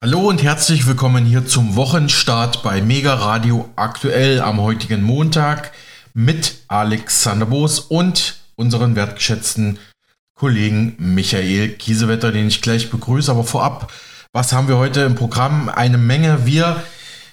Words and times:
Hallo 0.00 0.28
und 0.28 0.44
herzlich 0.44 0.86
willkommen 0.86 1.24
hier 1.24 1.44
zum 1.44 1.74
Wochenstart 1.74 2.62
bei 2.62 2.80
Mega 2.80 3.14
Radio 3.14 3.68
aktuell 3.74 4.40
am 4.40 4.60
heutigen 4.60 5.02
Montag 5.02 5.72
mit 6.14 6.58
Alexander 6.68 7.46
Boos 7.46 7.80
und 7.80 8.36
unseren 8.54 8.94
wertgeschätzten 8.94 9.80
Kollegen 10.36 10.94
Michael 10.98 11.70
Kiesewetter, 11.70 12.30
den 12.30 12.46
ich 12.46 12.62
gleich 12.62 12.90
begrüße. 12.90 13.28
Aber 13.28 13.42
vorab, 13.42 13.92
was 14.32 14.52
haben 14.52 14.68
wir 14.68 14.76
heute 14.76 15.00
im 15.00 15.16
Programm? 15.16 15.68
Eine 15.68 15.98
Menge. 15.98 16.46
Wir 16.46 16.80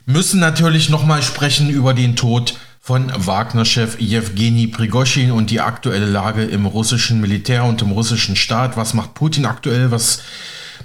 müssen 0.08 0.40
natürlich 0.40 0.90
nochmal 0.90 1.22
sprechen 1.22 1.70
über 1.70 1.94
den 1.94 2.16
Tod 2.16 2.58
von 2.80 3.12
Wagner-Chef 3.16 4.00
Jewgeni 4.00 4.66
Prigoschin 4.66 5.32
und 5.32 5.52
die 5.52 5.62
aktuelle 5.62 6.08
Lage 6.08 6.44
im 6.44 6.66
russischen 6.66 7.22
Militär 7.22 7.64
und 7.64 7.84
im 7.84 7.92
russischen 7.92 8.36
Staat. 8.36 8.76
Was 8.76 8.96
macht 8.96 9.14
Putin 9.14 9.46
aktuell? 9.46 9.92
Was 9.92 10.24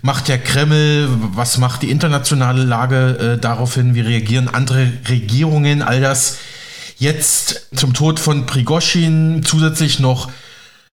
macht 0.03 0.29
der 0.29 0.39
Kreml? 0.39 1.09
Was 1.35 1.59
macht 1.59 1.83
die 1.83 1.91
internationale 1.91 2.65
Lage 2.65 3.37
äh, 3.37 3.41
daraufhin? 3.41 3.95
Wie 3.95 4.01
reagieren 4.01 4.49
andere 4.49 4.93
Regierungen? 5.09 5.83
All 5.83 6.01
das 6.01 6.39
jetzt 6.99 7.69
zum 7.75 7.95
Tod 7.95 8.21
von 8.21 8.47
Prigoschin. 8.47 9.43
Zusätzlich 9.45 10.01
noch 10.01 10.31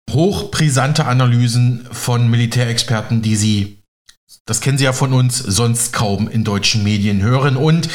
hochbrisante 0.10 1.06
Analysen 1.06 1.88
von 1.92 2.30
Militärexperten, 2.30 3.22
die 3.22 3.36
sie 3.36 3.82
das 4.48 4.60
kennen 4.60 4.78
Sie 4.78 4.86
ja 4.86 4.92
von 4.92 5.14
uns 5.14 5.38
sonst 5.38 5.94
kaum 5.94 6.28
in 6.28 6.44
deutschen 6.44 6.84
Medien 6.84 7.22
hören. 7.22 7.56
Und 7.56 7.88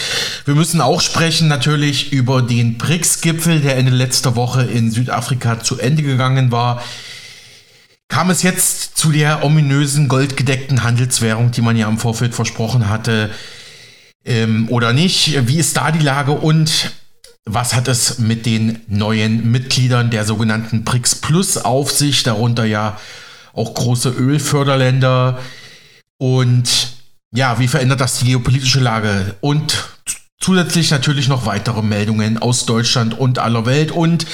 wir 0.45 0.55
müssen 0.55 0.81
auch 0.81 1.01
sprechen 1.01 1.49
natürlich 1.49 2.13
über 2.13 2.41
den 2.41 2.79
BRICS-Gipfel, 2.79 3.61
der 3.61 3.77
Ende 3.77 3.91
letzter 3.91 4.37
Woche 4.37 4.63
in 4.63 4.91
Südafrika 4.93 5.61
zu 5.61 5.79
Ende 5.79 6.03
gegangen 6.03 6.53
war. 6.53 6.83
Kam 8.09 8.31
es 8.31 8.43
jetzt 8.43 8.97
zu 8.97 9.11
der 9.11 9.45
ominösen 9.45 10.09
goldgedeckten 10.09 10.85
Handelswährung, 10.85 11.51
die 11.51 11.61
man 11.61 11.77
ja 11.77 11.89
im 11.89 11.99
Vorfeld 11.99 12.35
versprochen 12.35 12.89
hatte, 12.89 13.31
ähm, 14.25 14.69
oder 14.69 14.93
nicht? 14.93 15.49
Wie 15.49 15.59
ist 15.59 15.77
da 15.77 15.91
die 15.91 16.05
Lage 16.05 16.33
und 16.33 16.93
was 17.45 17.75
hat 17.75 17.89
es 17.89 18.19
mit 18.19 18.45
den 18.45 18.81
neuen 18.89 19.51
Mitgliedern 19.51 20.11
der 20.11 20.25
sogenannten 20.25 20.85
BRICS 20.85 21.17
Plus 21.17 21.57
auf 21.59 21.93
sich, 21.93 22.23
darunter 22.25 22.65
ja 22.65 22.99
auch 23.53 23.75
große 23.75 24.11
Ölförderländer? 24.11 25.39
Und 26.19 26.95
ja, 27.33 27.59
wie 27.59 27.69
verändert 27.69 28.01
das 28.01 28.19
die 28.19 28.27
geopolitische 28.27 28.81
Lage? 28.81 29.37
Und 29.41 29.89
zusätzlich 30.41 30.91
natürlich 30.91 31.29
noch 31.29 31.47
weitere 31.47 31.83
Meldungen 31.83 32.39
aus 32.39 32.67
Deutschland 32.67 33.19
und 33.19 33.39
aller 33.39 33.67
Welt. 33.67 33.93
Und 33.93 34.27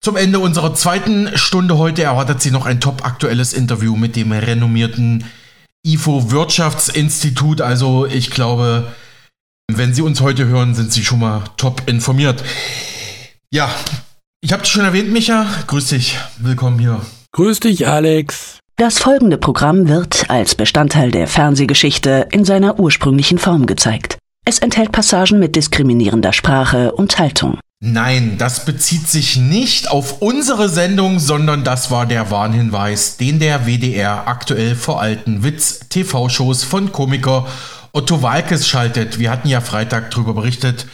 zum 0.00 0.16
Ende 0.16 0.38
unserer 0.38 0.74
zweiten 0.74 1.36
Stunde 1.36 1.78
heute 1.78 2.02
erwartet 2.02 2.40
Sie 2.40 2.50
noch 2.50 2.66
ein 2.66 2.80
top 2.80 3.04
aktuelles 3.04 3.52
Interview 3.52 3.96
mit 3.96 4.16
dem 4.16 4.32
renommierten 4.32 5.24
IFO 5.86 6.30
Wirtschaftsinstitut. 6.30 7.60
Also 7.60 8.06
ich 8.06 8.30
glaube, 8.30 8.92
wenn 9.70 9.94
Sie 9.94 10.02
uns 10.02 10.20
heute 10.20 10.46
hören, 10.46 10.74
sind 10.74 10.92
Sie 10.92 11.04
schon 11.04 11.20
mal 11.20 11.44
top 11.56 11.82
informiert. 11.86 12.42
Ja, 13.50 13.70
ich 14.40 14.52
habe 14.52 14.62
dich 14.62 14.70
schon 14.70 14.84
erwähnt, 14.84 15.10
Micha. 15.10 15.46
Grüß 15.66 15.88
dich. 15.88 16.16
Willkommen 16.38 16.78
hier. 16.78 17.00
Grüß 17.32 17.60
dich, 17.60 17.88
Alex. 17.88 18.58
Das 18.76 19.00
folgende 19.00 19.38
Programm 19.38 19.88
wird 19.88 20.30
als 20.30 20.54
Bestandteil 20.54 21.10
der 21.10 21.26
Fernsehgeschichte 21.26 22.28
in 22.30 22.44
seiner 22.44 22.78
ursprünglichen 22.78 23.38
Form 23.38 23.66
gezeigt. 23.66 24.18
Es 24.44 24.60
enthält 24.60 24.92
Passagen 24.92 25.40
mit 25.40 25.56
diskriminierender 25.56 26.32
Sprache 26.32 26.92
und 26.92 27.18
Haltung. 27.18 27.58
Nein, 27.80 28.38
das 28.38 28.64
bezieht 28.64 29.06
sich 29.06 29.36
nicht 29.36 29.88
auf 29.88 30.20
unsere 30.20 30.68
Sendung, 30.68 31.20
sondern 31.20 31.62
das 31.62 31.92
war 31.92 32.06
der 32.06 32.28
Warnhinweis, 32.32 33.18
den 33.18 33.38
der 33.38 33.66
WDR 33.66 34.26
aktuell 34.26 34.74
vor 34.74 35.00
alten 35.00 35.44
Witz-TV-Shows 35.44 36.64
von 36.64 36.90
Komiker 36.90 37.46
Otto 37.92 38.20
Walkes 38.20 38.66
schaltet. 38.66 39.20
Wir 39.20 39.30
hatten 39.30 39.46
ja 39.46 39.60
Freitag 39.60 40.10
darüber 40.10 40.34
berichtet. 40.34 40.86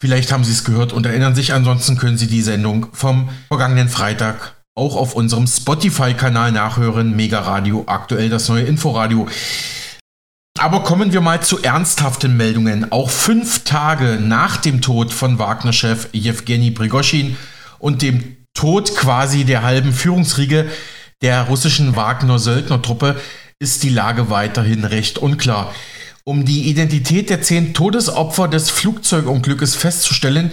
Vielleicht 0.00 0.32
haben 0.32 0.42
Sie 0.42 0.52
es 0.52 0.64
gehört 0.64 0.94
und 0.94 1.04
erinnern 1.04 1.34
sich. 1.34 1.52
Ansonsten 1.52 1.98
können 1.98 2.16
Sie 2.16 2.28
die 2.28 2.42
Sendung 2.42 2.86
vom 2.92 3.28
vergangenen 3.48 3.90
Freitag 3.90 4.54
auch 4.74 4.96
auf 4.96 5.14
unserem 5.14 5.46
Spotify-Kanal 5.46 6.50
nachhören. 6.50 7.14
Mega 7.14 7.40
Radio, 7.40 7.84
aktuell 7.86 8.30
das 8.30 8.48
neue 8.48 8.64
Inforadio. 8.64 9.28
Aber 10.58 10.82
kommen 10.82 11.12
wir 11.12 11.20
mal 11.20 11.42
zu 11.42 11.62
ernsthaften 11.62 12.36
Meldungen. 12.36 12.90
Auch 12.90 13.10
fünf 13.10 13.64
Tage 13.64 14.18
nach 14.20 14.56
dem 14.56 14.80
Tod 14.80 15.12
von 15.12 15.38
Wagner-Chef 15.38 16.08
Jewgeni 16.12 16.70
Prigoschin 16.70 17.36
und 17.78 18.00
dem 18.00 18.36
Tod 18.54 18.96
quasi 18.96 19.44
der 19.44 19.62
halben 19.62 19.92
Führungsriege 19.92 20.70
der 21.20 21.42
russischen 21.42 21.94
Wagner-Söldnertruppe 21.94 23.20
ist 23.58 23.82
die 23.82 23.90
Lage 23.90 24.30
weiterhin 24.30 24.84
recht 24.84 25.18
unklar. 25.18 25.74
Um 26.24 26.44
die 26.44 26.68
Identität 26.70 27.28
der 27.28 27.42
zehn 27.42 27.74
Todesopfer 27.74 28.48
des 28.48 28.70
Flugzeugunglückes 28.70 29.74
festzustellen, 29.74 30.50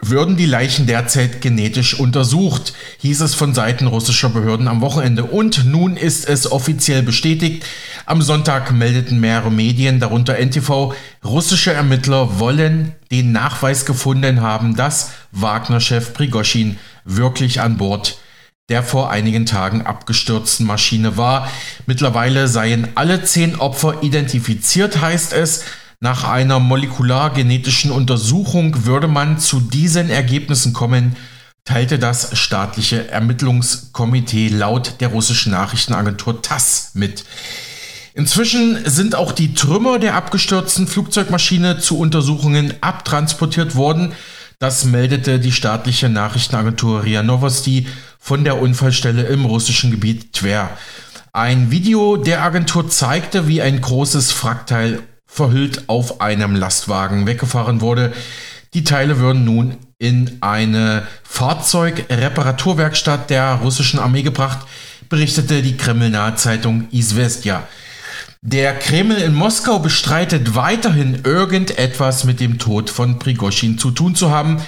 würden 0.00 0.36
die 0.36 0.46
Leichen 0.46 0.86
derzeit 0.86 1.40
genetisch 1.40 1.98
untersucht, 1.98 2.72
hieß 2.98 3.20
es 3.20 3.34
von 3.34 3.54
Seiten 3.54 3.86
russischer 3.86 4.28
Behörden 4.28 4.68
am 4.68 4.80
Wochenende. 4.80 5.24
Und 5.24 5.64
nun 5.64 5.96
ist 5.96 6.28
es 6.28 6.50
offiziell 6.50 7.02
bestätigt. 7.02 7.64
Am 8.06 8.22
Sonntag 8.22 8.70
meldeten 8.72 9.20
mehrere 9.20 9.50
Medien, 9.50 9.98
darunter 9.98 10.38
NTV, 10.38 10.94
russische 11.24 11.72
Ermittler 11.72 12.38
wollen 12.38 12.94
den 13.10 13.32
Nachweis 13.32 13.86
gefunden 13.86 14.40
haben, 14.40 14.76
dass 14.76 15.10
Wagner-Chef 15.32 16.14
Prigoschin 16.14 16.78
wirklich 17.04 17.60
an 17.60 17.76
Bord 17.76 18.18
der 18.68 18.82
vor 18.82 19.10
einigen 19.10 19.46
Tagen 19.46 19.86
abgestürzten 19.86 20.66
Maschine 20.66 21.16
war. 21.16 21.50
Mittlerweile 21.86 22.48
seien 22.48 22.88
alle 22.96 23.24
zehn 23.24 23.56
Opfer 23.56 24.02
identifiziert, 24.02 25.00
heißt 25.00 25.32
es. 25.32 25.64
Nach 26.00 26.22
einer 26.22 26.60
molekulargenetischen 26.60 27.90
Untersuchung 27.90 28.84
würde 28.84 29.08
man 29.08 29.40
zu 29.40 29.58
diesen 29.58 30.10
Ergebnissen 30.10 30.72
kommen, 30.72 31.16
teilte 31.64 31.98
das 31.98 32.38
staatliche 32.38 33.10
Ermittlungskomitee 33.10 34.46
laut 34.46 35.00
der 35.00 35.08
russischen 35.08 35.50
Nachrichtenagentur 35.50 36.40
TASS 36.40 36.92
mit. 36.94 37.24
Inzwischen 38.14 38.78
sind 38.88 39.16
auch 39.16 39.32
die 39.32 39.54
Trümmer 39.54 39.98
der 39.98 40.14
abgestürzten 40.14 40.86
Flugzeugmaschine 40.86 41.80
zu 41.80 41.98
Untersuchungen 41.98 42.74
abtransportiert 42.80 43.74
worden. 43.74 44.12
Das 44.60 44.84
meldete 44.84 45.40
die 45.40 45.52
staatliche 45.52 46.08
Nachrichtenagentur 46.08 47.02
RIA 47.02 47.24
Novosti 47.24 47.88
von 48.20 48.44
der 48.44 48.60
Unfallstelle 48.60 49.24
im 49.24 49.44
russischen 49.44 49.90
Gebiet 49.90 50.32
Tver. 50.32 50.70
Ein 51.32 51.72
Video 51.72 52.16
der 52.16 52.42
Agentur 52.42 52.88
zeigte, 52.88 53.48
wie 53.48 53.62
ein 53.62 53.80
großes 53.80 54.30
Frackteil 54.30 55.02
verhüllt 55.28 55.88
auf 55.88 56.20
einem 56.20 56.56
Lastwagen 56.56 57.26
weggefahren 57.26 57.80
wurde. 57.80 58.12
Die 58.74 58.82
Teile 58.82 59.20
würden 59.20 59.44
nun 59.44 59.76
in 59.98 60.38
eine 60.40 61.06
Fahrzeugreparaturwerkstatt 61.22 63.30
der 63.30 63.60
russischen 63.62 64.00
Armee 64.00 64.22
gebracht, 64.22 64.66
berichtete 65.08 65.62
die 65.62 65.76
Kreml-nahe 65.76 66.34
Zeitung 66.34 66.88
Izvestja. 66.90 67.62
Der 68.40 68.74
Kreml 68.74 69.16
in 69.16 69.34
Moskau 69.34 69.78
bestreitet 69.78 70.54
weiterhin 70.54 71.20
irgendetwas 71.24 72.24
mit 72.24 72.40
dem 72.40 72.58
Tod 72.58 72.90
von 72.90 73.18
Prigoschin 73.18 73.78
zu 73.78 73.90
tun 73.90 74.14
zu 74.14 74.30
haben. 74.30 74.60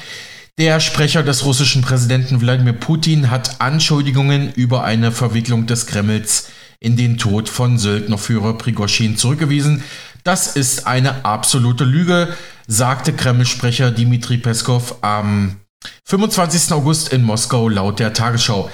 Der 0.58 0.80
Sprecher 0.80 1.22
des 1.22 1.44
russischen 1.44 1.80
Präsidenten 1.80 2.40
Wladimir 2.40 2.72
Putin 2.72 3.30
hat 3.30 3.60
Anschuldigungen 3.60 4.52
über 4.52 4.84
eine 4.84 5.12
Verwicklung 5.12 5.66
des 5.66 5.86
Kremls 5.86 6.48
in 6.80 6.96
den 6.96 7.18
Tod 7.18 7.48
von 7.48 7.78
Söldnerführer 7.78 8.58
Prigoschin 8.58 9.16
zurückgewiesen. 9.16 9.84
Das 10.24 10.54
ist 10.56 10.86
eine 10.86 11.24
absolute 11.24 11.84
Lüge, 11.84 12.36
sagte 12.66 13.12
Kreml-Sprecher 13.12 13.90
Dmitri 13.90 14.36
Peskov 14.36 14.96
am 15.00 15.56
25. 16.04 16.72
August 16.72 17.12
in 17.12 17.22
Moskau 17.22 17.68
laut 17.68 17.98
der 17.98 18.12
Tagesschau. 18.12 18.70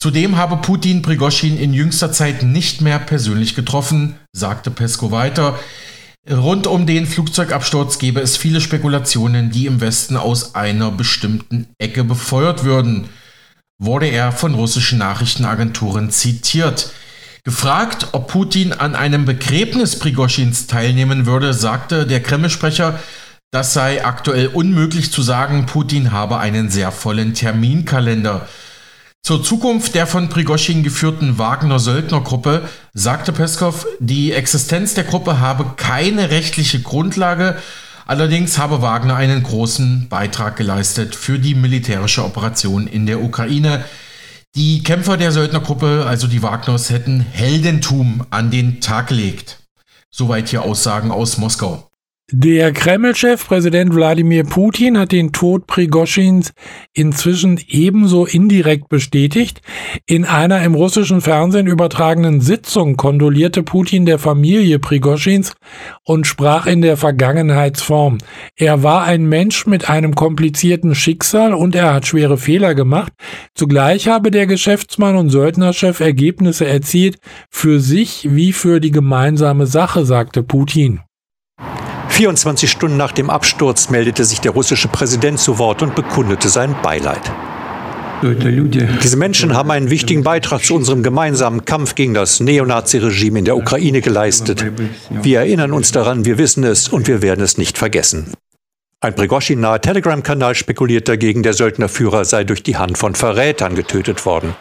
Zudem 0.00 0.36
habe 0.36 0.56
Putin 0.58 1.02
Prigoschin 1.02 1.58
in 1.58 1.72
jüngster 1.72 2.12
Zeit 2.12 2.42
nicht 2.42 2.80
mehr 2.80 2.98
persönlich 2.98 3.54
getroffen, 3.54 4.16
sagte 4.32 4.70
Peskov 4.70 5.12
weiter. 5.12 5.58
Rund 6.28 6.66
um 6.66 6.86
den 6.86 7.06
Flugzeugabsturz 7.06 7.98
gebe 7.98 8.20
es 8.20 8.36
viele 8.36 8.60
Spekulationen, 8.60 9.50
die 9.50 9.66
im 9.66 9.80
Westen 9.80 10.16
aus 10.16 10.54
einer 10.54 10.90
bestimmten 10.90 11.68
Ecke 11.78 12.04
befeuert 12.04 12.64
würden, 12.64 13.08
wurde 13.78 14.06
er 14.06 14.32
von 14.32 14.54
russischen 14.54 14.98
Nachrichtenagenturen 14.98 16.10
zitiert. 16.10 16.90
Gefragt, 17.44 18.08
ob 18.12 18.28
Putin 18.28 18.72
an 18.72 18.94
einem 18.94 19.24
Begräbnis 19.24 19.98
Prigoschins 19.98 20.66
teilnehmen 20.66 21.26
würde, 21.26 21.54
sagte 21.54 22.06
der 22.06 22.22
Kreml-Sprecher, 22.22 22.98
das 23.50 23.72
sei 23.72 24.04
aktuell 24.04 24.48
unmöglich 24.48 25.10
zu 25.10 25.22
sagen, 25.22 25.64
Putin 25.64 26.12
habe 26.12 26.38
einen 26.38 26.68
sehr 26.68 26.92
vollen 26.92 27.32
Terminkalender. 27.32 28.46
Zur 29.22 29.42
Zukunft 29.42 29.94
der 29.94 30.06
von 30.06 30.28
Prigoschin 30.28 30.82
geführten 30.82 31.38
Wagner-Söldner-Gruppe 31.38 32.68
sagte 32.92 33.32
Peskov, 33.32 33.86
die 34.00 34.32
Existenz 34.32 34.94
der 34.94 35.04
Gruppe 35.04 35.40
habe 35.40 35.74
keine 35.76 36.30
rechtliche 36.30 36.80
Grundlage, 36.80 37.56
allerdings 38.06 38.58
habe 38.58 38.82
Wagner 38.82 39.16
einen 39.16 39.42
großen 39.42 40.08
Beitrag 40.08 40.56
geleistet 40.56 41.14
für 41.14 41.38
die 41.38 41.54
militärische 41.54 42.24
Operation 42.24 42.86
in 42.86 43.06
der 43.06 43.22
Ukraine. 43.22 43.84
Die 44.54 44.82
Kämpfer 44.82 45.16
der 45.16 45.32
Söldnergruppe, 45.32 46.04
also 46.06 46.26
die 46.26 46.42
Wagners, 46.42 46.90
hätten 46.90 47.20
Heldentum 47.20 48.26
an 48.30 48.50
den 48.50 48.80
Tag 48.80 49.08
gelegt. 49.08 49.68
Soweit 50.10 50.48
hier 50.48 50.62
Aussagen 50.62 51.10
aus 51.10 51.38
Moskau. 51.38 51.87
Der 52.30 52.72
Kreml-Chef 52.72 53.46
Präsident 53.46 53.94
Wladimir 53.94 54.44
Putin 54.44 54.98
hat 54.98 55.12
den 55.12 55.32
Tod 55.32 55.66
Prigoschins 55.66 56.52
inzwischen 56.92 57.58
ebenso 57.68 58.26
indirekt 58.26 58.90
bestätigt. 58.90 59.62
In 60.04 60.26
einer 60.26 60.62
im 60.62 60.74
russischen 60.74 61.22
Fernsehen 61.22 61.66
übertragenen 61.66 62.42
Sitzung 62.42 62.98
kondolierte 62.98 63.62
Putin 63.62 64.04
der 64.04 64.18
Familie 64.18 64.78
Prigoschins 64.78 65.54
und 66.04 66.26
sprach 66.26 66.66
in 66.66 66.82
der 66.82 66.98
Vergangenheitsform. 66.98 68.18
Er 68.56 68.82
war 68.82 69.04
ein 69.04 69.26
Mensch 69.26 69.66
mit 69.66 69.88
einem 69.88 70.14
komplizierten 70.14 70.94
Schicksal 70.94 71.54
und 71.54 71.74
er 71.74 71.94
hat 71.94 72.06
schwere 72.06 72.36
Fehler 72.36 72.74
gemacht. 72.74 73.14
Zugleich 73.54 74.06
habe 74.06 74.30
der 74.30 74.46
Geschäftsmann 74.46 75.16
und 75.16 75.30
Söldnerchef 75.30 76.00
Ergebnisse 76.00 76.66
erzielt 76.66 77.16
für 77.48 77.80
sich 77.80 78.28
wie 78.30 78.52
für 78.52 78.80
die 78.80 78.90
gemeinsame 78.90 79.66
Sache, 79.66 80.04
sagte 80.04 80.42
Putin. 80.42 81.00
24 82.18 82.68
Stunden 82.68 82.96
nach 82.96 83.12
dem 83.12 83.30
Absturz 83.30 83.90
meldete 83.90 84.24
sich 84.24 84.40
der 84.40 84.50
russische 84.50 84.88
Präsident 84.88 85.38
zu 85.38 85.60
Wort 85.60 85.82
und 85.82 85.94
bekundete 85.94 86.48
sein 86.48 86.74
Beileid. 86.82 87.20
Diese 88.24 89.16
Menschen 89.16 89.54
haben 89.54 89.70
einen 89.70 89.88
wichtigen 89.88 90.24
Beitrag 90.24 90.64
zu 90.64 90.74
unserem 90.74 91.04
gemeinsamen 91.04 91.64
Kampf 91.64 91.94
gegen 91.94 92.14
das 92.14 92.40
Neonazi-Regime 92.40 93.38
in 93.38 93.44
der 93.44 93.56
Ukraine 93.56 94.00
geleistet. 94.00 94.66
Wir 95.10 95.38
erinnern 95.38 95.72
uns 95.72 95.92
daran, 95.92 96.24
wir 96.24 96.38
wissen 96.38 96.64
es 96.64 96.88
und 96.88 97.06
wir 97.06 97.22
werden 97.22 97.44
es 97.44 97.56
nicht 97.56 97.78
vergessen. 97.78 98.32
Ein 99.00 99.14
Prigoschin-naher 99.14 99.80
Telegram-Kanal 99.80 100.56
spekuliert 100.56 101.08
dagegen, 101.08 101.44
der 101.44 101.52
Söldnerführer 101.52 102.24
sei 102.24 102.42
durch 102.42 102.64
die 102.64 102.76
Hand 102.76 102.98
von 102.98 103.14
Verrätern 103.14 103.76
getötet 103.76 104.26
worden. 104.26 104.56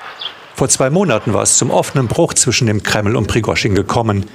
Vor 0.58 0.70
zwei 0.70 0.90
Monaten 0.90 1.36
war 1.36 1.44
es 1.44 1.56
zum 1.60 1.70
offenen 1.70 2.08
Bruch 2.08 2.34
zwischen 2.34 2.66
dem 2.66 2.82
Kreml 2.82 3.16
und 3.16 3.28
Prigoschin 3.28 3.76
gekommen. 3.76 4.26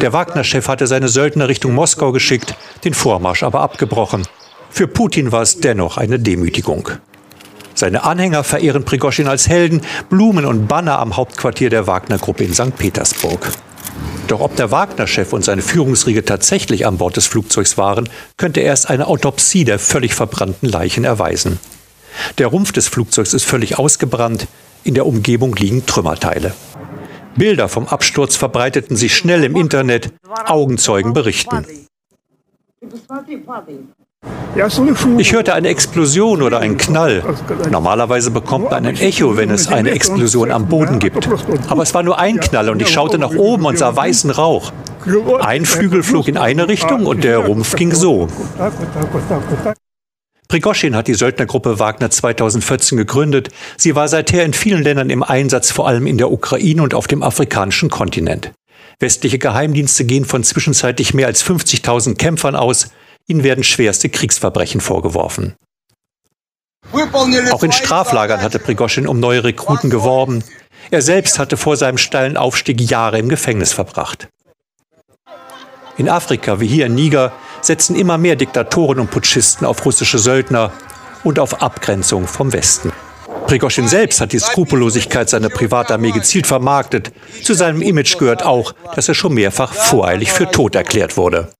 Der 0.00 0.12
Wagner-Chef 0.12 0.68
hatte 0.68 0.86
seine 0.86 1.08
Söldner 1.08 1.48
Richtung 1.48 1.74
Moskau 1.74 2.12
geschickt, 2.12 2.54
den 2.84 2.94
Vormarsch 2.94 3.42
aber 3.42 3.62
abgebrochen. 3.62 4.24
Für 4.70 4.86
Putin 4.86 5.32
war 5.32 5.42
es 5.42 5.58
dennoch 5.58 5.96
eine 5.96 6.20
Demütigung. 6.20 6.88
Seine 7.74 8.04
Anhänger 8.04 8.44
verehren 8.44 8.84
Prigoschin 8.84 9.26
als 9.26 9.48
Helden, 9.48 9.80
Blumen 10.08 10.44
und 10.44 10.68
Banner 10.68 11.00
am 11.00 11.16
Hauptquartier 11.16 11.68
der 11.68 11.88
Wagner-Gruppe 11.88 12.44
in 12.44 12.54
St. 12.54 12.76
Petersburg. 12.78 13.50
Doch 14.28 14.38
ob 14.38 14.54
der 14.54 14.70
Wagner-Chef 14.70 15.32
und 15.32 15.44
seine 15.44 15.62
Führungsriege 15.62 16.24
tatsächlich 16.24 16.86
an 16.86 16.98
Bord 16.98 17.16
des 17.16 17.26
Flugzeugs 17.26 17.76
waren, 17.76 18.08
könnte 18.36 18.60
erst 18.60 18.88
eine 18.88 19.08
Autopsie 19.08 19.64
der 19.64 19.80
völlig 19.80 20.14
verbrannten 20.14 20.68
Leichen 20.68 21.02
erweisen. 21.02 21.58
Der 22.38 22.46
Rumpf 22.46 22.70
des 22.70 22.86
Flugzeugs 22.86 23.34
ist 23.34 23.44
völlig 23.44 23.80
ausgebrannt, 23.80 24.46
in 24.84 24.94
der 24.94 25.06
Umgebung 25.06 25.54
liegen 25.56 25.86
Trümmerteile. 25.86 26.52
Bilder 27.36 27.68
vom 27.68 27.86
Absturz 27.86 28.36
verbreiteten 28.36 28.96
sich 28.96 29.16
schnell 29.16 29.44
im 29.44 29.56
Internet. 29.56 30.12
Augenzeugen 30.46 31.12
berichten. 31.12 31.64
Ich 35.18 35.32
hörte 35.32 35.54
eine 35.54 35.68
Explosion 35.68 36.42
oder 36.42 36.60
einen 36.60 36.76
Knall. 36.76 37.22
Normalerweise 37.70 38.30
bekommt 38.30 38.70
man 38.70 38.84
ein 38.84 38.96
Echo, 38.96 39.36
wenn 39.36 39.50
es 39.50 39.68
eine 39.68 39.90
Explosion 39.90 40.50
am 40.50 40.68
Boden 40.68 40.98
gibt. 40.98 41.28
Aber 41.68 41.82
es 41.82 41.94
war 41.94 42.02
nur 42.02 42.18
ein 42.18 42.38
Knall 42.38 42.68
und 42.68 42.82
ich 42.82 42.88
schaute 42.88 43.18
nach 43.18 43.34
oben 43.34 43.64
und 43.64 43.78
sah 43.78 43.96
weißen 43.96 44.30
Rauch. 44.30 44.72
Ein 45.40 45.64
Flügel 45.64 46.02
flog 46.02 46.28
in 46.28 46.36
eine 46.36 46.68
Richtung 46.68 47.06
und 47.06 47.24
der 47.24 47.38
Rumpf 47.38 47.74
ging 47.76 47.92
so. 47.92 48.28
Prigoschin 50.52 50.94
hat 50.94 51.08
die 51.08 51.14
Söldnergruppe 51.14 51.78
Wagner 51.78 52.10
2014 52.10 52.98
gegründet. 52.98 53.48
Sie 53.78 53.94
war 53.94 54.06
seither 54.06 54.44
in 54.44 54.52
vielen 54.52 54.82
Ländern 54.82 55.08
im 55.08 55.22
Einsatz, 55.22 55.70
vor 55.70 55.88
allem 55.88 56.06
in 56.06 56.18
der 56.18 56.30
Ukraine 56.30 56.82
und 56.82 56.92
auf 56.92 57.06
dem 57.06 57.22
afrikanischen 57.22 57.88
Kontinent. 57.88 58.52
Westliche 58.98 59.38
Geheimdienste 59.38 60.04
gehen 60.04 60.26
von 60.26 60.44
zwischenzeitlich 60.44 61.14
mehr 61.14 61.26
als 61.26 61.42
50.000 61.42 62.16
Kämpfern 62.16 62.54
aus. 62.54 62.88
Ihnen 63.26 63.44
werden 63.44 63.64
schwerste 63.64 64.10
Kriegsverbrechen 64.10 64.82
vorgeworfen. 64.82 65.54
Auch 66.92 67.62
in 67.62 67.72
Straflagern 67.72 68.42
hatte 68.42 68.58
Prigoschin 68.58 69.08
um 69.08 69.20
neue 69.20 69.44
Rekruten 69.44 69.88
geworben. 69.88 70.44
Er 70.90 71.00
selbst 71.00 71.38
hatte 71.38 71.56
vor 71.56 71.78
seinem 71.78 71.96
steilen 71.96 72.36
Aufstieg 72.36 72.78
Jahre 72.78 73.18
im 73.18 73.30
Gefängnis 73.30 73.72
verbracht. 73.72 74.28
In 75.96 76.10
Afrika, 76.10 76.60
wie 76.60 76.66
hier 76.66 76.86
in 76.86 76.94
Niger, 76.94 77.32
setzen 77.62 77.96
immer 77.96 78.18
mehr 78.18 78.36
Diktatoren 78.36 79.00
und 79.00 79.10
Putschisten 79.10 79.66
auf 79.66 79.84
russische 79.84 80.18
Söldner 80.18 80.72
und 81.24 81.38
auf 81.38 81.62
Abgrenzung 81.62 82.26
vom 82.26 82.52
Westen. 82.52 82.92
Prigoschin 83.46 83.88
selbst 83.88 84.20
hat 84.20 84.32
die 84.32 84.38
Skrupellosigkeit 84.38 85.28
seiner 85.28 85.48
Privatarmee 85.48 86.12
gezielt 86.12 86.46
vermarktet. 86.46 87.12
Zu 87.42 87.54
seinem 87.54 87.82
Image 87.82 88.18
gehört 88.18 88.44
auch, 88.44 88.74
dass 88.94 89.08
er 89.08 89.14
schon 89.14 89.34
mehrfach 89.34 89.72
voreilig 89.72 90.32
für 90.32 90.50
tot 90.50 90.74
erklärt 90.74 91.16
wurde. 91.16 91.52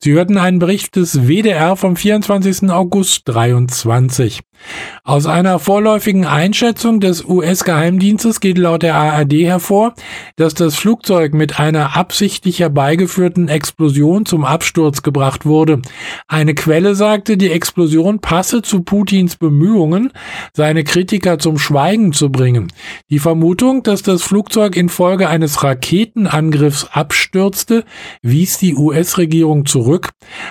Sie 0.00 0.12
hörten 0.12 0.38
einen 0.38 0.60
Bericht 0.60 0.94
des 0.94 1.26
WDR 1.26 1.74
vom 1.74 1.96
24. 1.96 2.70
August 2.70 3.22
23. 3.26 4.40
Aus 5.04 5.26
einer 5.26 5.58
vorläufigen 5.58 6.26
Einschätzung 6.26 7.00
des 7.00 7.24
US-Geheimdienstes 7.24 8.40
geht 8.40 8.58
laut 8.58 8.82
der 8.82 8.96
ARD 8.96 9.32
hervor, 9.44 9.94
dass 10.36 10.54
das 10.54 10.74
Flugzeug 10.74 11.32
mit 11.32 11.58
einer 11.58 11.96
absichtlich 11.96 12.60
herbeigeführten 12.60 13.48
Explosion 13.48 14.26
zum 14.26 14.44
Absturz 14.44 15.02
gebracht 15.02 15.46
wurde. 15.46 15.80
Eine 16.26 16.54
Quelle 16.54 16.94
sagte, 16.94 17.36
die 17.36 17.50
Explosion 17.50 18.20
passe 18.20 18.62
zu 18.62 18.82
Putins 18.82 19.36
Bemühungen, 19.36 20.12
seine 20.52 20.84
Kritiker 20.84 21.38
zum 21.38 21.58
Schweigen 21.58 22.12
zu 22.12 22.30
bringen. 22.30 22.72
Die 23.10 23.18
Vermutung, 23.18 23.82
dass 23.82 24.02
das 24.02 24.22
Flugzeug 24.22 24.76
infolge 24.76 25.28
eines 25.28 25.62
Raketenangriffs 25.62 26.88
abstürzte, 26.92 27.84
wies 28.22 28.58
die 28.58 28.74
US-Regierung 28.74 29.64
zurück. 29.64 30.10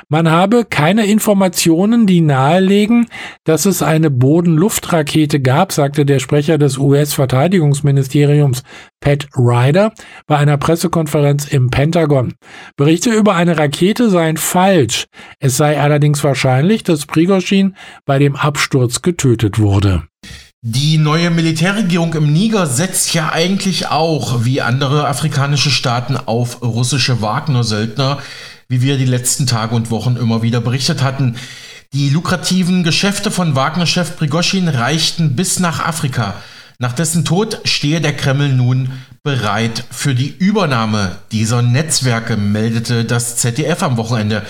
Man 0.09 0.31
habe 0.31 0.65
keine 0.65 1.05
Informationen, 1.05 2.07
die 2.07 2.21
nahelegen, 2.21 3.07
dass 3.43 3.65
es 3.65 3.83
ein 3.83 3.96
eine 3.97 4.09
Boden-Luft-Rakete 4.09 5.41
gab, 5.41 5.71
sagte 5.73 6.05
der 6.05 6.19
Sprecher 6.19 6.57
des 6.57 6.77
US-Verteidigungsministeriums 6.77 8.63
Pat 9.01 9.27
Ryder 9.35 9.93
bei 10.25 10.37
einer 10.37 10.57
Pressekonferenz 10.57 11.47
im 11.47 11.69
Pentagon. 11.69 12.35
Berichte 12.75 13.11
über 13.11 13.35
eine 13.35 13.57
Rakete 13.57 14.09
seien 14.09 14.37
falsch. 14.37 15.05
Es 15.39 15.57
sei 15.57 15.79
allerdings 15.79 16.23
wahrscheinlich, 16.23 16.83
dass 16.83 17.05
Prigozhin 17.05 17.75
bei 18.05 18.19
dem 18.19 18.35
Absturz 18.35 19.01
getötet 19.01 19.59
wurde. 19.59 20.03
Die 20.61 20.97
neue 20.97 21.29
Militärregierung 21.29 22.13
im 22.13 22.33
Niger 22.33 22.65
setzt 22.65 23.13
ja 23.13 23.31
eigentlich 23.31 23.87
auch, 23.87 24.43
wie 24.43 24.61
andere 24.61 25.07
afrikanische 25.07 25.69
Staaten, 25.69 26.17
auf 26.17 26.61
russische 26.61 27.21
Wagner-Söldner, 27.21 28.19
wie 28.67 28.81
wir 28.81 28.97
die 28.97 29.05
letzten 29.05 29.47
Tage 29.47 29.75
und 29.75 29.91
Wochen 29.91 30.17
immer 30.17 30.41
wieder 30.41 30.59
berichtet 30.59 31.03
hatten. 31.03 31.35
Die 31.93 32.09
lukrativen 32.09 32.83
Geschäfte 32.83 33.31
von 33.31 33.55
Wagner-Chef 33.55 34.17
Prigoschin 34.17 34.67
reichten 34.67 35.37
bis 35.37 35.59
nach 35.59 35.79
Afrika. 35.79 36.35
Nach 36.79 36.91
dessen 36.91 37.23
Tod 37.23 37.61
stehe 37.63 38.01
der 38.01 38.13
Kreml 38.13 38.49
nun 38.49 38.91
bereit 39.23 39.85
für 39.89 40.13
die 40.13 40.35
Übernahme 40.37 41.15
dieser 41.31 41.61
Netzwerke, 41.61 42.35
meldete 42.35 43.05
das 43.05 43.37
ZDF 43.37 43.83
am 43.83 43.95
Wochenende. 43.95 44.45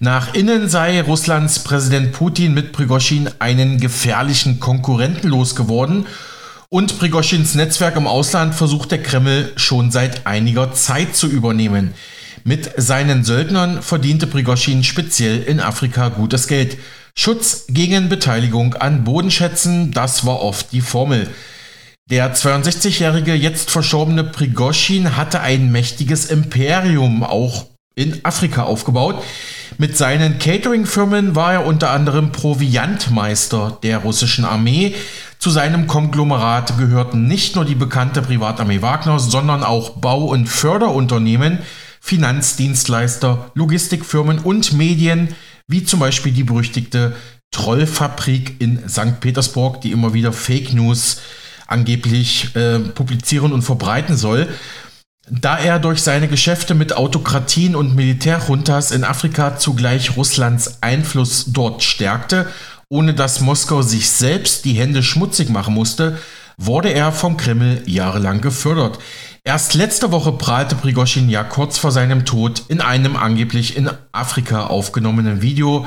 Nach 0.00 0.34
innen 0.34 0.68
sei 0.68 1.00
Russlands 1.00 1.60
Präsident 1.60 2.12
Putin 2.12 2.54
mit 2.54 2.72
Prigoschin 2.72 3.30
einen 3.38 3.78
gefährlichen 3.78 4.58
Konkurrenten 4.58 5.28
losgeworden 5.28 6.06
und 6.70 6.98
Prigoschins 6.98 7.54
Netzwerk 7.54 7.96
im 7.96 8.08
Ausland 8.08 8.54
versucht 8.54 8.90
der 8.90 9.02
Kreml 9.02 9.52
schon 9.56 9.92
seit 9.92 10.26
einiger 10.26 10.72
Zeit 10.72 11.14
zu 11.14 11.28
übernehmen. 11.28 11.94
Mit 12.44 12.70
seinen 12.76 13.24
Söldnern 13.24 13.82
verdiente 13.82 14.26
Prigoschin 14.26 14.84
speziell 14.84 15.42
in 15.42 15.60
Afrika 15.60 16.08
gutes 16.08 16.46
Geld. 16.46 16.78
Schutz 17.14 17.66
gegen 17.68 18.08
Beteiligung 18.08 18.74
an 18.74 19.04
Bodenschätzen, 19.04 19.92
das 19.92 20.24
war 20.24 20.40
oft 20.40 20.72
die 20.72 20.80
Formel. 20.80 21.28
Der 22.10 22.34
62-jährige, 22.34 23.34
jetzt 23.34 23.70
verstorbene 23.70 24.24
Prigoschin 24.24 25.16
hatte 25.16 25.40
ein 25.40 25.70
mächtiges 25.70 26.26
Imperium 26.26 27.22
auch 27.22 27.66
in 27.94 28.24
Afrika 28.24 28.62
aufgebaut. 28.62 29.22
Mit 29.78 29.96
seinen 29.96 30.38
Catering-Firmen 30.38 31.36
war 31.36 31.52
er 31.52 31.66
unter 31.66 31.90
anderem 31.90 32.32
Proviantmeister 32.32 33.78
der 33.82 33.98
russischen 33.98 34.44
Armee. 34.44 34.94
Zu 35.38 35.50
seinem 35.50 35.86
Konglomerat 35.86 36.76
gehörten 36.78 37.26
nicht 37.26 37.56
nur 37.56 37.64
die 37.64 37.74
bekannte 37.74 38.22
Privatarmee 38.22 38.82
Wagner, 38.82 39.18
sondern 39.18 39.62
auch 39.62 39.90
Bau- 39.90 40.26
und 40.26 40.48
Förderunternehmen, 40.48 41.60
Finanzdienstleister, 42.00 43.52
Logistikfirmen 43.54 44.38
und 44.38 44.72
Medien, 44.72 45.34
wie 45.68 45.84
zum 45.84 46.00
Beispiel 46.00 46.32
die 46.32 46.44
berüchtigte 46.44 47.14
Trollfabrik 47.52 48.60
in 48.60 48.88
St. 48.88 49.20
Petersburg, 49.20 49.80
die 49.80 49.92
immer 49.92 50.14
wieder 50.14 50.32
Fake 50.32 50.72
News 50.72 51.20
angeblich 51.66 52.54
äh, 52.56 52.80
publizieren 52.80 53.52
und 53.52 53.62
verbreiten 53.62 54.16
soll. 54.16 54.48
Da 55.30 55.58
er 55.58 55.78
durch 55.78 56.02
seine 56.02 56.26
Geschäfte 56.26 56.74
mit 56.74 56.96
Autokratien 56.96 57.76
und 57.76 57.94
Militärjuntas 57.94 58.90
in 58.90 59.04
Afrika 59.04 59.56
zugleich 59.56 60.16
Russlands 60.16 60.82
Einfluss 60.82 61.46
dort 61.48 61.84
stärkte, 61.84 62.48
ohne 62.88 63.14
dass 63.14 63.40
Moskau 63.40 63.82
sich 63.82 64.10
selbst 64.10 64.64
die 64.64 64.72
Hände 64.72 65.04
schmutzig 65.04 65.48
machen 65.48 65.74
musste, 65.74 66.18
wurde 66.56 66.92
er 66.92 67.12
vom 67.12 67.36
Kreml 67.36 67.82
jahrelang 67.86 68.40
gefördert. 68.40 68.98
Erst 69.42 69.74
letzte 69.74 70.12
Woche 70.12 70.32
prahlte 70.32 70.74
Prigoschin 70.74 71.30
ja 71.30 71.42
kurz 71.42 71.78
vor 71.78 71.92
seinem 71.92 72.26
Tod 72.26 72.64
in 72.68 72.80
einem 72.80 73.16
angeblich 73.16 73.76
in 73.76 73.90
Afrika 74.12 74.66
aufgenommenen 74.66 75.40
Video, 75.40 75.86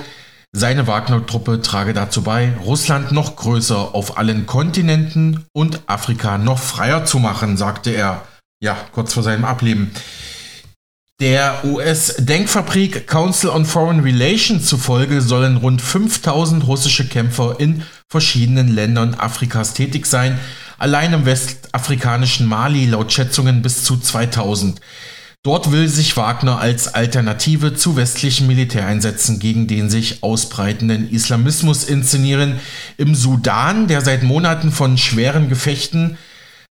seine 0.56 0.86
Wagner-Truppe 0.86 1.62
trage 1.62 1.94
dazu 1.94 2.24
bei, 2.24 2.54
Russland 2.64 3.12
noch 3.12 3.36
größer 3.36 3.96
auf 3.96 4.18
allen 4.18 4.46
Kontinenten 4.46 5.46
und 5.52 5.82
Afrika 5.88 6.38
noch 6.38 6.60
freier 6.60 7.06
zu 7.06 7.20
machen, 7.20 7.58
sagte 7.58 7.92
er, 7.92 8.22
ja, 8.62 8.78
kurz 8.92 9.14
vor 9.14 9.24
seinem 9.24 9.46
Ableben. 9.46 9.92
Der 11.20 11.64
US-Denkfabrik 11.64 13.08
Council 13.08 13.50
on 13.50 13.66
Foreign 13.66 14.02
Relations 14.02 14.66
zufolge 14.66 15.22
sollen 15.22 15.58
rund 15.58 15.82
5000 15.82 16.68
russische 16.68 17.08
Kämpfer 17.08 17.60
in 17.60 17.84
verschiedenen 18.12 18.68
Ländern 18.68 19.14
Afrikas 19.14 19.74
tätig 19.74 20.06
sein, 20.06 20.40
allein 20.84 21.14
im 21.14 21.26
westafrikanischen 21.26 22.46
Mali 22.46 22.86
laut 22.86 23.14
Schätzungen 23.14 23.62
bis 23.62 23.86
zu 23.86 23.96
2000. 23.96 24.82
Dort 25.42 25.72
will 25.72 25.88
sich 25.88 26.18
Wagner 26.18 26.60
als 26.60 26.94
Alternative 26.94 27.74
zu 27.74 27.96
westlichen 27.96 28.48
Militäreinsätzen 28.48 29.40
gegen 29.40 29.68
den 29.68 29.90
sich 29.90 30.24
ausbreitenden 30.24 31.10
Islamismus 31.10 31.86
inszenieren. 31.86 32.60
Im 32.98 33.16
Sudan, 33.16 33.88
der 33.88 34.02
seit 34.02 34.24
Monaten 34.24 34.74
von 34.74 34.98
schweren 34.98 35.48
Gefechten 35.48 36.18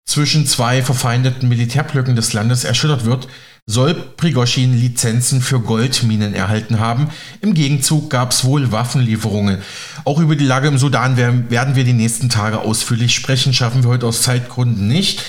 zwischen 0.05 0.47
zwei 0.47 0.83
verfeindeten 0.83 1.49
Militärblöcken 1.49 2.15
des 2.15 2.35
Landes 2.35 2.65
erschüttert 2.65 3.07
wird, 3.07 3.29
soll 3.67 3.95
Prigoschin 3.95 4.79
Lizenzen 4.79 5.41
für 5.41 5.61
Goldminen 5.61 6.35
erhalten 6.35 6.81
haben. 6.81 7.11
Im 7.41 7.55
Gegenzug 7.55 8.11
gab 8.11 8.33
es 8.33 8.45
wohl 8.45 8.73
Waffenlieferungen. 8.73 9.59
Auch 10.05 10.19
über 10.19 10.35
die 10.35 10.45
Lage 10.45 10.69
im 10.69 10.79
Sudan 10.79 11.17
werden 11.17 11.77
wir 11.77 11.85
die 11.85 11.93
nächsten 11.93 12.29
Tage 12.29 12.61
ausführlich 12.61 13.15
sprechen, 13.15 13.55
schaffen 13.55 13.85
wir 13.85 13.91
heute 13.91 14.07
aus 14.07 14.23
Zeitgründen 14.23 14.89
nicht. 14.89 15.23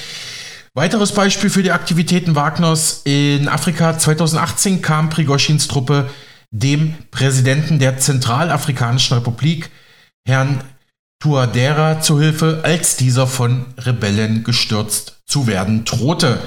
Weiteres 0.74 1.12
Beispiel 1.12 1.52
für 1.52 1.62
die 1.62 1.72
Aktivitäten 1.72 2.36
Wagners 2.36 3.02
in 3.04 3.48
Afrika 3.48 3.98
2018 4.00 4.82
kam 4.82 5.12
Prigoschins 5.12 5.68
Truppe 5.68 6.10
dem 6.50 6.96
Präsidenten 7.12 7.78
der 7.78 8.00
Zentralafrikanischen 8.00 9.18
Republik, 9.18 9.70
Herrn 10.26 10.64
Tuadera, 11.20 12.02
zu 12.02 12.20
Hilfe, 12.20 12.62
als 12.64 12.98
dieser 12.98 13.28
von 13.28 13.68
Rebellen 13.78 14.44
gestürzt 14.44 15.22
zu 15.28 15.46
werden 15.46 15.86
drohte. 15.86 16.40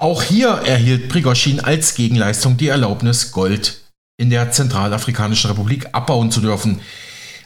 Auch 0.00 0.22
hier 0.22 0.48
erhielt 0.48 1.10
Prigoschin 1.10 1.60
als 1.60 1.94
Gegenleistung 1.94 2.56
die 2.56 2.68
Erlaubnis, 2.68 3.32
Gold 3.32 3.82
in 4.16 4.30
der 4.30 4.50
Zentralafrikanischen 4.50 5.50
Republik 5.50 5.88
abbauen 5.92 6.30
zu 6.30 6.40
dürfen. 6.40 6.80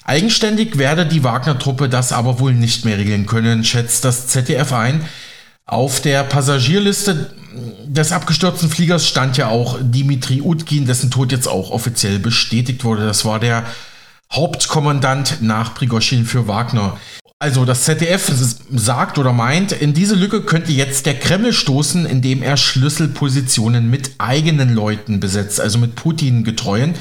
Eigenständig 0.04 0.78
werde 0.78 1.04
die 1.04 1.25
Wagner-Truppe 1.25 1.88
das 1.88 2.12
aber 2.12 2.38
wohl 2.38 2.54
nicht 2.54 2.84
mehr 2.84 2.96
regeln 2.96 3.26
können, 3.26 3.64
schätzt 3.64 4.04
das 4.04 4.28
ZDF 4.28 4.73
ein. 4.73 5.04
Auf 5.66 6.00
der 6.00 6.23
Passagierliste 6.23 7.34
des 7.87 8.12
abgestürzten 8.12 8.70
Fliegers 8.70 9.08
stand 9.08 9.37
ja 9.37 9.49
auch 9.49 9.78
Dimitri 9.80 10.40
Utkin, 10.40 10.87
dessen 10.87 11.11
Tod 11.11 11.32
jetzt 11.32 11.49
auch 11.49 11.73
offiziell 11.73 12.20
bestätigt 12.20 12.84
wurde. 12.84 13.04
Das 13.04 13.25
war 13.25 13.40
der 13.40 13.64
Hauptkommandant 14.32 15.38
nach 15.42 15.75
Prigoschin 15.75 16.25
für 16.25 16.46
Wagner. 16.46 16.99
Also 17.40 17.64
das 17.64 17.84
ZDF 17.84 18.32
sagt 18.70 19.18
oder 19.18 19.32
meint, 19.32 19.72
in 19.72 19.92
diese 19.92 20.14
Lücke 20.14 20.42
könnte 20.42 20.72
jetzt 20.72 21.04
der 21.04 21.18
Kreml 21.18 21.52
stoßen, 21.52 22.06
indem 22.06 22.42
er 22.42 22.56
Schlüsselpositionen 22.56 23.90
mit 23.90 24.12
eigenen 24.18 24.74
Leuten 24.74 25.20
besetzt, 25.20 25.60
also 25.60 25.78
mit 25.78 25.94
Putin 25.94 26.44
getreuen. 26.44 26.94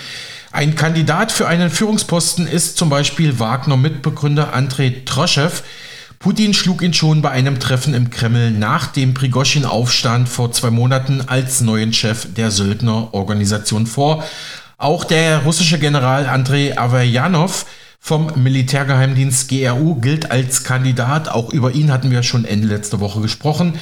Ein 0.51 0.75
Kandidat 0.75 1.31
für 1.31 1.47
einen 1.47 1.69
Führungsposten 1.69 2.47
ist 2.47 2.77
zum 2.77 2.89
Beispiel 2.89 3.39
Wagner-Mitbegründer 3.39 4.53
Andrei 4.53 5.01
Troschew. 5.05 5.49
Putin 6.19 6.53
schlug 6.53 6.81
ihn 6.81 6.93
schon 6.93 7.21
bei 7.21 7.31
einem 7.31 7.59
Treffen 7.59 7.93
im 7.93 8.09
Kreml 8.09 8.51
nach 8.51 8.87
dem 8.87 9.13
Prigoschin-Aufstand 9.13 10.29
vor 10.29 10.51
zwei 10.51 10.69
Monaten 10.71 11.21
als 11.27 11.61
neuen 11.61 11.93
Chef 11.93 12.27
der 12.33 12.49
Söldnerorganisation 12.49 13.87
vor. 13.87 14.23
Auch 14.77 15.05
der 15.05 15.39
russische 15.39 15.79
General 15.79 16.27
Andrei 16.27 16.77
Averjanov 16.77 17.65
vom 18.05 18.33
Militärgeheimdienst 18.35 19.47
GRU 19.47 19.95
gilt 19.95 20.29
als 20.29 20.65
Kandidat. 20.65 21.29
Auch 21.29 21.53
über 21.53 21.71
ihn 21.71 21.89
hatten 21.89 22.11
wir 22.11 22.21
schon 22.21 22.43
Ende 22.43 22.67
letzter 22.67 22.99
Woche 22.99 23.21
gesprochen. 23.21 23.79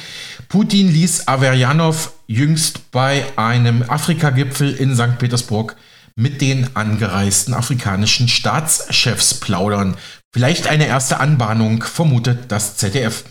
Putin 0.48 0.92
ließ 0.92 1.26
Averjanov 1.26 2.12
jüngst 2.28 2.92
bei 2.92 3.24
einem 3.34 3.82
Afrika-Gipfel 3.82 4.74
in 4.74 4.94
St. 4.94 5.18
Petersburg 5.18 5.74
mit 6.14 6.40
den 6.40 6.76
angereisten 6.76 7.52
afrikanischen 7.52 8.28
Staatschefs 8.28 9.34
plaudern. 9.34 9.96
Vielleicht 10.32 10.68
eine 10.68 10.86
erste 10.86 11.18
Anbahnung, 11.18 11.82
vermutet 11.82 12.44
das 12.46 12.76
ZDF. 12.76 13.24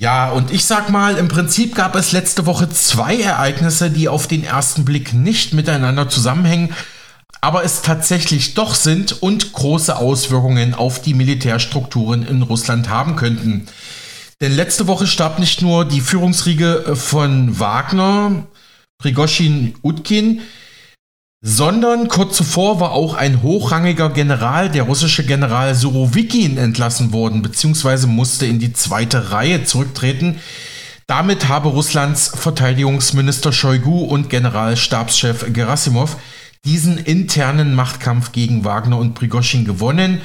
Ja, 0.00 0.30
und 0.30 0.50
ich 0.50 0.64
sag 0.64 0.88
mal, 0.88 1.18
im 1.18 1.28
Prinzip 1.28 1.74
gab 1.74 1.94
es 1.94 2.12
letzte 2.12 2.46
Woche 2.46 2.70
zwei 2.70 3.20
Ereignisse, 3.20 3.90
die 3.90 4.08
auf 4.08 4.26
den 4.26 4.44
ersten 4.44 4.86
Blick 4.86 5.12
nicht 5.12 5.52
miteinander 5.52 6.08
zusammenhängen 6.08 6.72
aber 7.40 7.64
es 7.64 7.82
tatsächlich 7.82 8.54
doch 8.54 8.74
sind 8.74 9.22
und 9.22 9.52
große 9.52 9.96
Auswirkungen 9.96 10.74
auf 10.74 11.00
die 11.00 11.14
Militärstrukturen 11.14 12.26
in 12.26 12.42
Russland 12.42 12.88
haben 12.88 13.16
könnten. 13.16 13.68
Denn 14.40 14.54
letzte 14.54 14.86
Woche 14.86 15.06
starb 15.06 15.38
nicht 15.38 15.62
nur 15.62 15.84
die 15.84 16.00
Führungsriege 16.00 16.94
von 16.96 17.58
Wagner, 17.58 18.46
Prigoschin, 18.98 19.74
Utkin, 19.82 20.40
sondern 21.40 22.08
kurz 22.08 22.36
zuvor 22.36 22.80
war 22.80 22.92
auch 22.92 23.14
ein 23.14 23.42
hochrangiger 23.42 24.10
General, 24.10 24.70
der 24.70 24.84
russische 24.84 25.24
General 25.24 25.74
Surovikin, 25.74 26.58
entlassen 26.58 27.12
worden, 27.12 27.42
beziehungsweise 27.42 28.08
musste 28.08 28.46
in 28.46 28.58
die 28.58 28.72
zweite 28.72 29.30
Reihe 29.30 29.64
zurücktreten. 29.64 30.40
Damit 31.06 31.48
habe 31.48 31.68
Russlands 31.68 32.32
Verteidigungsminister 32.34 33.52
Shoigu 33.52 34.00
und 34.04 34.30
Generalstabschef 34.30 35.52
Gerasimov 35.52 36.16
diesen 36.68 36.98
internen 36.98 37.74
Machtkampf 37.74 38.32
gegen 38.32 38.62
Wagner 38.62 38.98
und 38.98 39.14
Prigoschin 39.14 39.64
gewonnen, 39.64 40.20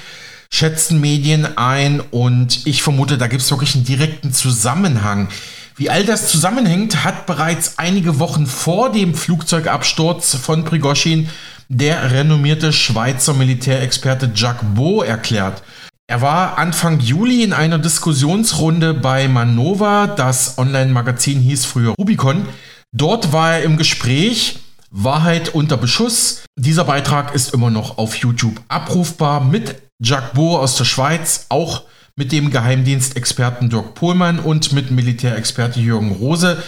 schätzen 0.50 1.00
Medien 1.00 1.58
ein 1.58 2.02
und 2.02 2.68
ich 2.68 2.84
vermute, 2.84 3.18
da 3.18 3.28
gibt 3.28 3.42
es 3.42 3.50
wirklich 3.50 3.76
einen 3.76 3.86
direkten 3.86 4.34
Zusammenhang. 4.34 5.30
Wie 5.78 5.90
all 5.90 6.04
das 6.04 6.28
zusammenhängt, 6.28 7.06
hat 7.06 7.26
bereits 7.26 7.80
einige 7.80 8.20
Wochen 8.20 8.46
vor 8.46 8.92
dem 8.92 9.16
Flugzeugabsturz 9.16 10.36
von 10.36 10.66
Prigoschin 10.66 11.30
der 11.70 12.12
renommierte 12.12 12.74
Schweizer 12.74 13.34
Militärexperte 13.34 14.32
Jacques 14.36 14.68
Beau 14.76 15.02
erklärt. 15.02 15.64
Er 16.08 16.22
war 16.22 16.58
Anfang 16.58 17.00
Juli 17.00 17.42
in 17.44 17.54
einer 17.54 17.80
Diskussionsrunde 17.80 18.94
bei 18.94 19.30
Manova, 19.30 20.08
das 20.08 20.58
Online-Magazin 20.58 21.40
hieß 21.40 21.64
früher 21.64 21.94
Rubicon. 21.98 22.46
Dort 22.92 23.32
war 23.32 23.54
er 23.54 23.64
im 23.64 23.78
Gespräch 23.78 24.60
Wahrheit 24.96 25.50
unter 25.50 25.76
Beschuss. 25.76 26.44
Dieser 26.56 26.86
Beitrag 26.86 27.34
ist 27.34 27.52
immer 27.52 27.72
noch 27.72 27.98
auf 27.98 28.16
YouTube 28.16 28.62
abrufbar 28.68 29.44
mit 29.44 29.82
Jacques 30.00 30.34
Bohr 30.36 30.60
aus 30.62 30.76
der 30.76 30.86
Schweiz, 30.86 31.48
auch 31.50 31.84
mit 32.16 32.32
dem 32.32 32.52
Geheimdienstexperten 32.52 33.72
Dirk 33.72 33.96
Pohlmann 33.96 34.38
und 34.38 34.72
mit 34.72 34.92
Militärexperte 34.92 35.80
Jürgen 35.80 36.12
Rose. 36.12 36.62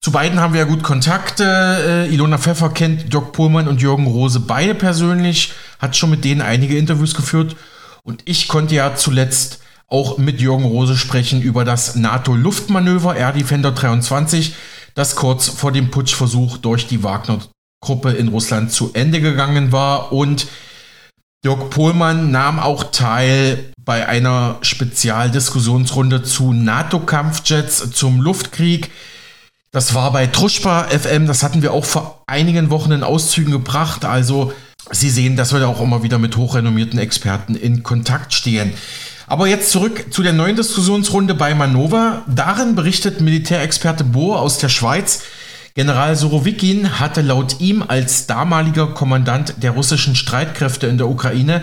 Zu 0.00 0.10
beiden 0.10 0.40
haben 0.40 0.54
wir 0.54 0.60
ja 0.60 0.66
gut 0.66 0.82
Kontakte. 0.82 2.06
Äh, 2.08 2.14
Ilona 2.14 2.38
Pfeffer 2.38 2.70
kennt 2.70 3.12
Dirk 3.12 3.32
Pohlmann 3.32 3.68
und 3.68 3.82
Jürgen 3.82 4.06
Rose 4.06 4.40
beide 4.40 4.74
persönlich, 4.74 5.52
hat 5.78 5.94
schon 5.94 6.08
mit 6.08 6.24
denen 6.24 6.40
einige 6.40 6.78
Interviews 6.78 7.14
geführt. 7.14 7.56
Und 8.02 8.22
ich 8.24 8.48
konnte 8.48 8.74
ja 8.74 8.94
zuletzt 8.96 9.60
auch 9.86 10.16
mit 10.16 10.40
Jürgen 10.40 10.64
Rose 10.64 10.96
sprechen 10.96 11.42
über 11.42 11.66
das 11.66 11.94
NATO-Luftmanöver 11.96 13.16
Air 13.16 13.32
Defender 13.32 13.72
23 13.72 14.54
das 14.94 15.16
kurz 15.16 15.48
vor 15.48 15.72
dem 15.72 15.90
Putschversuch 15.90 16.58
durch 16.58 16.86
die 16.86 17.02
Wagner-Gruppe 17.02 18.12
in 18.12 18.28
Russland 18.28 18.72
zu 18.72 18.90
Ende 18.92 19.20
gegangen 19.20 19.72
war. 19.72 20.12
Und 20.12 20.46
Dirk 21.44 21.70
Pohlmann 21.70 22.30
nahm 22.30 22.58
auch 22.58 22.84
teil 22.84 23.72
bei 23.82 24.06
einer 24.06 24.58
Spezialdiskussionsrunde 24.60 26.22
zu 26.22 26.52
NATO-Kampfjets 26.52 27.92
zum 27.92 28.20
Luftkrieg. 28.20 28.90
Das 29.72 29.94
war 29.94 30.12
bei 30.12 30.26
Truschpa 30.26 30.84
FM, 30.84 31.26
das 31.26 31.42
hatten 31.42 31.62
wir 31.62 31.72
auch 31.72 31.84
vor 31.84 32.22
einigen 32.26 32.70
Wochen 32.70 32.92
in 32.92 33.04
Auszügen 33.04 33.52
gebracht. 33.52 34.04
Also 34.04 34.52
Sie 34.90 35.10
sehen, 35.10 35.36
dass 35.36 35.52
wir 35.52 35.60
da 35.60 35.68
auch 35.68 35.80
immer 35.80 36.02
wieder 36.02 36.18
mit 36.18 36.36
hochrenommierten 36.36 36.98
Experten 36.98 37.54
in 37.54 37.82
Kontakt 37.82 38.34
stehen. 38.34 38.74
Aber 39.30 39.46
jetzt 39.46 39.70
zurück 39.70 40.06
zu 40.10 40.24
der 40.24 40.32
neuen 40.32 40.56
Diskussionsrunde 40.56 41.34
bei 41.36 41.54
Manova. 41.54 42.24
Darin 42.26 42.74
berichtet 42.74 43.20
Militärexperte 43.20 44.02
Bohr 44.02 44.40
aus 44.40 44.58
der 44.58 44.68
Schweiz, 44.68 45.22
General 45.74 46.16
Surovikin 46.16 46.98
hatte 46.98 47.22
laut 47.22 47.60
ihm 47.60 47.84
als 47.86 48.26
damaliger 48.26 48.88
Kommandant 48.88 49.54
der 49.62 49.70
russischen 49.70 50.16
Streitkräfte 50.16 50.88
in 50.88 50.98
der 50.98 51.08
Ukraine 51.08 51.62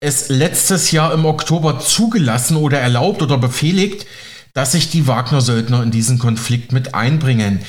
es 0.00 0.28
letztes 0.28 0.90
Jahr 0.90 1.12
im 1.14 1.24
Oktober 1.24 1.78
zugelassen 1.78 2.56
oder 2.56 2.80
erlaubt 2.80 3.22
oder 3.22 3.38
befehligt, 3.38 4.04
dass 4.52 4.72
sich 4.72 4.90
die 4.90 5.06
Wagner-Söldner 5.06 5.84
in 5.84 5.92
diesen 5.92 6.18
Konflikt 6.18 6.72
mit 6.72 6.96
einbringen. 6.96 7.60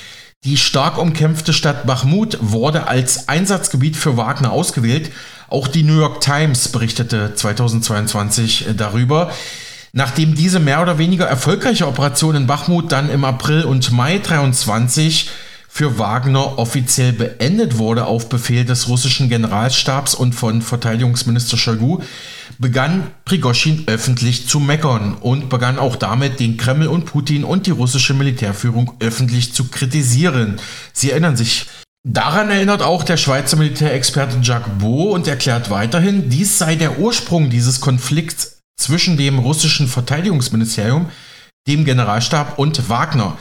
Die 0.46 0.58
stark 0.58 0.98
umkämpfte 0.98 1.51
Stadt 1.51 1.86
Bachmut 1.86 2.38
wurde 2.41 2.88
als 2.88 3.27
Einsatzgebiet 3.27 3.98
für 3.98 4.15
Wagner 4.15 4.51
ausgewählt 4.51 5.12
auch 5.50 5.67
die 5.67 5.84
New 5.84 6.00
York 6.00 6.22
Times 6.22 6.67
berichtete 6.67 7.34
2022 7.34 8.67
äh, 8.67 8.74
darüber. 8.75 9.31
Nachdem 9.91 10.36
diese 10.36 10.60
mehr 10.60 10.81
oder 10.81 11.00
weniger 11.00 11.25
erfolgreiche 11.25 11.88
Operation 11.88 12.36
in 12.36 12.48
Bachmut 12.48 12.91
dann 12.91 13.10
im 13.10 13.25
April 13.25 13.63
und 13.63 13.91
Mai 13.91 14.19
23 14.19 15.29
für 15.67 15.98
Wagner 15.98 16.60
offiziell 16.60 17.13
beendet 17.13 17.79
wurde 17.79 18.05
auf 18.05 18.29
Befehl 18.29 18.65
des 18.65 18.88
russischen 18.88 19.29
Generalstabs 19.29 20.13
und 20.13 20.34
von 20.34 20.62
Verteidigungsminister 20.62 21.58
Shoigu, 21.58 22.01
begann 22.59 23.11
Prigoschin 23.23 23.85
öffentlich 23.87 24.47
zu 24.47 24.59
meckern 24.59 25.15
und 25.15 25.49
begann 25.49 25.79
auch 25.79 25.95
damit, 25.95 26.39
den 26.39 26.57
Kreml 26.57 26.87
und 26.87 27.05
Putin 27.05 27.45
und 27.45 27.65
die 27.65 27.71
russische 27.71 28.13
Militärführung 28.13 28.93
öffentlich 28.99 29.53
zu 29.53 29.69
kritisieren. 29.69 30.59
Sie 30.93 31.11
erinnern 31.11 31.37
sich. 31.37 31.65
Daran 32.07 32.49
erinnert 32.49 32.81
auch 32.81 33.03
der 33.03 33.17
Schweizer 33.17 33.57
Militärexperte 33.57 34.39
Jacques 34.41 34.71
Beau 34.79 35.11
und 35.11 35.27
erklärt 35.27 35.69
weiterhin, 35.69 36.29
dies 36.29 36.57
sei 36.57 36.75
der 36.75 36.99
Ursprung 36.99 37.49
dieses 37.49 37.81
Konflikts 37.81 38.59
zwischen 38.79 39.17
dem 39.17 39.39
russischen 39.39 39.87
Verteidigungsministerium, 39.87 41.09
dem 41.67 41.83
Generalstab 41.85 42.57
und 42.57 42.89
Wagner. 42.89 43.37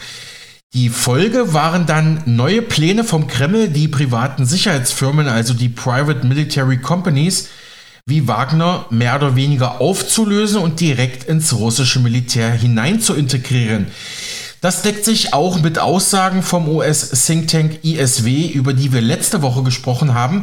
Die 0.74 0.90
Folge 0.90 1.54
waren 1.54 1.86
dann 1.86 2.22
neue 2.26 2.62
Pläne 2.62 3.04
vom 3.04 3.26
Kreml, 3.26 3.68
die 3.68 3.88
privaten 3.88 4.44
Sicherheitsfirmen, 4.44 5.28
also 5.28 5.54
die 5.54 5.70
Private 5.70 6.26
Military 6.26 6.78
Companies, 6.78 7.48
wie 8.08 8.26
Wagner 8.26 8.86
mehr 8.88 9.16
oder 9.16 9.36
weniger 9.36 9.82
aufzulösen 9.82 10.62
und 10.62 10.80
direkt 10.80 11.24
ins 11.24 11.52
russische 11.52 12.00
Militär 12.00 12.50
hinein 12.50 13.00
zu 13.00 13.14
integrieren. 13.14 13.88
Das 14.62 14.80
deckt 14.80 15.04
sich 15.04 15.34
auch 15.34 15.60
mit 15.60 15.78
Aussagen 15.78 16.42
vom 16.42 16.68
US-Think 16.68 17.48
Tank 17.48 17.84
ISW, 17.84 18.46
über 18.46 18.72
die 18.72 18.92
wir 18.92 19.02
letzte 19.02 19.42
Woche 19.42 19.62
gesprochen 19.62 20.14
haben, 20.14 20.42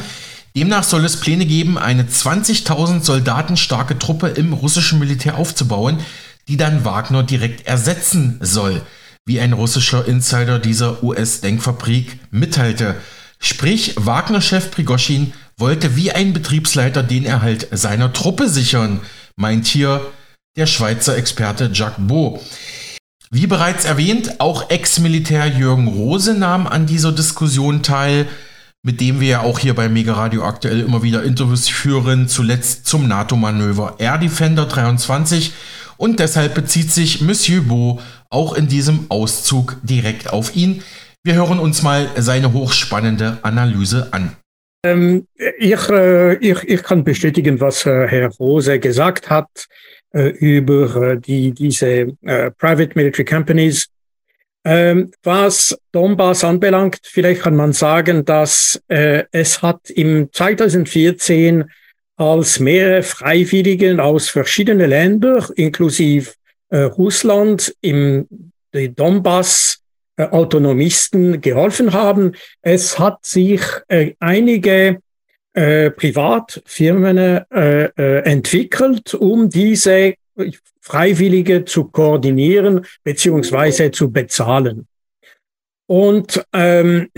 Demnach 0.55 0.85
soll 0.85 1.03
es 1.03 1.17
Pläne 1.19 1.45
geben, 1.45 1.77
eine 1.77 2.03
20.000 2.03 3.03
Soldaten 3.03 3.57
starke 3.57 3.99
Truppe 3.99 4.29
im 4.29 4.53
russischen 4.53 4.99
Militär 4.99 5.37
aufzubauen, 5.37 5.99
die 6.47 6.55
dann 6.55 6.85
Wagner 6.85 7.23
direkt 7.23 7.67
ersetzen 7.67 8.37
soll, 8.39 8.81
wie 9.25 9.41
ein 9.41 9.51
russischer 9.51 10.07
Insider 10.07 10.57
dieser 10.57 11.03
US-Denkfabrik 11.03 12.19
mitteilte. 12.31 12.95
Sprich, 13.37 13.95
Wagner-Chef 13.97 14.71
Prigoschin 14.71 15.33
wollte 15.57 15.95
wie 15.95 16.11
ein 16.11 16.33
Betriebsleiter 16.33 17.03
den 17.03 17.25
Erhalt 17.25 17.67
seiner 17.71 18.13
Truppe 18.13 18.49
sichern, 18.49 19.01
meint 19.35 19.65
hier 19.65 20.01
der 20.57 20.65
Schweizer 20.65 21.17
Experte 21.17 21.69
Jacques 21.73 22.07
Beau. 22.07 22.41
Wie 23.31 23.47
bereits 23.47 23.85
erwähnt, 23.85 24.39
auch 24.39 24.69
Ex-Militär 24.69 25.47
Jürgen 25.47 25.87
Rose 25.87 26.33
nahm 26.33 26.67
an 26.67 26.85
dieser 26.85 27.11
Diskussion 27.11 27.83
teil 27.83 28.27
mit 28.85 29.01
dem 29.01 29.19
wir 29.19 29.27
ja 29.27 29.41
auch 29.41 29.57
hier 29.57 29.73
bei 29.73 29.89
Mega 29.89 30.13
Radio 30.13 30.45
aktuell 30.45 30.79
immer 30.79 31.01
wieder 31.01 31.23
Interviews 31.23 31.67
führen, 31.67 32.27
zuletzt 32.27 32.85
zum 32.85 33.07
NATO-Manöver 33.07 33.95
Air 33.97 34.19
Defender 34.19 34.67
23 34.67 35.53
und 35.97 36.19
deshalb 36.19 36.53
bezieht 36.53 36.91
sich 36.91 37.19
Monsieur 37.19 37.63
Beau 37.63 37.99
auch 38.29 38.53
in 38.53 38.67
diesem 38.67 39.09
Auszug 39.09 39.77
direkt 39.81 40.31
auf 40.31 40.55
ihn. 40.55 40.83
Wir 41.23 41.33
hören 41.33 41.57
uns 41.57 41.81
mal 41.81 42.09
seine 42.15 42.53
hochspannende 42.53 43.39
Analyse 43.41 44.09
an. 44.13 44.35
Ähm, 44.85 45.27
ich, 45.57 45.89
äh, 45.89 46.35
ich, 46.35 46.63
ich 46.63 46.83
kann 46.83 47.03
bestätigen, 47.03 47.59
was 47.59 47.85
äh, 47.87 48.07
Herr 48.07 48.29
Rose 48.39 48.79
gesagt 48.79 49.31
hat 49.31 49.67
äh, 50.13 50.27
über 50.29 51.15
die, 51.15 51.51
diese 51.51 52.15
Private 52.21 52.91
Military 52.93 53.25
Companies. 53.25 53.87
Ähm, 54.63 55.11
was 55.23 55.75
Donbass 55.91 56.43
anbelangt, 56.43 56.99
vielleicht 57.03 57.41
kann 57.41 57.55
man 57.55 57.73
sagen, 57.73 58.25
dass 58.25 58.81
es 58.87 59.61
hat 59.61 59.89
im 59.91 60.29
2014 60.31 61.65
als 62.17 62.59
mehrere 62.59 63.03
Freiwilligen 63.03 63.99
aus 63.99 64.29
verschiedenen 64.29 64.89
Ländern, 64.89 65.45
inklusive 65.55 66.31
Russland, 66.71 67.75
im 67.81 68.27
Donbass 68.71 69.84
Autonomisten 70.17 71.41
geholfen 71.41 71.93
haben. 71.93 72.33
Es 72.61 72.97
hat 72.99 73.25
sich 73.25 73.61
äh, 73.87 74.13
einige 74.19 74.99
äh, 75.53 75.91
Privatfirmen 75.91 77.17
äh, 77.17 77.85
äh, 77.97 78.19
entwickelt, 78.23 79.13
um 79.13 79.49
diese 79.49 80.15
Freiwillige 80.81 81.65
zu 81.65 81.85
koordinieren 81.85 82.85
beziehungsweise 83.03 83.91
zu 83.91 84.11
bezahlen. 84.11 84.87
Und 85.87 86.43
ähm, 86.53 87.09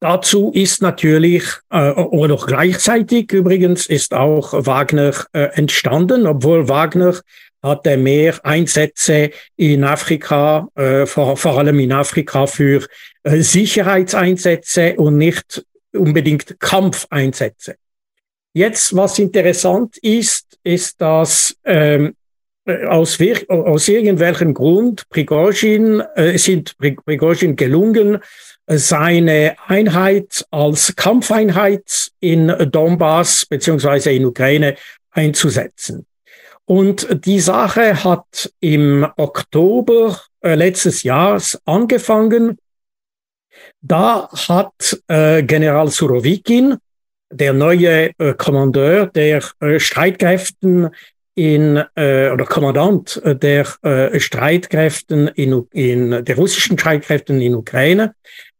dazu 0.00 0.52
ist 0.54 0.82
natürlich, 0.82 1.44
äh, 1.70 1.90
oder 1.92 2.36
gleichzeitig 2.36 3.32
übrigens, 3.32 3.86
ist 3.86 4.14
auch 4.14 4.52
Wagner 4.66 5.12
äh, 5.32 5.44
entstanden, 5.54 6.26
obwohl 6.26 6.68
Wagner 6.68 7.14
hatte 7.62 7.96
mehr 7.96 8.34
Einsätze 8.44 9.30
in 9.56 9.84
Afrika, 9.84 10.68
äh, 10.74 11.06
vor, 11.06 11.36
vor 11.36 11.58
allem 11.58 11.78
in 11.78 11.92
Afrika 11.92 12.46
für 12.46 12.86
äh, 13.22 13.38
Sicherheitseinsätze 13.40 14.96
und 14.96 15.16
nicht 15.16 15.64
unbedingt 15.92 16.58
Kampfeinsätze. 16.58 17.76
Jetzt, 18.54 18.94
was 18.96 19.18
interessant 19.18 19.96
ist, 19.98 20.58
ist, 20.62 21.00
dass 21.00 21.56
ähm, 21.64 22.14
äh, 22.66 22.84
aus, 22.86 23.18
aus 23.48 23.88
irgendwelchem 23.88 24.54
Grund 24.54 25.08
Prigozhin, 25.08 26.02
äh, 26.14 26.36
sind 26.38 26.76
Prigozhin 26.78 27.56
gelungen, 27.56 28.18
seine 28.66 29.56
Einheit 29.66 30.46
als 30.50 30.94
Kampfeinheit 30.94 32.10
in 32.20 32.48
Donbass 32.70 33.46
beziehungsweise 33.46 34.12
in 34.12 34.24
Ukraine 34.24 34.76
einzusetzen. 35.10 36.06
Und 36.72 37.26
die 37.26 37.38
Sache 37.38 38.02
hat 38.02 38.50
im 38.60 39.06
Oktober 39.18 40.18
äh, 40.40 40.54
letztes 40.54 41.02
Jahres 41.02 41.60
angefangen. 41.66 42.56
Da 43.82 44.30
hat 44.48 44.98
äh, 45.06 45.42
General 45.42 45.88
Surovikin 45.88 46.78
der 47.30 47.52
neue 47.52 48.18
äh, 48.18 48.32
Kommandeur 48.38 49.04
der 49.04 49.42
äh, 49.60 49.78
Streitkräften 49.78 50.88
in 51.34 51.76
äh, 51.94 52.30
oder 52.30 52.46
Kommandant 52.46 53.20
äh, 53.22 53.36
der 53.36 53.66
Streitkräften 54.18 55.28
in, 55.28 55.66
in 55.72 56.24
der 56.24 56.36
russischen 56.36 56.78
Streitkräften 56.78 57.42
in 57.42 57.54
Ukraine 57.54 58.14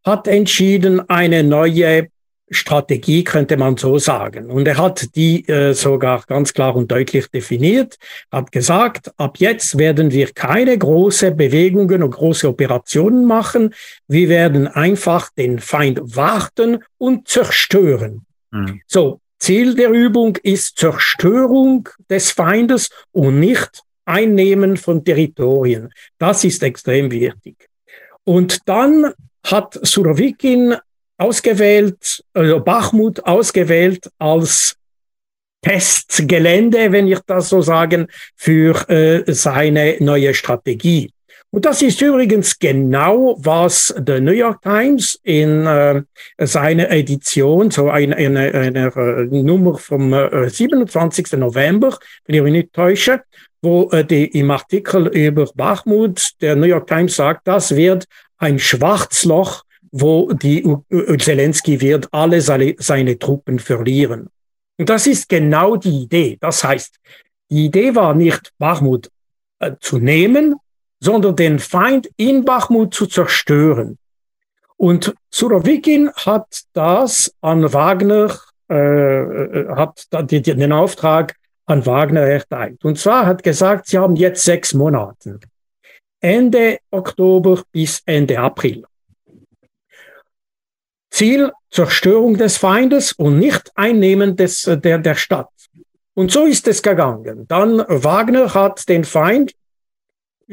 hat 0.04 0.28
entschieden, 0.28 1.08
eine 1.08 1.42
neue 1.42 2.08
Strategie 2.52 3.24
könnte 3.24 3.56
man 3.56 3.76
so 3.76 3.98
sagen. 3.98 4.50
Und 4.50 4.68
er 4.68 4.78
hat 4.78 5.14
die 5.16 5.48
äh, 5.48 5.72
sogar 5.72 6.22
ganz 6.26 6.52
klar 6.52 6.76
und 6.76 6.90
deutlich 6.90 7.28
definiert, 7.28 7.96
hat 8.30 8.52
gesagt, 8.52 9.10
ab 9.16 9.38
jetzt 9.38 9.78
werden 9.78 10.10
wir 10.10 10.32
keine 10.32 10.76
große 10.76 11.32
Bewegungen 11.32 12.02
und 12.02 12.10
große 12.10 12.48
Operationen 12.48 13.24
machen. 13.24 13.74
Wir 14.06 14.28
werden 14.28 14.68
einfach 14.68 15.30
den 15.30 15.58
Feind 15.58 16.00
warten 16.02 16.84
und 16.98 17.28
zerstören. 17.28 18.26
Mhm. 18.50 18.80
So, 18.86 19.20
Ziel 19.38 19.74
der 19.74 19.90
Übung 19.90 20.36
ist 20.42 20.78
Zerstörung 20.78 21.88
des 22.08 22.30
Feindes 22.30 22.90
und 23.10 23.40
nicht 23.40 23.82
Einnehmen 24.04 24.76
von 24.76 25.04
Territorien. 25.04 25.92
Das 26.18 26.44
ist 26.44 26.62
extrem 26.62 27.10
wichtig. 27.10 27.68
Und 28.24 28.60
dann 28.66 29.12
hat 29.44 29.78
Surovikin 29.82 30.76
ausgewählt, 31.22 32.24
also 32.34 32.60
Bachmut 32.60 33.24
ausgewählt 33.24 34.10
als 34.18 34.76
Testgelände, 35.62 36.90
wenn 36.90 37.06
ich 37.06 37.20
das 37.26 37.48
so 37.48 37.62
sagen, 37.62 38.08
für 38.34 38.88
äh, 38.90 39.32
seine 39.32 39.96
neue 40.00 40.34
Strategie. 40.34 41.12
Und 41.54 41.66
das 41.66 41.82
ist 41.82 42.00
übrigens 42.00 42.58
genau, 42.58 43.36
was 43.38 43.94
der 43.98 44.20
New 44.20 44.32
York 44.32 44.62
Times 44.62 45.20
in 45.22 45.66
äh, 45.66 46.02
seiner 46.38 46.90
Edition, 46.90 47.70
so 47.70 47.90
eine, 47.90 48.16
eine, 48.16 48.54
eine, 48.54 48.86
äh, 48.96 49.42
Nummer 49.42 49.76
vom 49.76 50.14
äh, 50.14 50.48
27. 50.48 51.32
November, 51.32 51.98
wenn 52.24 52.36
ich 52.36 52.42
mich 52.42 52.52
nicht 52.52 52.72
täusche, 52.72 53.22
wo 53.60 53.90
äh, 53.90 54.02
die, 54.02 54.24
im 54.38 54.50
Artikel 54.50 55.08
über 55.08 55.46
Bachmut 55.54 56.32
der 56.40 56.56
New 56.56 56.66
York 56.66 56.86
Times 56.86 57.16
sagt, 57.16 57.46
das 57.46 57.76
wird 57.76 58.06
ein 58.38 58.58
Schwarzloch, 58.58 59.62
wo 59.92 60.32
die 60.32 60.66
Zelensky 61.18 61.80
wird 61.80 62.08
alle 62.12 62.40
seine, 62.40 62.74
seine 62.78 63.18
Truppen 63.18 63.58
verlieren. 63.58 64.28
Und 64.78 64.88
das 64.88 65.06
ist 65.06 65.28
genau 65.28 65.76
die 65.76 66.02
Idee. 66.02 66.38
Das 66.40 66.64
heißt, 66.64 66.98
die 67.50 67.66
Idee 67.66 67.94
war 67.94 68.14
nicht, 68.14 68.52
Bachmut 68.58 69.10
äh, 69.60 69.72
zu 69.80 69.98
nehmen, 69.98 70.56
sondern 70.98 71.36
den 71.36 71.58
Feind 71.58 72.08
in 72.16 72.44
Bachmut 72.44 72.94
zu 72.94 73.06
zerstören. 73.06 73.98
Und 74.76 75.14
Surovikin 75.30 76.10
hat 76.12 76.62
das 76.72 77.32
an 77.42 77.72
Wagner, 77.72 78.36
äh, 78.70 78.74
äh 78.74 79.68
hat 79.68 80.08
den 80.12 80.72
Auftrag 80.72 81.36
an 81.66 81.84
Wagner 81.84 82.22
erteilt. 82.22 82.84
Und 82.84 82.98
zwar 82.98 83.26
hat 83.26 83.42
gesagt, 83.42 83.86
sie 83.86 83.98
haben 83.98 84.16
jetzt 84.16 84.42
sechs 84.44 84.74
Monate. 84.74 85.38
Ende 86.20 86.78
Oktober 86.90 87.62
bis 87.72 88.02
Ende 88.06 88.38
April. 88.38 88.84
Ziel 91.12 91.52
Zerstörung 91.70 92.36
des 92.38 92.56
Feindes 92.56 93.12
und 93.12 93.38
nicht 93.38 93.70
Einnehmen 93.74 94.34
des, 94.34 94.62
der, 94.62 94.98
der 94.98 95.14
Stadt. 95.14 95.48
Und 96.14 96.32
so 96.32 96.46
ist 96.46 96.66
es 96.68 96.82
gegangen. 96.82 97.46
Dann 97.48 97.84
Wagner 97.88 98.52
hat 98.52 98.88
den 98.88 99.04
Feind 99.04 99.52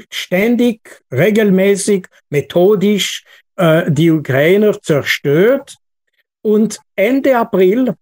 ständig, 0.10 1.02
regelmäßig, 1.12 2.08
methodisch 2.30 3.24
äh, 3.56 3.90
die 3.90 4.12
Ukrainer 4.12 4.80
zerstört. 4.82 5.76
Und 6.42 6.80
Ende 6.96 7.38
April 7.38 7.96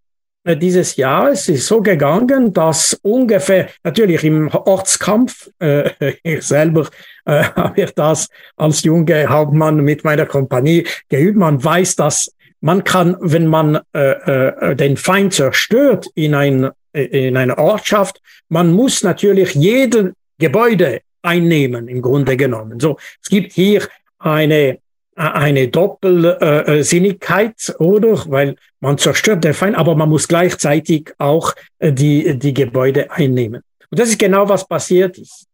äh, 0.44 0.56
dieses 0.56 0.96
Jahres 0.96 1.50
ist 1.50 1.68
so 1.68 1.82
gegangen, 1.82 2.54
dass 2.54 2.94
ungefähr, 3.02 3.70
natürlich 3.84 4.24
im 4.24 4.50
Ortskampf, 4.50 5.50
äh, 5.60 5.92
ich 6.24 6.44
selber 6.44 6.88
äh, 7.26 7.44
habe 7.56 7.88
das 7.96 8.30
als 8.56 8.84
junger 8.84 9.28
Hauptmann 9.28 9.78
mit 9.78 10.04
meiner 10.04 10.26
Kompanie 10.26 10.88
geübt, 11.10 11.38
man 11.38 11.64
weiß, 11.64 11.96
dass 11.98 12.32
man 12.68 12.84
kann, 12.84 13.16
wenn 13.22 13.48
man 13.48 13.80
äh, 13.94 14.12
äh, 14.12 14.76
den 14.76 14.98
Feind 14.98 15.34
zerstört 15.34 16.08
in, 16.16 16.36
ein, 16.36 16.70
äh, 16.92 17.28
in 17.28 17.38
einer 17.38 17.58
Ortschaft, 17.58 18.22
man 18.50 18.74
muss 18.74 19.04
natürlich 19.04 19.56
jeden 19.56 20.12
Gebäude 20.38 21.00
einnehmen, 21.22 21.88
im 21.88 22.02
Grunde 22.02 22.36
genommen. 22.36 22.82
So, 22.82 22.98
es 23.24 23.30
gibt 23.30 23.54
hier 23.54 23.88
eine 24.20 24.80
eine 25.16 25.70
Doppelsinnigkeit, 25.70 27.74
oder? 27.80 28.24
Weil 28.28 28.56
man 28.82 29.00
zerstört 29.00 29.46
den 29.46 29.56
Feind, 29.56 29.76
aber 29.76 29.96
man 29.96 30.10
muss 30.10 30.28
gleichzeitig 30.28 31.12
auch 31.18 31.56
äh, 31.80 31.92
die, 31.92 32.38
die 32.38 32.54
Gebäude 32.54 33.10
einnehmen. 33.10 33.64
Und 33.90 34.00
das 34.00 34.10
ist 34.10 34.20
genau, 34.20 34.48
was 34.48 34.68
passiert 34.68 35.18
ist. 35.18 35.48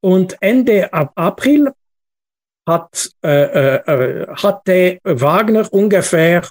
Und 0.00 0.36
Ende 0.40 0.92
April 0.92 1.72
hat, 2.70 3.10
äh, 3.22 3.76
äh, 3.76 4.26
hatte 4.28 4.98
Wagner 5.04 5.66
ungefähr 5.72 6.42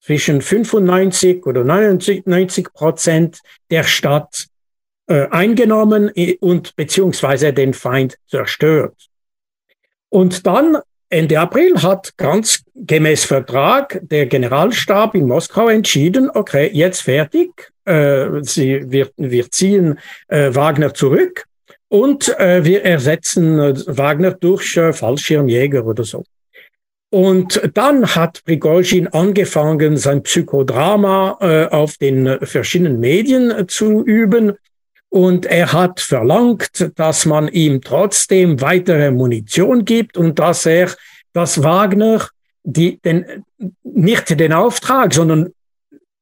zwischen 0.00 0.40
95 0.40 1.44
oder 1.46 1.64
99 1.64 2.72
Prozent 2.72 3.40
der 3.70 3.84
Stadt 3.84 4.46
äh, 5.08 5.26
eingenommen 5.30 6.10
und 6.40 6.76
beziehungsweise 6.76 7.52
den 7.52 7.74
Feind 7.74 8.16
zerstört. 8.28 8.96
Und 10.08 10.46
dann 10.46 10.78
Ende 11.12 11.40
April 11.40 11.82
hat 11.82 12.16
ganz 12.16 12.62
gemäß 12.76 13.24
Vertrag 13.24 14.00
der 14.02 14.26
Generalstab 14.26 15.16
in 15.16 15.26
Moskau 15.26 15.68
entschieden, 15.68 16.30
okay, 16.32 16.70
jetzt 16.72 17.02
fertig, 17.02 17.72
äh, 17.84 18.28
sie, 18.42 18.84
wir, 18.86 19.10
wir 19.16 19.50
ziehen 19.50 19.98
äh, 20.28 20.54
Wagner 20.54 20.94
zurück 20.94 21.46
und 21.90 22.28
äh, 22.38 22.64
wir 22.64 22.84
ersetzen 22.84 23.58
äh, 23.58 23.74
Wagner 23.86 24.30
durch 24.30 24.76
äh, 24.76 24.92
Fallschirmjäger 24.92 25.84
oder 25.84 26.04
so. 26.04 26.24
Und 27.12 27.60
dann 27.74 28.06
hat 28.14 28.44
Prigozhin 28.44 29.08
angefangen, 29.08 29.96
sein 29.96 30.22
Psychodrama 30.22 31.38
äh, 31.40 31.66
auf 31.66 31.96
den 31.96 32.38
verschiedenen 32.42 33.00
Medien 33.00 33.66
zu 33.66 34.04
üben 34.04 34.52
und 35.08 35.44
er 35.46 35.72
hat 35.72 35.98
verlangt, 35.98 36.92
dass 36.94 37.26
man 37.26 37.48
ihm 37.48 37.80
trotzdem 37.80 38.60
weitere 38.60 39.10
Munition 39.10 39.84
gibt 39.84 40.16
und 40.16 40.38
dass 40.38 40.66
er, 40.66 40.88
dass 41.32 41.64
Wagner 41.64 42.28
die, 42.62 43.00
den, 43.00 43.44
nicht 43.82 44.38
den 44.38 44.52
Auftrag, 44.52 45.12
sondern 45.12 45.52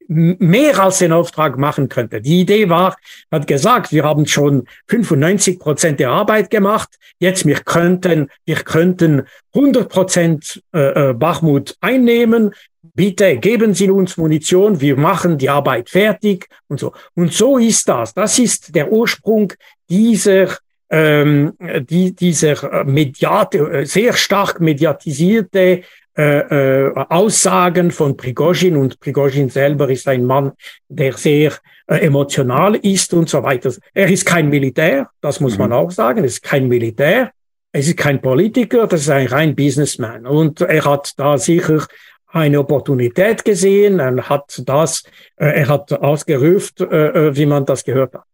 mehr 0.09 0.79
als 0.79 0.99
den 0.99 1.12
Auftrag 1.12 1.59
machen 1.59 1.88
könnte. 1.88 2.21
Die 2.21 2.40
Idee 2.40 2.68
war, 2.68 2.97
hat 3.31 3.47
gesagt, 3.47 3.92
wir 3.92 4.05
haben 4.05 4.27
schon 4.27 4.66
95 4.88 5.59
Prozent 5.59 6.01
der 6.01 6.11
Arbeit 6.11 6.51
gemacht. 6.51 6.88
Jetzt 7.18 7.47
wir 7.47 7.61
könnten, 7.61 8.29
wir 8.47 8.57
könnten 8.57 9.25
100 9.55 9.88
Prozent 9.88 10.62
äh, 10.75 11.11
äh, 11.11 11.12
Bachmut 11.12 11.77
einnehmen. 11.81 12.55
Bitte 12.94 13.37
geben 13.37 13.75
Sie 13.75 13.90
uns 13.90 14.16
Munition. 14.16 14.81
Wir 14.81 14.97
machen 14.97 15.37
die 15.37 15.51
Arbeit 15.51 15.90
fertig 15.90 16.49
und 16.68 16.81
so. 16.81 16.92
Und 17.14 17.33
so 17.33 17.59
ist 17.59 17.88
das. 17.88 18.14
Das 18.14 18.38
ist 18.38 18.75
der 18.75 18.90
Ursprung 18.90 19.53
dieser 19.90 20.57
ähm, 20.90 21.53
die, 21.61 22.14
dieser 22.14 22.85
mediat, 22.85 23.55
sehr 23.83 24.14
stark 24.14 24.59
mediatisierte 24.59 25.83
äh, 26.18 26.87
äh, 26.87 26.92
Aussagen 27.11 27.92
von 27.92 28.16
Prigozhin 28.16 28.76
und 28.76 28.98
Prigozhin 28.98 29.50
selber 29.50 29.88
ist 29.88 30.09
ein 30.09 30.24
Mann, 30.24 30.50
der 30.88 31.12
sehr 31.12 31.52
äh, 31.87 31.98
emotional 31.98 32.74
ist 32.74 33.14
und 33.14 33.28
so 33.28 33.44
weiter. 33.44 33.72
Er 33.94 34.09
ist 34.09 34.26
kein 34.26 34.48
Militär, 34.48 35.09
das 35.20 35.38
muss 35.38 35.52
mhm. 35.52 35.61
man 35.61 35.72
auch 35.74 35.92
sagen, 35.92 36.18
er 36.18 36.24
ist 36.24 36.42
kein 36.42 36.66
Militär, 36.66 37.31
er 37.70 37.81
ist 37.81 37.96
kein 37.96 38.20
Politiker, 38.20 38.88
das 38.88 39.02
ist 39.02 39.11
ein 39.11 39.28
rein 39.28 39.54
Businessman 39.54 40.26
und 40.26 40.61
er 40.61 40.85
hat 40.85 41.12
da 41.16 41.38
sicher 41.38 41.87
eine 42.26 42.59
Opportunität 42.59 43.44
gesehen, 43.44 44.00
er 44.00 44.28
hat 44.28 44.61
das, 44.66 45.04
äh, 45.37 45.61
er 45.61 45.68
hat 45.68 45.92
ausgerufen, 45.92 46.90
äh, 46.90 47.28
äh, 47.28 47.37
wie 47.37 47.46
man 47.46 47.64
das 47.64 47.85
gehört 47.85 48.14
hat. 48.14 48.24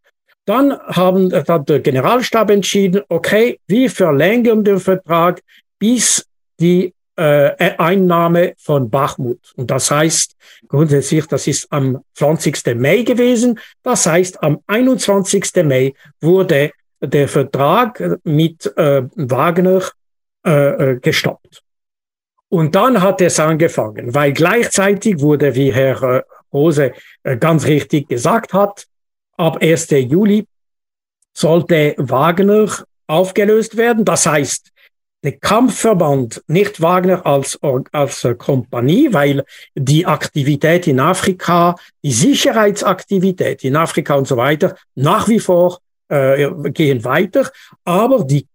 Dann 0.47 0.73
haben, 0.73 1.31
hat 1.33 1.68
der 1.68 1.81
Generalstab 1.81 2.51
entschieden, 2.51 3.03
okay, 3.11 3.59
wir 3.66 3.90
verlängern 3.90 4.64
den 4.64 4.81
Vertrag 4.81 5.42
bis 5.79 6.27
die 6.59 6.94
äh, 7.16 7.74
Einnahme 7.79 8.55
von 8.59 8.90
Bachmut. 8.90 9.53
Und 9.57 9.70
das 9.70 9.90
heißt 9.90 10.37
grundsätzlich, 10.68 11.27
das 11.27 11.46
ist 11.46 11.66
am 11.70 12.03
20. 12.14 12.74
Mai 12.77 13.03
gewesen. 13.03 13.59
Das 13.83 14.07
heißt, 14.07 14.42
am 14.42 14.61
21. 14.66 15.64
Mai 15.64 15.94
wurde 16.20 16.72
der 17.00 17.29
Vertrag 17.29 18.03
mit 18.24 18.66
äh, 18.77 19.03
Wagner 19.14 19.83
äh, 20.46 20.50
äh, 20.50 21.00
gestoppt. 21.00 21.62
Und 22.48 22.74
dann 22.74 23.00
hat 23.00 23.20
es 23.20 23.40
angefangen, 23.40 24.14
weil 24.14 24.33
gleichzeitig 24.33 25.20
wurde, 25.20 25.55
wie 25.55 25.72
Herr 25.72 26.03
äh, 26.03 26.22
Rose 26.53 26.92
äh, 27.22 27.37
ganz 27.37 27.66
richtig 27.66 28.09
gesagt 28.09 28.53
hat, 28.53 28.87
ab 29.37 29.59
1. 29.61 29.90
Juli 29.90 30.46
sollte 31.33 31.94
Wagner 31.98 32.68
aufgelöst 33.07 33.77
werden. 33.77 34.05
Das 34.05 34.27
heißt, 34.27 34.70
der 35.25 35.33
Kampfverband, 35.33 36.43
nicht 36.47 36.81
Wagner 36.83 37.25
als, 37.27 37.59
als 37.93 38.29
Kompanie, 38.39 39.13
weil 39.13 39.45
die 39.75 40.05
Aktivität 40.05 40.87
in 40.87 41.01
Afrika, 41.01 41.77
die 42.03 42.13
Sicherheitsaktivität 42.13 43.65
in 43.65 43.75
Afrika 43.75 44.15
und 44.15 44.29
so 44.29 44.37
weiter 44.37 44.77
nach 44.95 45.27
wie 45.27 45.41
vor 45.41 45.81
äh, 46.09 46.51
gehen 46.71 47.03
weiter, 47.05 47.51
aber 47.85 48.25
die 48.25 48.47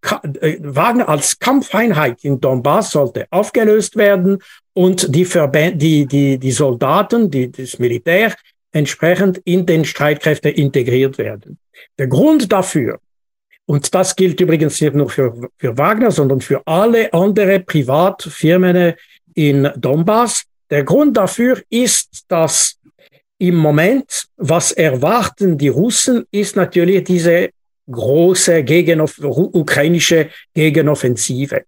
äh, 0.41 0.57
Wagner 0.61 1.09
als 1.09 1.39
Kampfeinheit 1.39 2.23
in 2.23 2.39
Donbass 2.39 2.91
sollte 2.91 3.25
aufgelöst 3.31 3.95
werden 3.95 4.37
und 4.73 5.13
die, 5.13 5.25
Verband, 5.25 5.81
die, 5.81 6.05
die, 6.05 6.37
die 6.37 6.51
Soldaten, 6.51 7.31
die, 7.31 7.51
das 7.51 7.79
Militär 7.79 8.35
entsprechend 8.71 9.39
in 9.45 9.65
den 9.65 9.83
Streitkräfte 9.83 10.49
integriert 10.49 11.17
werden. 11.17 11.57
Der 11.97 12.07
Grund 12.07 12.51
dafür, 12.51 12.99
und 13.69 13.93
das 13.93 14.15
gilt 14.15 14.41
übrigens 14.41 14.81
nicht 14.81 14.95
nur 14.95 15.11
für, 15.11 15.31
für 15.59 15.77
Wagner, 15.77 16.09
sondern 16.09 16.41
für 16.41 16.65
alle 16.65 17.13
andere 17.13 17.59
Privatfirmen 17.59 18.95
in 19.35 19.69
Donbass. 19.77 20.45
Der 20.71 20.83
Grund 20.83 21.15
dafür 21.15 21.61
ist, 21.69 22.25
dass 22.29 22.79
im 23.37 23.57
Moment, 23.57 24.25
was 24.37 24.71
erwarten 24.71 25.55
die 25.55 25.67
Russen, 25.67 26.25
ist 26.31 26.55
natürlich 26.55 27.03
diese 27.03 27.49
große 27.91 28.63
Gegenoff 28.63 29.19
ukrainische 29.19 30.29
Gegenoffensive. 30.55 31.65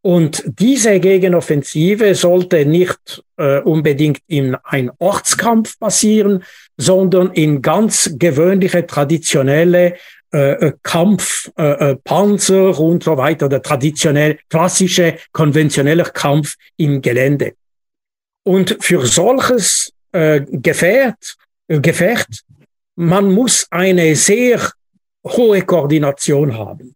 Und 0.00 0.44
diese 0.46 1.00
Gegenoffensive 1.00 2.14
sollte 2.14 2.64
nicht 2.64 3.24
äh, 3.36 3.58
unbedingt 3.62 4.20
in 4.28 4.54
ein 4.62 4.92
Ortskampf 4.98 5.76
passieren, 5.80 6.44
sondern 6.76 7.32
in 7.32 7.62
ganz 7.62 8.14
gewöhnliche, 8.16 8.86
traditionelle 8.86 9.96
äh, 10.32 10.52
äh, 10.52 10.72
Kampf, 10.82 11.50
äh, 11.58 11.90
äh, 11.90 11.96
Panzer 11.96 12.78
und 12.78 13.04
so 13.04 13.16
weiter, 13.16 13.48
der 13.48 13.60
traditionell 13.60 14.38
klassische, 14.48 15.18
konventionelle 15.32 16.04
Kampf 16.04 16.56
im 16.78 17.02
Gelände. 17.02 17.54
Und 18.44 18.78
für 18.80 19.06
solches 19.06 19.92
äh, 20.12 20.40
Gefährt, 20.40 21.36
äh, 21.68 21.80
Gefecht, 21.80 22.44
man 22.96 23.30
muss 23.30 23.66
eine 23.70 24.16
sehr 24.16 24.72
hohe 25.24 25.62
Koordination 25.62 26.56
haben. 26.56 26.94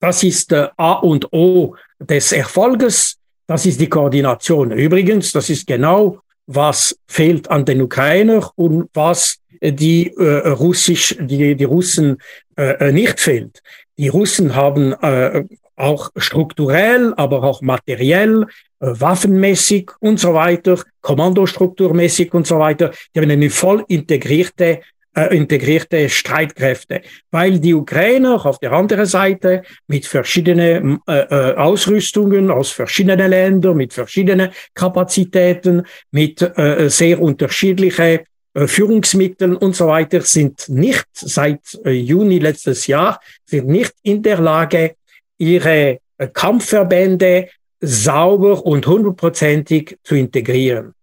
Das 0.00 0.22
ist 0.22 0.52
äh, 0.52 0.68
A 0.76 0.94
und 0.94 1.32
O 1.32 1.76
des 1.98 2.32
Erfolges. 2.32 3.18
Das 3.46 3.64
ist 3.66 3.80
die 3.80 3.88
Koordination. 3.88 4.72
Übrigens, 4.72 5.32
das 5.32 5.48
ist 5.48 5.66
genau, 5.66 6.20
was 6.46 6.98
fehlt 7.06 7.50
an 7.50 7.64
den 7.64 7.82
Ukrainer 7.82 8.50
und 8.56 8.88
was 8.94 9.38
die 9.60 10.12
äh, 10.16 10.48
Russisch, 10.48 11.16
die, 11.20 11.54
die 11.54 11.64
Russen 11.64 12.18
äh, 12.56 12.88
äh, 12.88 12.92
nicht 12.92 13.20
fehlt. 13.20 13.62
Die 13.96 14.08
Russen 14.08 14.54
haben 14.54 14.92
äh, 14.92 15.44
auch 15.76 16.10
strukturell, 16.16 17.14
aber 17.16 17.42
auch 17.42 17.62
materiell, 17.62 18.42
äh, 18.42 18.46
waffenmäßig 18.80 19.90
und 20.00 20.20
so 20.20 20.34
weiter, 20.34 20.78
kommandostrukturmäßig 21.00 22.32
und 22.34 22.46
so 22.46 22.58
weiter, 22.58 22.92
die 23.14 23.20
haben 23.20 23.30
eine 23.30 23.50
voll 23.50 23.84
integrierte 23.88 24.64
äh, 24.64 24.80
integrierte 25.24 26.08
Streitkräfte, 26.08 27.02
weil 27.30 27.58
die 27.58 27.74
Ukrainer 27.74 28.44
auf 28.44 28.58
der 28.58 28.72
anderen 28.72 29.06
Seite 29.06 29.62
mit 29.86 30.06
verschiedenen 30.06 30.98
äh, 31.06 31.20
äh, 31.20 31.54
Ausrüstungen 31.56 32.50
aus 32.50 32.70
verschiedenen 32.70 33.30
Ländern, 33.30 33.76
mit 33.76 33.92
verschiedenen 33.92 34.50
Kapazitäten, 34.74 35.82
mit 36.10 36.42
äh, 36.42 36.88
sehr 36.88 37.20
unterschiedlichen 37.20 38.20
äh, 38.56 38.66
Führungsmittel 38.66 39.54
und 39.54 39.76
so 39.76 39.86
weiter 39.88 40.22
sind 40.22 40.68
nicht 40.68 41.06
seit 41.12 41.60
äh, 41.84 41.90
Juni 41.90 42.38
letztes 42.38 42.86
Jahr, 42.86 43.20
sind 43.44 43.68
nicht 43.68 43.92
in 44.02 44.22
der 44.22 44.38
Lage, 44.38 44.96
ihre 45.38 45.98
äh, 46.18 46.28
Kampfverbände 46.32 47.48
sauber 47.80 48.64
und 48.64 48.86
hundertprozentig 48.86 49.98
zu 50.02 50.14
integrieren. 50.14 50.94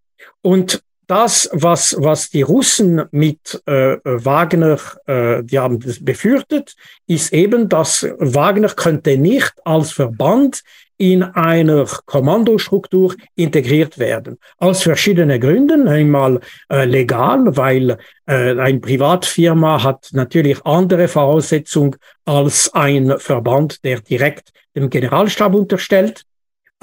Und 0.41 0.83
das, 1.07 1.49
was, 1.51 1.95
was 1.99 2.29
die 2.29 2.41
Russen 2.41 3.03
mit 3.11 3.61
äh, 3.65 3.97
Wagner, 4.03 4.79
äh, 5.05 5.43
die 5.43 5.59
haben 5.59 5.79
das 5.79 6.03
befürchtet, 6.03 6.75
ist 7.07 7.33
eben, 7.33 7.69
dass 7.69 8.07
Wagner 8.19 8.69
könnte 8.69 9.17
nicht 9.17 9.53
als 9.65 9.91
Verband 9.91 10.63
in 10.97 11.23
einer 11.23 11.85
Kommandostruktur 12.05 13.15
integriert 13.35 13.97
werden. 13.99 14.37
Aus 14.57 14.83
verschiedenen 14.83 15.41
Gründen. 15.41 15.87
Einmal 15.87 16.39
äh, 16.69 16.85
legal, 16.85 17.57
weil 17.57 17.97
äh, 18.25 18.57
eine 18.57 18.79
Privatfirma 18.79 19.83
hat 19.83 20.09
natürlich 20.13 20.63
andere 20.65 21.07
Voraussetzungen 21.07 21.97
als 22.25 22.73
ein 22.73 23.19
Verband, 23.19 23.83
der 23.83 23.99
direkt 23.99 24.53
dem 24.75 24.89
Generalstab 24.89 25.53
unterstellt 25.53 26.23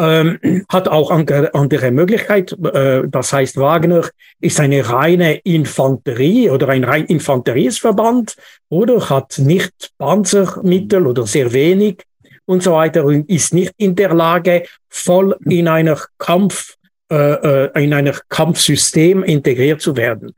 ähm, 0.01 0.65
hat 0.69 0.89
auch 0.89 1.11
andere 1.11 1.91
Möglichkeit. 1.91 2.53
Äh, 2.53 3.03
das 3.09 3.33
heißt, 3.33 3.57
Wagner 3.59 4.09
ist 4.41 4.59
eine 4.59 4.89
reine 4.89 5.37
Infanterie 5.39 6.51
oder 6.51 6.71
ein 6.71 6.85
rein 6.85 7.05
Infanteriesverband 7.05 8.37
oder 8.69 9.11
hat 9.11 9.39
nicht 9.39 9.91
Panzermittel 9.99 11.07
oder 11.07 11.27
sehr 11.27 11.53
wenig 11.53 12.03
und 12.47 12.63
so 12.63 12.73
weiter 12.73 13.05
und 13.05 13.29
ist 13.29 13.55
nicht 13.55 13.73
in 13.77 13.95
der 13.95 14.15
Lage, 14.15 14.65
voll 14.89 15.37
in 15.45 15.69
einer 15.69 15.99
Kampf, 16.19 16.77
äh, 17.11 17.67
äh 17.67 17.85
in 17.85 17.93
einer 17.93 18.15
Kampfsystem 18.29 19.23
integriert 19.23 19.81
zu 19.81 19.97
werden. 19.97 20.35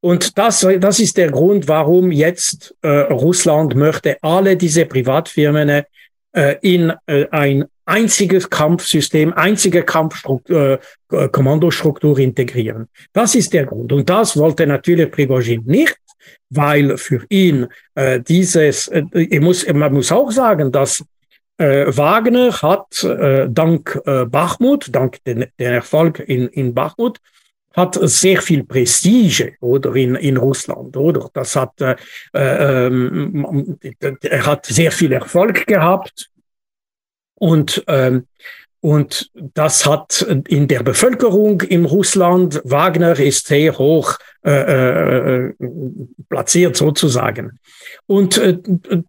Und 0.00 0.36
das, 0.36 0.66
das 0.80 0.98
ist 0.98 1.16
der 1.16 1.30
Grund, 1.30 1.68
warum 1.68 2.10
jetzt 2.10 2.74
äh, 2.82 2.88
Russland 2.88 3.76
möchte 3.76 4.16
alle 4.20 4.56
diese 4.56 4.84
Privatfirmen 4.84 5.84
äh, 6.32 6.56
in 6.62 6.92
äh, 7.06 7.26
ein 7.30 7.66
einziges 7.84 8.48
Kampfsystem, 8.48 9.32
einzige 9.32 9.82
Kampfkommandostruktur 9.82 10.78
äh, 11.10 11.28
Kommandostruktur 11.28 12.18
integrieren. 12.18 12.88
Das 13.12 13.34
ist 13.34 13.52
der 13.52 13.66
Grund. 13.66 13.92
Und 13.92 14.08
das 14.08 14.36
wollte 14.36 14.66
natürlich 14.66 15.10
Prigozhin 15.10 15.62
nicht, 15.64 15.96
weil 16.50 16.96
für 16.96 17.24
ihn 17.28 17.66
äh, 17.94 18.20
dieses, 18.20 18.88
äh, 18.88 19.40
muss, 19.40 19.66
man 19.72 19.92
muss 19.92 20.12
auch 20.12 20.30
sagen, 20.30 20.70
dass 20.70 21.04
äh, 21.58 21.86
Wagner 21.96 22.52
hat 22.52 23.04
äh, 23.04 23.46
dank 23.48 24.00
äh, 24.06 24.24
Bachmut, 24.24 24.88
dank 24.92 25.22
den, 25.24 25.46
den 25.58 25.72
Erfolg 25.72 26.20
in, 26.20 26.48
in 26.48 26.74
Bachmut, 26.74 27.18
hat 27.74 27.98
sehr 28.02 28.40
viel 28.40 28.64
Prestige 28.64 29.54
oder 29.60 29.94
in, 29.94 30.14
in 30.14 30.36
Russland 30.36 30.96
oder 30.96 31.30
das 31.32 31.56
hat 31.56 31.80
äh, 31.80 31.96
ähm, 32.34 33.78
er 34.22 34.46
hat 34.46 34.66
sehr 34.66 34.92
viel 34.92 35.12
Erfolg 35.12 35.66
gehabt 35.66 36.31
und, 37.42 37.82
ähm, 37.88 38.28
und 38.80 39.32
das 39.34 39.84
hat 39.84 40.24
in 40.46 40.68
der 40.68 40.84
Bevölkerung 40.84 41.60
im 41.62 41.86
Russland, 41.86 42.60
Wagner 42.62 43.18
ist 43.18 43.48
sehr 43.48 43.76
hoch 43.76 44.16
äh, 44.46 44.50
äh, 44.50 45.52
platziert 46.28 46.76
sozusagen. 46.76 47.58
Und 48.06 48.38
äh, 48.38 48.58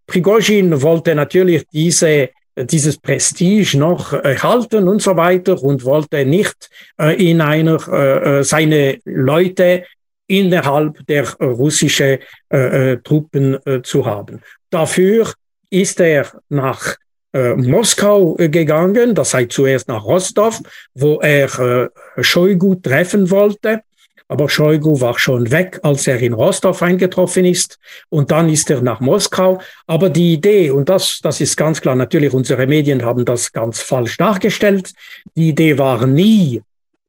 Prigozhin 0.08 0.82
wollte 0.82 1.14
natürlich 1.14 1.68
diese 1.72 2.30
dieses 2.56 3.00
Prestige 3.00 3.80
noch 3.80 4.14
erhalten 4.14 4.88
und 4.88 5.02
so 5.02 5.16
weiter 5.16 5.62
und 5.62 5.86
wollte 5.86 6.24
nicht 6.24 6.70
äh, 7.00 7.32
in 7.32 7.42
einer 7.42 7.80
äh, 7.88 8.40
äh 8.40 8.44
seine 8.44 9.00
Leute 9.06 9.86
innerhalb 10.28 11.06
der 11.08 11.34
russischen 11.40 12.20
äh, 12.52 12.92
äh, 12.92 12.98
Truppen 13.04 13.58
äh, 13.66 13.82
zu 13.82 14.06
haben. 14.06 14.42
Dafür 14.70 15.34
ist 15.72 16.00
er 16.00 16.28
nach 16.50 16.96
äh, 17.34 17.56
Moskau 17.56 18.38
äh, 18.38 18.50
gegangen, 18.50 19.16
das 19.16 19.34
heißt 19.34 19.52
zuerst 19.52 19.88
nach 19.88 20.04
Rostov, 20.06 20.62
wo 20.94 21.20
er 21.20 21.60
äh, 21.60 22.24
Shoigu 22.24 22.76
treffen 22.76 23.30
wollte. 23.32 23.82
Aber 24.28 24.50
Shoigu 24.50 25.00
war 25.02 25.20
schon 25.20 25.52
weg, 25.52 25.80
als 25.84 26.08
er 26.08 26.20
in 26.20 26.34
Rostov 26.34 26.82
eingetroffen 26.82 27.46
ist. 27.46 27.78
Und 28.10 28.32
dann 28.32 28.50
ist 28.50 28.70
er 28.70 28.82
nach 28.82 29.00
Moskau. 29.00 29.60
Aber 29.86 30.10
die 30.10 30.34
Idee, 30.34 30.72
und 30.72 30.90
das, 30.90 31.20
das 31.22 31.42
ist 31.42 31.58
ganz 31.58 31.82
klar, 31.82 31.96
natürlich 31.96 32.34
unsere 32.34 32.66
Medien 32.66 33.04
haben 33.04 33.26
das 33.26 33.52
ganz 33.52 33.82
falsch 33.82 34.18
dargestellt. 34.18 34.94
Die 35.36 35.50
Idee 35.50 35.78
war 35.78 36.08
nie, 36.08 36.62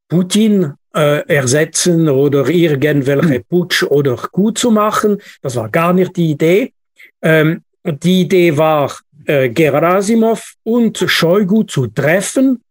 Putin 0.09 0.75
äh, 0.95 1.27
ersetzen 1.27 2.09
oder 2.09 2.49
irgendwelche 2.49 3.41
Putsch 3.41 3.83
oder 3.85 4.17
gut 4.33 4.59
zu 4.59 4.71
machen. 4.71 5.19
Das 5.41 5.57
war 5.57 5.69
gar 5.69 5.93
nicht 5.93 6.17
die 6.17 6.31
Idee. 6.33 6.73
Ähm, 7.23 7.63
die 7.85 8.23
Idee 8.23 8.57
war, 8.57 8.93
äh, 9.27 9.49
Gerasimov 9.49 10.55
und 10.63 10.99
Shoigu 10.99 11.65
zu 11.65 11.87
treffen, 11.89 12.63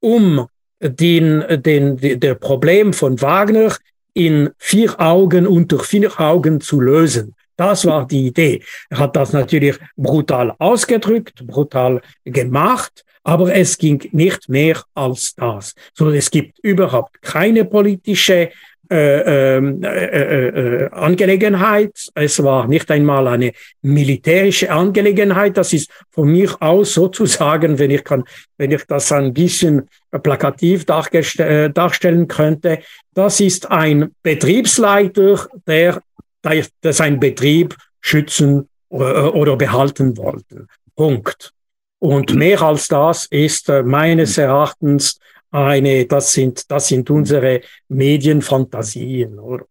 um 0.00 0.46
den, 0.80 1.44
den, 1.62 2.20
der 2.20 2.34
Problem 2.34 2.92
von 2.92 3.20
Wagner 3.20 3.76
in 4.14 4.50
vier 4.58 4.98
Augen 5.00 5.46
unter 5.46 5.78
vier 5.78 6.18
Augen 6.18 6.60
zu 6.60 6.80
lösen. 6.80 7.34
Das 7.56 7.84
war 7.84 8.06
die 8.06 8.28
Idee. 8.28 8.62
Er 8.88 8.98
hat 8.98 9.16
das 9.16 9.32
natürlich 9.34 9.76
brutal 9.96 10.54
ausgedrückt, 10.58 11.46
brutal 11.46 12.00
gemacht, 12.24 13.04
aber 13.22 13.54
es 13.54 13.76
ging 13.76 14.02
nicht 14.12 14.48
mehr 14.48 14.82
als 14.94 15.34
das. 15.34 15.74
So, 15.92 16.08
es 16.08 16.30
gibt 16.30 16.58
überhaupt 16.60 17.20
keine 17.20 17.66
politische 17.66 18.50
äh, 18.92 19.56
ähm, 19.56 19.84
äh, 19.84 20.48
äh, 20.48 20.90
Angelegenheit. 20.90 21.92
Es 22.16 22.42
war 22.42 22.66
nicht 22.66 22.90
einmal 22.90 23.28
eine 23.28 23.52
militärische 23.82 24.68
Angelegenheit. 24.72 25.56
Das 25.56 25.72
ist 25.72 25.88
von 26.10 26.28
mir 26.32 26.56
aus 26.60 26.94
sozusagen, 26.94 27.78
wenn 27.78 27.92
ich 27.92 28.02
kann, 28.02 28.24
wenn 28.58 28.72
ich 28.72 28.84
das 28.88 29.12
ein 29.12 29.32
bisschen 29.32 29.88
plakativ 30.24 30.86
darstellen 30.86 32.26
könnte, 32.26 32.80
das 33.14 33.38
ist 33.38 33.70
ein 33.70 34.10
Betriebsleiter, 34.24 35.46
der, 35.68 36.02
der 36.42 36.92
seinen 36.92 37.20
Betrieb 37.20 37.76
schützen 38.00 38.68
oder 38.88 39.56
behalten 39.56 40.16
wollte. 40.16 40.66
Punkt. 40.96 41.52
Und 42.00 42.34
mehr 42.34 42.60
als 42.62 42.88
das 42.88 43.26
ist 43.26 43.68
meines 43.84 44.36
Erachtens 44.36 45.20
eine, 45.50 46.06
das 46.06 46.32
sind, 46.32 46.70
das 46.70 46.88
sind 46.88 47.10
unsere 47.10 47.60
Medienfantasien, 47.88 49.38
oder? 49.38 49.66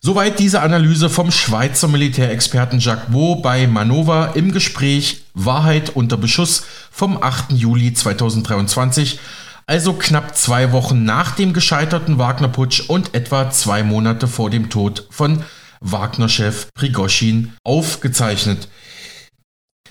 Soweit 0.00 0.38
diese 0.38 0.60
Analyse 0.60 1.10
vom 1.10 1.30
Schweizer 1.30 1.88
Militärexperten 1.88 2.78
Jacques 2.78 3.10
Beau 3.10 3.36
bei 3.36 3.66
Manova 3.66 4.26
im 4.34 4.52
Gespräch 4.52 5.24
Wahrheit 5.34 5.96
unter 5.96 6.16
Beschuss 6.16 6.64
vom 6.90 7.20
8. 7.20 7.52
Juli 7.52 7.92
2023, 7.92 9.18
also 9.66 9.94
knapp 9.94 10.36
zwei 10.36 10.72
Wochen 10.72 11.04
nach 11.04 11.34
dem 11.34 11.52
gescheiterten 11.52 12.18
Wagner-Putsch 12.18 12.88
und 12.88 13.14
etwa 13.14 13.50
zwei 13.50 13.82
Monate 13.82 14.28
vor 14.28 14.50
dem 14.50 14.70
Tod 14.70 15.08
von 15.10 15.42
Wagner-Chef 15.80 16.68
Prigoshin 16.74 17.52
aufgezeichnet. 17.64 18.68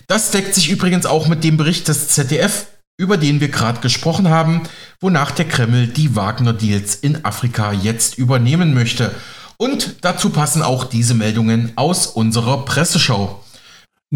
Das 0.07 0.31
deckt 0.31 0.53
sich 0.53 0.69
übrigens 0.69 1.05
auch 1.05 1.27
mit 1.27 1.43
dem 1.43 1.57
Bericht 1.57 1.87
des 1.87 2.09
ZDF 2.09 2.67
über 2.97 3.17
den 3.17 3.41
wir 3.41 3.49
gerade 3.49 3.79
gesprochen 3.82 4.29
haben, 4.29 4.62
wonach 4.99 5.32
der 5.32 5.47
Kreml 5.47 5.88
die 5.88 6.15
Wagner-Deals 6.15 6.95
in 6.95 7.25
Afrika 7.25 7.71
jetzt 7.71 8.17
übernehmen 8.17 8.73
möchte. 8.73 9.13
Und 9.58 9.97
dazu 10.01 10.29
passen 10.29 10.62
auch 10.62 10.84
diese 10.84 11.13
Meldungen 11.13 11.71
aus 11.75 12.08
unserer 12.08 12.65
Presseschau. 12.65 13.42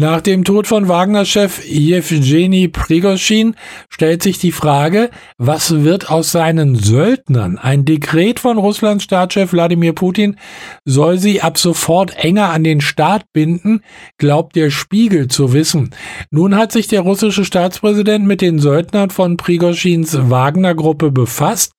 Nach 0.00 0.20
dem 0.20 0.44
Tod 0.44 0.68
von 0.68 0.86
Wagner-Chef 0.86 1.66
Jewgeni 1.66 2.68
Prigozhin 2.68 3.56
stellt 3.88 4.22
sich 4.22 4.38
die 4.38 4.52
Frage, 4.52 5.10
was 5.38 5.82
wird 5.82 6.08
aus 6.08 6.30
seinen 6.30 6.76
Söldnern? 6.76 7.58
Ein 7.58 7.84
Dekret 7.84 8.38
von 8.38 8.58
Russlands 8.58 9.02
Staatschef 9.02 9.52
Wladimir 9.52 9.94
Putin 9.94 10.36
soll 10.84 11.18
sie 11.18 11.42
ab 11.42 11.58
sofort 11.58 12.14
enger 12.16 12.50
an 12.50 12.62
den 12.62 12.80
Staat 12.80 13.24
binden, 13.32 13.80
glaubt 14.18 14.54
der 14.54 14.70
Spiegel 14.70 15.26
zu 15.26 15.52
wissen. 15.52 15.90
Nun 16.30 16.54
hat 16.54 16.70
sich 16.70 16.86
der 16.86 17.00
russische 17.00 17.44
Staatspräsident 17.44 18.24
mit 18.24 18.40
den 18.40 18.60
Söldnern 18.60 19.10
von 19.10 19.36
Prigozhins 19.36 20.16
Wagner-Gruppe 20.30 21.10
befasst. 21.10 21.72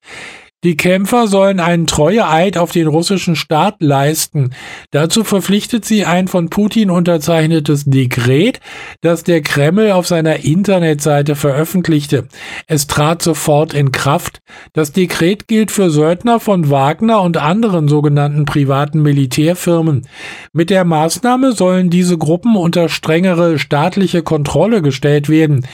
Die 0.66 0.76
Kämpfer 0.76 1.30
sollen 1.30 1.62
einen 1.62 1.88
Treueeid 1.88 2.58
auf 2.58 2.74
den 2.74 2.88
russischen 2.88 3.38
Staat 3.38 3.76
leisten. 3.80 4.50
Dazu 4.92 5.24
verpflichtet 5.24 5.86
sie 5.86 6.04
ein 6.04 6.28
von 6.28 6.50
Putin 6.50 6.90
unterzeichnetes 6.92 7.86
Dekret, 7.86 8.60
das 9.00 9.24
der 9.24 9.40
Kreml 9.40 9.92
auf 9.92 10.06
seiner 10.06 10.44
Internetseite 10.44 11.38
veröffentlichte. 11.38 12.28
Es 12.68 12.88
trat 12.88 13.22
sofort 13.22 13.74
in 13.74 13.94
Kraft. 13.94 14.42
Das 14.74 14.92
Dekret 14.92 15.48
gilt 15.48 15.72
für 15.72 15.90
Söldner 15.90 16.42
von 16.42 16.70
Wagner 16.70 17.22
und 17.22 17.38
anderen 17.38 17.88
sogenannten 17.88 18.44
privaten 18.44 19.02
Militärfirmen. 19.02 20.08
Mit 20.52 20.72
der 20.72 20.84
Maßnahme 20.84 21.54
sollen 21.54 21.90
diese 21.90 22.18
Gruppen 22.18 22.58
unter 22.58 22.90
strengere 22.90 23.60
staatliche 23.60 24.24
Kontrolle 24.24 24.82
gestellt 24.82 25.30
werden. 25.30 25.66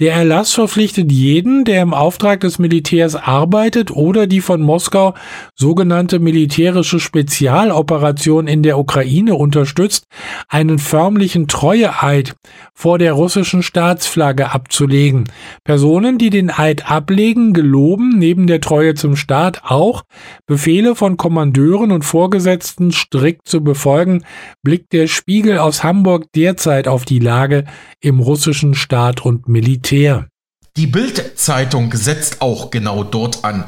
Der 0.00 0.12
Erlass 0.12 0.52
verpflichtet 0.52 1.10
jeden, 1.10 1.64
der 1.64 1.80
im 1.80 1.94
Auftrag 1.94 2.40
des 2.40 2.58
Militärs 2.58 3.14
arbeitet 3.14 3.90
oder 3.90 4.26
die 4.26 4.33
von 4.40 4.60
Moskau 4.60 5.14
sogenannte 5.54 6.18
militärische 6.18 7.00
Spezialoperation 7.00 8.46
in 8.46 8.62
der 8.62 8.78
Ukraine 8.78 9.34
unterstützt, 9.34 10.06
einen 10.48 10.78
förmlichen 10.78 11.48
Treueeid 11.48 12.34
vor 12.74 12.98
der 12.98 13.12
russischen 13.12 13.62
Staatsflagge 13.62 14.52
abzulegen. 14.52 15.24
Personen, 15.64 16.18
die 16.18 16.30
den 16.30 16.50
Eid 16.50 16.90
ablegen, 16.90 17.52
geloben 17.52 18.18
neben 18.18 18.46
der 18.46 18.60
Treue 18.60 18.94
zum 18.94 19.16
Staat 19.16 19.62
auch, 19.64 20.02
Befehle 20.46 20.94
von 20.94 21.16
Kommandeuren 21.16 21.92
und 21.92 22.04
Vorgesetzten 22.04 22.92
strikt 22.92 23.48
zu 23.48 23.62
befolgen, 23.62 24.24
blickt 24.62 24.92
der 24.92 25.06
Spiegel 25.06 25.58
aus 25.58 25.84
Hamburg 25.84 26.32
derzeit 26.34 26.88
auf 26.88 27.04
die 27.04 27.18
Lage 27.18 27.64
im 28.00 28.20
russischen 28.20 28.74
Staat 28.74 29.24
und 29.24 29.48
Militär. 29.48 30.28
Die 30.76 30.88
Bild-Zeitung 30.88 31.92
setzt 31.94 32.42
auch 32.42 32.70
genau 32.70 33.04
dort 33.04 33.44
an. 33.44 33.64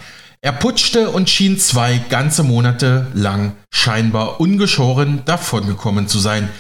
Er 0.46 0.52
putschte 0.52 1.11
und 1.11 1.28
schien 1.28 1.59
zwei 1.59 1.98
ganze 1.98 2.44
Monate 2.44 3.09
lang 3.14 3.56
scheinbar 3.68 4.40
ungeschoren 4.40 5.22
davongekommen 5.24 6.06
zu 6.06 6.20
sein. 6.20 6.50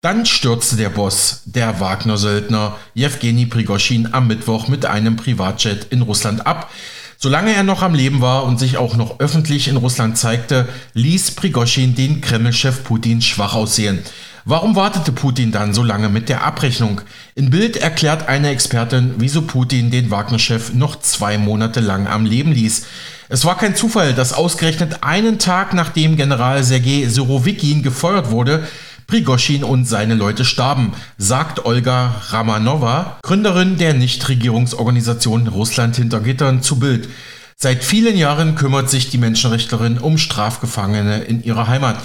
Dann 0.00 0.26
stürzte 0.26 0.74
der 0.74 0.88
Boss, 0.88 1.42
der 1.44 1.78
Wagner-Söldner 1.78 2.76
Jewgeni 2.94 3.46
Prigoschin 3.46 4.08
am 4.10 4.26
Mittwoch 4.26 4.66
mit 4.66 4.84
einem 4.84 5.14
Privatjet 5.14 5.84
in 5.90 6.02
Russland 6.02 6.44
ab. 6.44 6.72
Solange 7.18 7.54
er 7.54 7.62
noch 7.62 7.82
am 7.82 7.94
Leben 7.94 8.20
war 8.20 8.42
und 8.42 8.58
sich 8.58 8.78
auch 8.78 8.96
noch 8.96 9.20
öffentlich 9.20 9.68
in 9.68 9.76
Russland 9.76 10.18
zeigte, 10.18 10.68
ließ 10.94 11.36
Prigoschin 11.36 11.94
den 11.94 12.20
Kreml-Chef 12.20 12.82
Putin 12.82 13.22
schwach 13.22 13.54
aussehen. 13.54 14.00
Warum 14.44 14.74
wartete 14.74 15.12
Putin 15.12 15.52
dann 15.52 15.72
so 15.72 15.84
lange 15.84 16.08
mit 16.08 16.28
der 16.28 16.44
Abrechnung? 16.44 17.00
In 17.36 17.50
Bild 17.50 17.76
erklärt 17.76 18.28
eine 18.28 18.50
Expertin, 18.50 19.14
wieso 19.18 19.42
Putin 19.42 19.92
den 19.92 20.10
Wagner-Chef 20.10 20.72
noch 20.72 20.98
zwei 20.98 21.38
Monate 21.38 21.78
lang 21.78 22.08
am 22.08 22.24
Leben 22.24 22.50
ließ. 22.50 22.86
Es 23.28 23.44
war 23.44 23.56
kein 23.56 23.74
Zufall, 23.74 24.14
dass 24.14 24.32
ausgerechnet 24.32 25.02
einen 25.02 25.40
Tag 25.40 25.74
nachdem 25.74 26.16
General 26.16 26.62
Sergei 26.62 27.08
Surovikin 27.08 27.82
gefeuert 27.82 28.30
wurde, 28.30 28.66
Prigoschin 29.08 29.64
und 29.64 29.84
seine 29.84 30.14
Leute 30.14 30.44
starben, 30.44 30.92
sagt 31.18 31.64
Olga 31.64 32.14
Ramanova, 32.28 33.18
Gründerin 33.22 33.78
der 33.78 33.94
Nichtregierungsorganisation 33.94 35.48
Russland 35.48 35.96
hinter 35.96 36.20
Gittern, 36.20 36.62
zu 36.62 36.78
Bild. 36.78 37.08
Seit 37.56 37.82
vielen 37.82 38.16
Jahren 38.16 38.54
kümmert 38.54 38.90
sich 38.90 39.10
die 39.10 39.18
Menschenrechtlerin 39.18 39.98
um 39.98 40.18
Strafgefangene 40.18 41.22
in 41.24 41.42
ihrer 41.42 41.66
Heimat. 41.66 41.96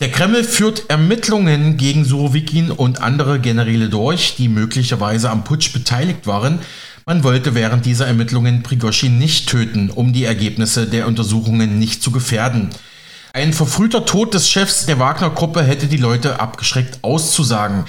Der 0.00 0.10
Kreml 0.10 0.44
führt 0.44 0.88
Ermittlungen 0.88 1.76
gegen 1.76 2.04
Surovikin 2.04 2.70
und 2.70 3.00
andere 3.00 3.38
Generäle 3.38 3.88
durch, 3.88 4.34
die 4.36 4.48
möglicherweise 4.48 5.30
am 5.30 5.44
Putsch 5.44 5.72
beteiligt 5.72 6.26
waren. 6.26 6.58
Man 7.06 7.22
wollte 7.22 7.54
während 7.54 7.84
dieser 7.84 8.06
Ermittlungen 8.06 8.62
Prigoschin 8.62 9.18
nicht 9.18 9.48
töten, 9.48 9.90
um 9.90 10.14
die 10.14 10.24
Ergebnisse 10.24 10.86
der 10.86 11.06
Untersuchungen 11.06 11.78
nicht 11.78 12.02
zu 12.02 12.10
gefährden. 12.10 12.70
Ein 13.34 13.52
verfrühter 13.52 14.06
Tod 14.06 14.32
des 14.32 14.48
Chefs 14.48 14.86
der 14.86 14.98
Wagner-Gruppe 14.98 15.62
hätte 15.62 15.86
die 15.86 15.98
Leute 15.98 16.40
abgeschreckt 16.40 17.00
auszusagen. 17.02 17.84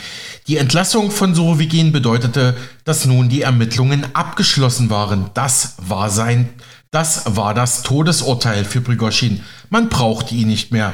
Die 0.48 0.58
Entlassung 0.58 1.12
von 1.12 1.34
Surovikin 1.34 1.94
bedeutete, 1.94 2.58
dass 2.84 3.06
nun 3.06 3.30
die 3.30 3.44
Ermittlungen 3.44 4.06
abgeschlossen 4.14 4.90
waren. 4.90 5.30
Das 5.34 5.76
war 5.78 6.10
sein, 6.10 6.50
das 6.92 7.38
war 7.38 7.54
das 7.54 7.84
Todesurteil 7.84 8.66
für 8.66 8.82
Prigoschin. 8.82 9.44
Man 9.70 9.88
brauchte 9.88 10.36
ihn 10.36 10.48
nicht 10.48 10.72
mehr. 10.72 10.94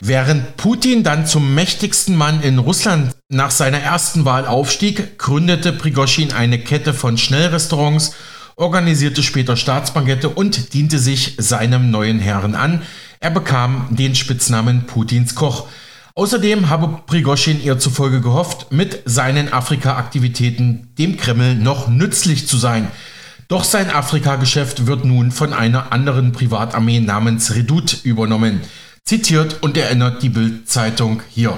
Während 0.00 0.56
Putin 0.56 1.02
dann 1.02 1.26
zum 1.26 1.54
mächtigsten 1.54 2.16
Mann 2.16 2.40
in 2.42 2.58
Russland 2.58 3.14
nach 3.30 3.52
seiner 3.52 3.78
ersten 3.78 4.24
Wahl 4.24 4.46
aufstieg, 4.46 5.18
gründete 5.18 5.72
Prigoschin 5.72 6.32
eine 6.32 6.58
Kette 6.58 6.92
von 6.92 7.16
Schnellrestaurants, 7.16 8.12
organisierte 8.56 9.22
später 9.22 9.56
Staatsbankette 9.56 10.28
und 10.28 10.74
diente 10.74 10.98
sich 10.98 11.36
seinem 11.38 11.90
neuen 11.90 12.18
Herren 12.18 12.54
an. 12.54 12.82
Er 13.20 13.30
bekam 13.30 13.86
den 13.90 14.14
Spitznamen 14.14 14.86
Putins 14.86 15.36
Koch. 15.36 15.68
Außerdem 16.16 16.68
habe 16.68 17.02
Prigoschin 17.06 17.62
ihr 17.62 17.78
zufolge 17.78 18.20
gehofft, 18.20 18.72
mit 18.72 19.02
seinen 19.04 19.52
Afrika-Aktivitäten 19.52 20.88
dem 20.98 21.16
Kreml 21.16 21.54
noch 21.54 21.88
nützlich 21.88 22.48
zu 22.48 22.56
sein. 22.56 22.88
Doch 23.46 23.62
sein 23.62 23.90
Afrika-Geschäft 23.90 24.86
wird 24.86 25.04
nun 25.04 25.30
von 25.30 25.52
einer 25.52 25.92
anderen 25.92 26.32
Privatarmee 26.32 27.00
namens 27.00 27.54
Redoute 27.54 27.96
übernommen 28.02 28.60
zitiert 29.04 29.62
und 29.62 29.76
erinnert 29.76 30.22
die 30.22 30.28
Bild-Zeitung 30.28 31.22
hier. 31.30 31.56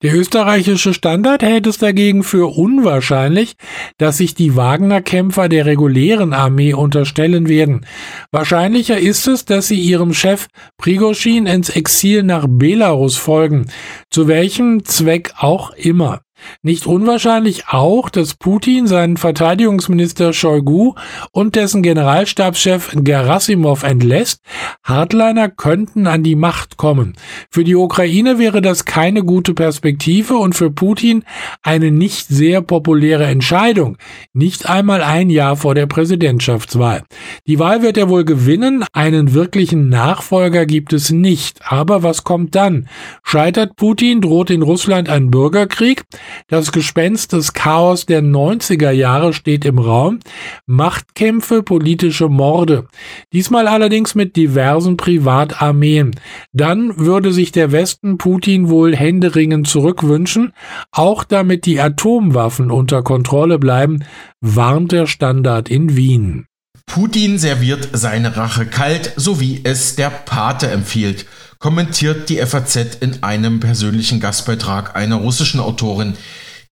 Der 0.00 0.14
österreichische 0.14 0.94
Standard 0.94 1.42
hält 1.42 1.66
es 1.66 1.78
dagegen 1.78 2.22
für 2.22 2.56
unwahrscheinlich, 2.56 3.56
dass 3.96 4.18
sich 4.18 4.32
die 4.32 4.54
Wagner-Kämpfer 4.54 5.48
der 5.48 5.66
regulären 5.66 6.32
Armee 6.32 6.72
unterstellen 6.72 7.48
werden. 7.48 7.84
Wahrscheinlicher 8.30 8.96
ist 8.96 9.26
es, 9.26 9.44
dass 9.44 9.66
sie 9.66 9.80
ihrem 9.80 10.14
Chef 10.14 10.46
Prigoschin 10.76 11.46
ins 11.46 11.70
Exil 11.70 12.22
nach 12.22 12.46
Belarus 12.48 13.16
folgen, 13.16 13.66
zu 14.08 14.28
welchem 14.28 14.84
Zweck 14.84 15.32
auch 15.36 15.72
immer. 15.72 16.20
Nicht 16.62 16.86
unwahrscheinlich 16.86 17.68
auch, 17.68 18.10
dass 18.10 18.34
Putin 18.34 18.86
seinen 18.86 19.16
Verteidigungsminister 19.16 20.32
Shoigu 20.32 20.94
und 21.32 21.54
dessen 21.54 21.82
Generalstabschef 21.82 22.92
Gerasimov 22.94 23.82
entlässt. 23.82 24.40
Hardliner 24.82 25.48
könnten 25.48 26.06
an 26.06 26.22
die 26.22 26.34
Macht 26.34 26.76
kommen. 26.76 27.14
Für 27.50 27.64
die 27.64 27.76
Ukraine 27.76 28.38
wäre 28.38 28.60
das 28.60 28.84
keine 28.84 29.22
gute 29.22 29.54
Perspektive 29.54 30.34
und 30.36 30.54
für 30.54 30.70
Putin 30.70 31.24
eine 31.62 31.90
nicht 31.90 32.28
sehr 32.28 32.60
populäre 32.60 33.26
Entscheidung. 33.26 33.96
Nicht 34.32 34.68
einmal 34.68 35.02
ein 35.02 35.30
Jahr 35.30 35.56
vor 35.56 35.74
der 35.74 35.86
Präsidentschaftswahl. 35.86 37.04
Die 37.46 37.58
Wahl 37.58 37.82
wird 37.82 37.96
er 37.96 38.08
wohl 38.08 38.24
gewinnen. 38.24 38.84
Einen 38.92 39.34
wirklichen 39.34 39.88
Nachfolger 39.88 40.66
gibt 40.66 40.92
es 40.92 41.10
nicht. 41.10 41.60
Aber 41.64 42.02
was 42.02 42.24
kommt 42.24 42.54
dann? 42.54 42.88
Scheitert 43.22 43.76
Putin, 43.76 44.20
droht 44.20 44.50
in 44.50 44.62
Russland 44.62 45.08
ein 45.08 45.30
Bürgerkrieg? 45.30 46.04
Das 46.48 46.72
Gespenst 46.72 47.32
des 47.32 47.52
Chaos 47.52 48.06
der 48.06 48.22
90er 48.22 48.90
Jahre 48.90 49.32
steht 49.32 49.64
im 49.64 49.78
Raum. 49.78 50.20
Machtkämpfe, 50.66 51.62
politische 51.62 52.28
Morde. 52.28 52.86
Diesmal 53.32 53.68
allerdings 53.68 54.14
mit 54.14 54.36
diversen 54.36 54.96
Privatarmeen. 54.96 56.12
Dann 56.52 56.98
würde 56.98 57.32
sich 57.32 57.52
der 57.52 57.72
Westen 57.72 58.18
Putin 58.18 58.68
wohl 58.68 58.94
händeringend 58.94 59.68
zurückwünschen, 59.68 60.52
auch 60.92 61.24
damit 61.24 61.66
die 61.66 61.80
Atomwaffen 61.80 62.70
unter 62.70 63.02
Kontrolle 63.02 63.58
bleiben, 63.58 64.04
warnt 64.40 64.92
der 64.92 65.06
Standard 65.06 65.68
in 65.68 65.96
Wien. 65.96 66.46
Putin 66.86 67.38
serviert 67.38 67.90
seine 67.92 68.36
Rache 68.36 68.64
kalt, 68.64 69.12
so 69.16 69.40
wie 69.40 69.60
es 69.62 69.94
der 69.96 70.10
Pate 70.10 70.68
empfiehlt 70.70 71.26
kommentiert 71.58 72.28
die 72.28 72.38
FAZ 72.38 72.98
in 73.00 73.22
einem 73.22 73.60
persönlichen 73.60 74.20
Gastbeitrag 74.20 74.96
einer 74.96 75.16
russischen 75.16 75.60
Autorin. 75.60 76.14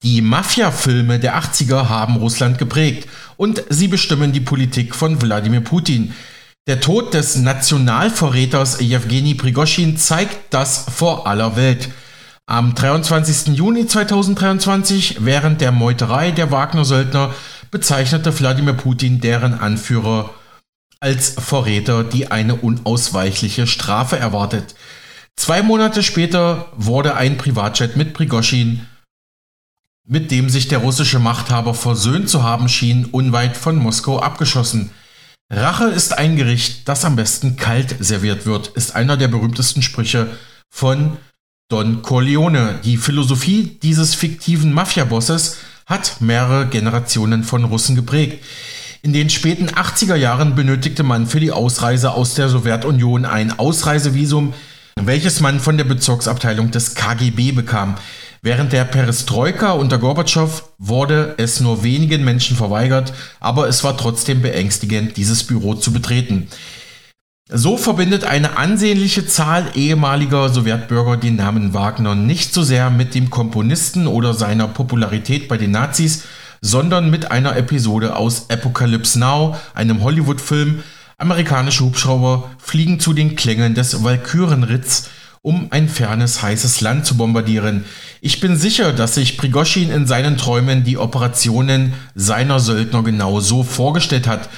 Die 0.02 0.20
Mafia-Filme 0.20 1.18
der 1.18 1.40
80er 1.40 1.88
haben 1.88 2.16
Russland 2.16 2.58
geprägt 2.58 3.08
und 3.36 3.62
sie 3.70 3.88
bestimmen 3.88 4.32
die 4.32 4.40
Politik 4.40 4.94
von 4.94 5.22
Wladimir 5.22 5.62
Putin. 5.62 6.12
Der 6.66 6.80
Tod 6.80 7.14
des 7.14 7.36
Nationalverräters 7.36 8.80
Jewgeni 8.80 9.34
Prigoschin 9.34 9.96
zeigt 9.96 10.52
das 10.52 10.86
vor 10.94 11.26
aller 11.26 11.56
Welt. 11.56 11.88
Am 12.46 12.74
23. 12.74 13.56
Juni 13.56 13.86
2023, 13.86 15.24
während 15.24 15.62
der 15.62 15.72
Meuterei 15.72 16.30
der 16.30 16.50
Wagner-Söldner, 16.50 17.32
bezeichnete 17.70 18.38
Wladimir 18.38 18.74
Putin 18.74 19.20
deren 19.20 19.54
Anführer 19.54 20.30
als 21.00 21.30
Verräter, 21.30 22.04
die 22.04 22.30
eine 22.30 22.56
unausweichliche 22.56 23.66
Strafe 23.66 24.18
erwartet. 24.18 24.74
Zwei 25.36 25.62
Monate 25.62 26.02
später 26.02 26.72
wurde 26.76 27.16
ein 27.16 27.36
Privatjet 27.36 27.96
mit 27.96 28.14
Prigoschin, 28.14 28.86
mit 30.06 30.30
dem 30.30 30.48
sich 30.48 30.68
der 30.68 30.78
russische 30.78 31.18
Machthaber 31.18 31.74
versöhnt 31.74 32.28
zu 32.28 32.42
haben 32.42 32.68
schien, 32.68 33.06
unweit 33.06 33.56
von 33.56 33.76
Moskau 33.76 34.20
abgeschossen. 34.20 34.90
Rache 35.50 35.84
ist 35.84 36.16
ein 36.16 36.36
Gericht, 36.36 36.88
das 36.88 37.04
am 37.04 37.16
besten 37.16 37.56
kalt 37.56 37.96
serviert 38.00 38.46
wird, 38.46 38.68
ist 38.68 38.94
einer 38.94 39.16
der 39.16 39.28
berühmtesten 39.28 39.82
Sprüche 39.82 40.28
von 40.70 41.16
Don 41.68 42.02
Corleone. 42.02 42.80
Die 42.84 42.96
Philosophie 42.96 43.78
dieses 43.82 44.14
fiktiven 44.14 44.72
Mafiabosses 44.72 45.58
hat 45.86 46.20
mehrere 46.20 46.66
Generationen 46.66 47.44
von 47.44 47.64
Russen 47.64 47.94
geprägt. 47.96 48.42
In 49.04 49.12
den 49.12 49.28
späten 49.28 49.68
80er 49.68 50.14
Jahren 50.14 50.54
benötigte 50.54 51.02
man 51.02 51.26
für 51.26 51.38
die 51.38 51.52
Ausreise 51.52 52.12
aus 52.12 52.36
der 52.36 52.48
Sowjetunion 52.48 53.26
ein 53.26 53.58
Ausreisevisum, 53.58 54.54
welches 54.98 55.40
man 55.40 55.60
von 55.60 55.76
der 55.76 55.84
Bezirksabteilung 55.84 56.70
des 56.70 56.94
KGB 56.94 57.52
bekam. 57.52 57.96
Während 58.40 58.72
der 58.72 58.84
Perestroika 58.84 59.72
unter 59.72 59.98
Gorbatschow 59.98 60.70
wurde 60.78 61.34
es 61.36 61.60
nur 61.60 61.82
wenigen 61.84 62.24
Menschen 62.24 62.56
verweigert, 62.56 63.12
aber 63.40 63.68
es 63.68 63.84
war 63.84 63.98
trotzdem 63.98 64.40
beängstigend, 64.40 65.18
dieses 65.18 65.44
Büro 65.44 65.74
zu 65.74 65.92
betreten. 65.92 66.48
So 67.50 67.76
verbindet 67.76 68.24
eine 68.24 68.56
ansehnliche 68.56 69.26
Zahl 69.26 69.66
ehemaliger 69.74 70.48
Sowjetbürger 70.48 71.18
den 71.18 71.36
Namen 71.36 71.74
Wagner 71.74 72.14
nicht 72.14 72.54
so 72.54 72.62
sehr 72.62 72.88
mit 72.88 73.14
dem 73.14 73.28
Komponisten 73.28 74.06
oder 74.06 74.32
seiner 74.32 74.66
Popularität 74.66 75.46
bei 75.46 75.58
den 75.58 75.72
Nazis, 75.72 76.22
sondern 76.64 77.10
mit 77.10 77.30
einer 77.30 77.56
Episode 77.56 78.16
aus 78.16 78.48
Apocalypse 78.48 79.18
Now, 79.18 79.54
einem 79.74 80.02
Hollywood-Film, 80.02 80.82
Amerikanische 81.18 81.84
Hubschrauber 81.84 82.50
fliegen 82.56 82.98
zu 82.98 83.12
den 83.12 83.36
Klängen 83.36 83.74
des 83.74 84.02
Walkürenritz, 84.02 85.10
um 85.42 85.66
ein 85.72 85.90
fernes, 85.90 86.40
heißes 86.40 86.80
Land 86.80 87.04
zu 87.04 87.18
bombardieren. 87.18 87.84
Ich 88.22 88.40
bin 88.40 88.56
sicher, 88.56 88.94
dass 88.94 89.14
sich 89.14 89.36
Prigoschin 89.36 89.90
in 89.90 90.06
seinen 90.06 90.38
Träumen 90.38 90.84
die 90.84 90.96
Operationen 90.96 91.92
seiner 92.14 92.58
Söldner 92.60 93.02
genau 93.02 93.40
so 93.40 93.62
vorgestellt 93.62 94.26
hat. 94.26 94.48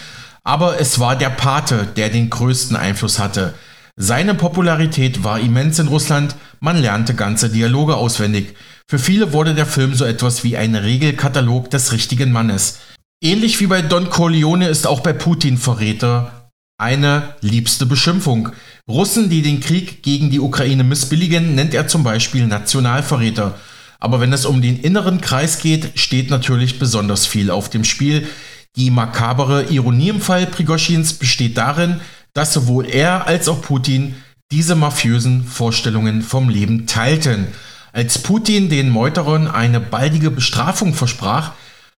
Aber 0.44 0.80
es 0.80 1.00
war 1.00 1.16
der 1.16 1.30
Pate, 1.30 1.88
der 1.96 2.08
den 2.08 2.30
größten 2.30 2.76
Einfluss 2.76 3.18
hatte. 3.18 3.54
Seine 3.96 4.36
Popularität 4.36 5.24
war 5.24 5.40
immens 5.40 5.80
in 5.80 5.88
Russland, 5.88 6.36
man 6.60 6.80
lernte 6.80 7.14
ganze 7.14 7.50
Dialoge 7.50 7.96
auswendig. 7.96 8.54
Für 8.88 9.00
viele 9.00 9.32
wurde 9.32 9.54
der 9.54 9.66
Film 9.66 9.94
so 9.94 10.04
etwas 10.04 10.44
wie 10.44 10.56
ein 10.56 10.76
Regelkatalog 10.76 11.70
des 11.70 11.90
richtigen 11.90 12.30
Mannes. 12.30 12.78
Ähnlich 13.20 13.58
wie 13.60 13.66
bei 13.66 13.82
Don 13.82 14.10
Corleone 14.10 14.68
ist 14.68 14.86
auch 14.86 15.00
bei 15.00 15.12
Putin 15.12 15.58
Verräter 15.58 16.52
eine 16.78 17.34
liebste 17.40 17.84
Beschimpfung. 17.84 18.50
Russen, 18.88 19.28
die 19.28 19.42
den 19.42 19.58
Krieg 19.58 20.04
gegen 20.04 20.30
die 20.30 20.38
Ukraine 20.38 20.84
missbilligen, 20.84 21.56
nennt 21.56 21.74
er 21.74 21.88
zum 21.88 22.04
Beispiel 22.04 22.46
Nationalverräter. 22.46 23.58
Aber 23.98 24.20
wenn 24.20 24.32
es 24.32 24.46
um 24.46 24.62
den 24.62 24.78
inneren 24.78 25.20
Kreis 25.20 25.58
geht, 25.58 25.98
steht 25.98 26.30
natürlich 26.30 26.78
besonders 26.78 27.26
viel 27.26 27.50
auf 27.50 27.68
dem 27.68 27.82
Spiel. 27.82 28.28
Die 28.76 28.92
makabere 28.92 29.64
Ironie 29.64 30.10
im 30.10 30.20
Fall 30.20 30.46
Prigoschins 30.46 31.14
besteht 31.14 31.56
darin, 31.56 32.00
dass 32.34 32.52
sowohl 32.52 32.86
er 32.86 33.26
als 33.26 33.48
auch 33.48 33.62
Putin 33.62 34.14
diese 34.52 34.76
mafiösen 34.76 35.42
Vorstellungen 35.42 36.22
vom 36.22 36.48
Leben 36.48 36.86
teilten. 36.86 37.48
Als 37.96 38.18
Putin 38.18 38.68
den 38.68 38.90
Meuterern 38.90 39.48
eine 39.48 39.80
baldige 39.80 40.30
Bestrafung 40.30 40.92
versprach, 40.92 41.52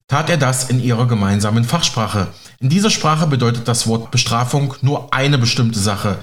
tat 0.09 0.29
er 0.29 0.37
das 0.37 0.69
in 0.69 0.79
ihrer 0.79 1.09
gemeinsamen 1.09 1.65
Fachsprache. 1.65 2.29
In 2.61 2.69
dieser 2.69 2.91
Sprache 2.91 3.27
bedeutet 3.27 3.67
das 3.67 3.87
Wort 3.87 4.11
Bestrafung 4.11 4.75
nur 4.83 5.15
eine 5.15 5.39
bestimmte 5.39 5.79
Sache. 5.79 6.19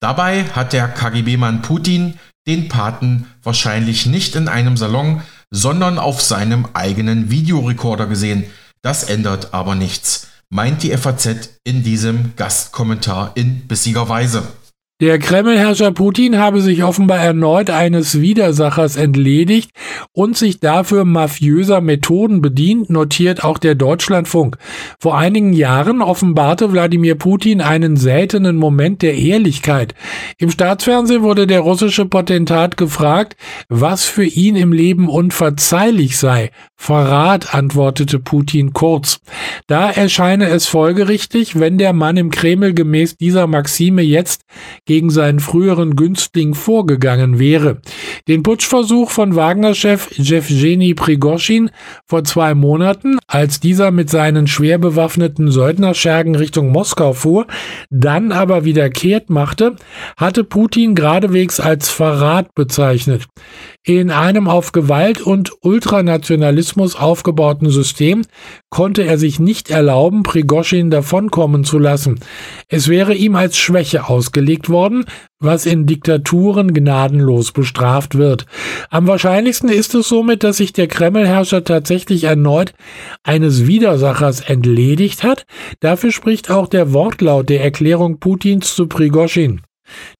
Dabei 0.00 0.44
hat 0.44 0.72
der 0.72 0.86
KGB-Mann 0.86 1.62
Putin 1.62 2.18
den 2.46 2.68
Paten 2.68 3.26
wahrscheinlich 3.42 4.06
nicht 4.06 4.36
in 4.36 4.46
einem 4.46 4.76
Salon, 4.76 5.22
sondern 5.50 5.98
auf 5.98 6.22
seinem 6.22 6.68
eigenen 6.74 7.28
Videorekorder 7.28 8.06
gesehen. 8.06 8.44
Das 8.82 9.02
ändert 9.02 9.52
aber 9.52 9.74
nichts 9.74 10.28
meint 10.50 10.82
die 10.82 10.96
FAZ 10.96 11.50
in 11.64 11.82
diesem 11.82 12.34
Gastkommentar 12.36 13.32
in 13.34 13.66
bissiger 13.66 14.08
Weise. 14.08 14.48
Der 15.00 15.20
Kremlherrscher 15.20 15.92
Putin 15.92 16.38
habe 16.38 16.60
sich 16.60 16.82
offenbar 16.82 17.20
erneut 17.20 17.70
eines 17.70 18.20
Widersachers 18.20 18.96
entledigt 18.96 19.70
und 20.10 20.36
sich 20.36 20.58
dafür 20.58 21.04
mafiöser 21.04 21.80
Methoden 21.80 22.42
bedient, 22.42 22.90
notiert 22.90 23.44
auch 23.44 23.58
der 23.58 23.76
Deutschlandfunk. 23.76 24.58
Vor 24.98 25.16
einigen 25.16 25.52
Jahren 25.52 26.02
offenbarte 26.02 26.72
Wladimir 26.72 27.14
Putin 27.14 27.60
einen 27.60 27.96
seltenen 27.96 28.56
Moment 28.56 29.02
der 29.02 29.14
Ehrlichkeit. 29.14 29.94
Im 30.36 30.50
Staatsfernsehen 30.50 31.22
wurde 31.22 31.46
der 31.46 31.60
russische 31.60 32.04
Potentat 32.04 32.76
gefragt, 32.76 33.36
was 33.68 34.04
für 34.04 34.24
ihn 34.24 34.56
im 34.56 34.72
Leben 34.72 35.08
unverzeihlich 35.08 36.18
sei. 36.18 36.50
Verrat, 36.74 37.54
antwortete 37.54 38.18
Putin 38.18 38.72
kurz. 38.72 39.20
Da 39.68 39.90
erscheine 39.90 40.48
es 40.48 40.66
folgerichtig, 40.66 41.58
wenn 41.60 41.78
der 41.78 41.92
Mann 41.92 42.16
im 42.16 42.30
Kreml 42.30 42.74
gemäß 42.74 43.16
dieser 43.16 43.46
Maxime 43.46 44.02
jetzt 44.02 44.42
gegen 44.88 45.10
seinen 45.10 45.38
früheren 45.38 45.96
Günstling 45.96 46.54
vorgegangen 46.54 47.38
wäre. 47.38 47.82
Den 48.26 48.42
Putschversuch 48.42 49.10
von 49.10 49.36
Wagner-Chef 49.36 50.10
Jewgeni 50.16 50.94
Prigoschin 50.94 51.70
vor 52.06 52.24
zwei 52.24 52.54
Monaten, 52.54 53.18
als 53.26 53.60
dieser 53.60 53.90
mit 53.90 54.08
seinen 54.08 54.46
schwer 54.46 54.78
bewaffneten 54.78 55.50
Söldnerschergen 55.50 56.34
Richtung 56.34 56.72
Moskau 56.72 57.12
fuhr, 57.12 57.46
dann 57.90 58.32
aber 58.32 58.64
wieder 58.64 58.88
kehrt 58.88 59.28
machte, 59.28 59.76
hatte 60.16 60.42
Putin 60.42 60.94
geradewegs 60.94 61.60
als 61.60 61.90
Verrat 61.90 62.54
bezeichnet. 62.54 63.26
In 63.88 64.10
einem 64.10 64.48
auf 64.48 64.72
Gewalt 64.72 65.22
und 65.22 65.50
Ultranationalismus 65.62 66.94
aufgebauten 66.94 67.70
System 67.70 68.20
konnte 68.68 69.04
er 69.04 69.16
sich 69.16 69.40
nicht 69.40 69.70
erlauben, 69.70 70.24
Prigoschin 70.24 70.90
davonkommen 70.90 71.64
zu 71.64 71.78
lassen. 71.78 72.20
Es 72.68 72.88
wäre 72.88 73.14
ihm 73.14 73.34
als 73.34 73.56
Schwäche 73.56 74.06
ausgelegt 74.06 74.68
worden, 74.68 75.06
was 75.40 75.64
in 75.64 75.86
Diktaturen 75.86 76.74
gnadenlos 76.74 77.52
bestraft 77.52 78.18
wird. 78.18 78.44
Am 78.90 79.06
wahrscheinlichsten 79.06 79.70
ist 79.70 79.94
es 79.94 80.06
somit, 80.06 80.44
dass 80.44 80.58
sich 80.58 80.74
der 80.74 80.86
Kremlherrscher 80.86 81.64
tatsächlich 81.64 82.24
erneut 82.24 82.74
eines 83.22 83.66
Widersachers 83.66 84.40
entledigt 84.40 85.22
hat. 85.22 85.46
Dafür 85.80 86.12
spricht 86.12 86.50
auch 86.50 86.68
der 86.68 86.92
Wortlaut 86.92 87.48
der 87.48 87.64
Erklärung 87.64 88.18
Putins 88.18 88.74
zu 88.74 88.86
Prigoschin. 88.86 89.62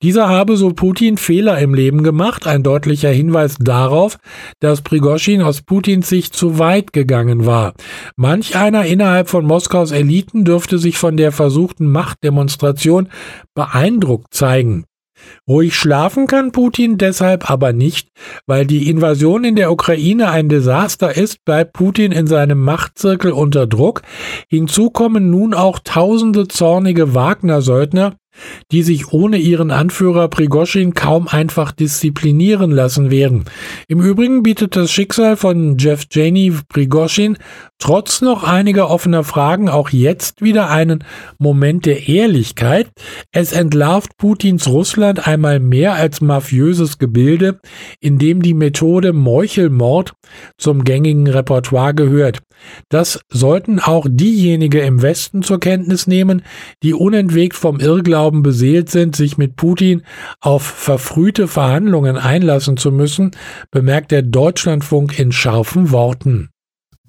Dieser 0.02 0.28
habe, 0.28 0.56
so 0.56 0.70
Putin, 0.70 1.16
Fehler 1.16 1.58
im 1.58 1.74
Leben 1.74 2.02
gemacht, 2.02 2.46
ein 2.46 2.62
deutlicher 2.62 3.10
Hinweis 3.10 3.56
darauf, 3.58 4.18
dass 4.60 4.82
Prigoschin 4.82 5.42
aus 5.42 5.62
Putins 5.62 6.08
Sicht 6.08 6.34
zu 6.34 6.58
weit 6.58 6.92
gegangen 6.92 7.46
war. 7.46 7.74
Manch 8.16 8.56
einer 8.56 8.84
innerhalb 8.86 9.28
von 9.28 9.44
Moskaus 9.44 9.90
Eliten 9.90 10.44
dürfte 10.44 10.78
sich 10.78 10.98
von 10.98 11.16
der 11.16 11.32
versuchten 11.32 11.90
Machtdemonstration 11.90 13.08
beeindruckt 13.54 14.34
zeigen. 14.34 14.84
Ruhig 15.48 15.74
schlafen 15.74 16.26
kann 16.26 16.52
Putin 16.52 16.98
deshalb 16.98 17.50
aber 17.50 17.72
nicht, 17.72 18.08
weil 18.46 18.66
die 18.66 18.88
Invasion 18.90 19.44
in 19.44 19.56
der 19.56 19.72
Ukraine 19.72 20.30
ein 20.30 20.48
Desaster 20.48 21.16
ist, 21.16 21.44
bleibt 21.44 21.72
Putin 21.72 22.12
in 22.12 22.26
seinem 22.26 22.62
Machtzirkel 22.62 23.32
unter 23.32 23.66
Druck. 23.66 24.02
Hinzu 24.48 24.90
kommen 24.90 25.30
nun 25.30 25.54
auch 25.54 25.78
tausende 25.82 26.48
zornige 26.48 27.14
Wagner-Söldner, 27.14 28.16
die 28.72 28.82
sich 28.82 29.12
ohne 29.12 29.38
ihren 29.38 29.70
Anführer 29.70 30.28
Prigoschin 30.28 30.94
kaum 30.94 31.28
einfach 31.28 31.72
disziplinieren 31.72 32.70
lassen 32.70 33.10
werden. 33.10 33.44
Im 33.88 34.00
Übrigen 34.00 34.42
bietet 34.42 34.76
das 34.76 34.90
Schicksal 34.90 35.36
von 35.36 35.76
Jeff 35.78 36.06
Janey 36.10 36.52
Prigoschin 36.68 37.36
trotz 37.78 38.20
noch 38.20 38.44
einiger 38.44 38.90
offener 38.90 39.24
Fragen 39.24 39.68
auch 39.68 39.90
jetzt 39.90 40.42
wieder 40.42 40.70
einen 40.70 41.04
Moment 41.38 41.86
der 41.86 42.08
Ehrlichkeit. 42.08 42.88
Es 43.32 43.52
entlarvt 43.52 44.16
Putins 44.16 44.68
Russland 44.68 45.26
einmal 45.26 45.60
mehr 45.60 45.94
als 45.94 46.20
mafiöses 46.20 46.98
Gebilde, 46.98 47.60
in 48.00 48.18
dem 48.18 48.42
die 48.42 48.54
Methode 48.54 49.12
Meuchelmord 49.12 50.14
zum 50.56 50.84
gängigen 50.84 51.26
Repertoire 51.28 51.94
gehört. 51.94 52.40
Das 52.88 53.20
sollten 53.28 53.78
auch 53.78 54.06
diejenigen 54.08 54.82
im 54.82 55.02
Westen 55.02 55.42
zur 55.42 55.60
Kenntnis 55.60 56.06
nehmen, 56.06 56.42
die 56.82 56.94
unentwegt 56.94 57.54
vom 57.54 57.80
Irrglauben 57.80 58.42
beseelt 58.42 58.90
sind, 58.90 59.14
sich 59.16 59.38
mit 59.38 59.56
Putin 59.56 60.02
auf 60.40 60.62
verfrühte 60.62 61.48
Verhandlungen 61.48 62.16
einlassen 62.16 62.76
zu 62.76 62.90
müssen, 62.90 63.30
bemerkt 63.70 64.10
der 64.10 64.22
Deutschlandfunk 64.22 65.18
in 65.18 65.32
scharfen 65.32 65.90
Worten. 65.92 66.50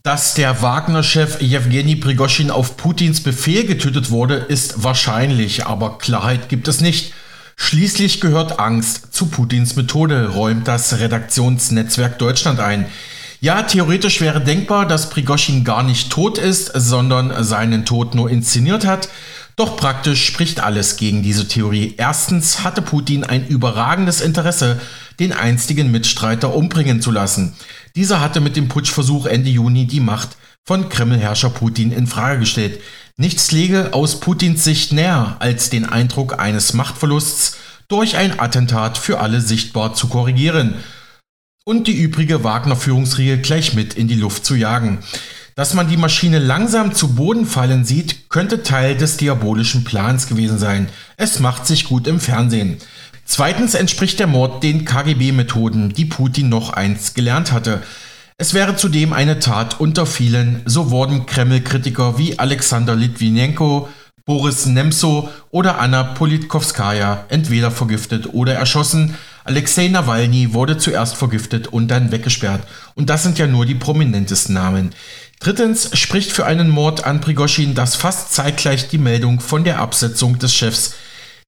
Dass 0.02 0.34
der 0.34 0.62
Wagner-Chef 0.62 1.41
Jewgeni 1.41 1.97
Prigoschin 1.97 2.52
auf 2.52 2.78
Putins 2.78 3.22
Befehl 3.22 3.66
getötet 3.66 4.12
wurde, 4.12 4.36
ist 4.36 4.82
wahrscheinlich, 4.82 5.66
aber 5.66 5.97
Klarheit 5.97 6.47
gibt 6.47 6.70
es 6.70 6.80
nicht. 6.80 7.14
Schließlich 7.58 8.22
gehört 8.22 8.60
Angst 8.60 9.14
zu 9.14 9.26
Putins 9.26 9.76
Methode, 9.76 10.30
räumt 10.30 10.70
das 10.70 11.00
Redaktionsnetzwerk 11.00 12.18
Deutschland 12.18 12.62
ein. 12.62 12.86
Ja, 13.41 13.64
theoretisch 13.64 14.22
wäre 14.22 14.39
denkbar, 14.39 14.86
dass 14.86 15.10
Prigoschin 15.10 15.66
gar 15.66 15.84
nicht 15.84 16.10
tot 16.10 16.38
ist, 16.38 16.72
sondern 16.74 17.43
seinen 17.43 17.84
Tod 17.84 18.16
nur 18.16 18.30
inszeniert 18.30 18.86
hat. 18.86 19.10
Doch 19.60 19.76
praktisch 19.76 20.26
spricht 20.26 20.62
alles 20.62 20.95
gegen 20.95 21.22
diese 21.22 21.45
Theorie. 21.45 21.95
Erstens 21.97 22.64
hatte 22.64 22.82
Putin 22.82 23.26
ein 23.26 23.45
überragendes 23.45 24.22
Interesse, 24.22 24.80
den 25.20 25.34
einstigen 25.34 25.91
Mitstreiter 25.91 26.55
umbringen 26.55 27.01
zu 27.01 27.12
lassen. 27.12 27.57
Dieser 27.93 28.22
hatte 28.22 28.39
mit 28.39 28.55
dem 28.55 28.70
Putschversuch 28.70 29.26
Ende 29.26 29.49
Juni 29.49 29.86
die 29.86 29.99
Macht 29.99 30.38
von 30.66 30.88
Kremlherrscher 30.88 31.49
Putin 31.49 31.91
in 31.91 32.07
Frage 32.07 32.39
gestellt. 32.39 32.80
Nichts 33.18 33.51
lege 33.51 33.93
aus 33.93 34.22
Putins 34.22 34.64
Sicht 34.64 34.93
näher, 34.93 35.36
als 35.39 35.70
den 35.70 35.84
Eindruck 35.84 36.39
eines 36.39 36.72
Machtverlusts 36.72 37.57
durch 37.89 38.16
ein 38.16 38.39
Attentat 38.39 38.97
für 38.97 39.20
alle 39.20 39.41
sichtbar 39.41 39.93
zu 39.93 40.07
korrigieren 40.07 40.76
und 41.66 41.88
die 41.88 42.01
übrige 42.01 42.45
Wagner-Führungsriege 42.45 43.39
gleich 43.39 43.74
mit 43.74 43.95
in 43.95 44.07
die 44.07 44.16
Luft 44.16 44.45
zu 44.45 44.55
jagen. 44.55 44.99
Dass 45.60 45.74
man 45.74 45.89
die 45.89 45.97
Maschine 45.97 46.39
langsam 46.39 46.95
zu 46.95 47.16
Boden 47.16 47.45
fallen 47.45 47.84
sieht, 47.84 48.30
könnte 48.30 48.64
Teil 48.64 48.95
des 48.95 49.18
diabolischen 49.18 49.84
Plans 49.84 50.28
gewesen 50.28 50.57
sein. 50.57 50.88
Es 51.18 51.41
macht 51.41 51.68
sich 51.68 51.84
gut 51.84 52.07
im 52.07 52.22
Fernsehen. 52.22 52.78
Zweitens 53.26 53.74
entspricht 53.74 54.20
der 54.20 54.28
Mord 54.28 54.64
den 54.64 54.86
KGB-Methoden, 54.86 55.89
die 55.89 56.05
Putin 56.05 56.47
noch 56.47 56.72
einst 56.72 57.14
gelernt 57.14 57.51
hatte. 57.51 57.84
Es 58.38 58.53
wäre 58.53 58.78
zudem 58.78 59.12
eine 59.12 59.39
Tat 59.39 59.82
unter 59.82 60.05
vielen, 60.05 60.62
so 60.64 60.91
wurden 60.91 61.26
Kreml-Kritiker 61.26 62.18
wie 62.18 62.39
Alexander 62.39 62.95
Litvinenko, 62.95 63.89
Boris 64.24 64.66
Nemso 64.66 65.28
oder 65.51 65.82
Anna 65.82 66.03
Politkovskaya 66.03 67.26
entweder 67.28 67.70
vergiftet 67.70 68.34
oder 68.34 68.53
erschossen, 68.53 69.16
Alexei 69.49 69.88
Nawalny 69.88 70.53
wurde 70.53 70.78
zuerst 70.78 71.18
vergiftet 71.18 71.68
und 71.68 71.88
dann 71.88 72.12
weggesperrt. 72.12 72.62
Und 72.93 73.10
das 73.10 73.24
sind 73.24 73.39
ja 73.39 73.47
nur 73.47 73.66
die 73.66 73.74
prominentesten 73.74 74.53
Namen. 74.53 74.91
Drittens 75.40 75.98
spricht 75.98 76.34
für 76.34 76.46
einen 76.46 76.70
Mord 76.70 77.06
an 77.06 77.22
Prigoschin, 77.22 77.74
dass 77.74 77.96
fast 77.96 78.34
zeitgleich 78.34 78.90
die 78.90 78.98
Meldung 78.98 79.40
von 79.40 79.64
der 79.64 79.80
Absetzung 79.80 80.38
des 80.38 80.54
Chefs 80.54 80.96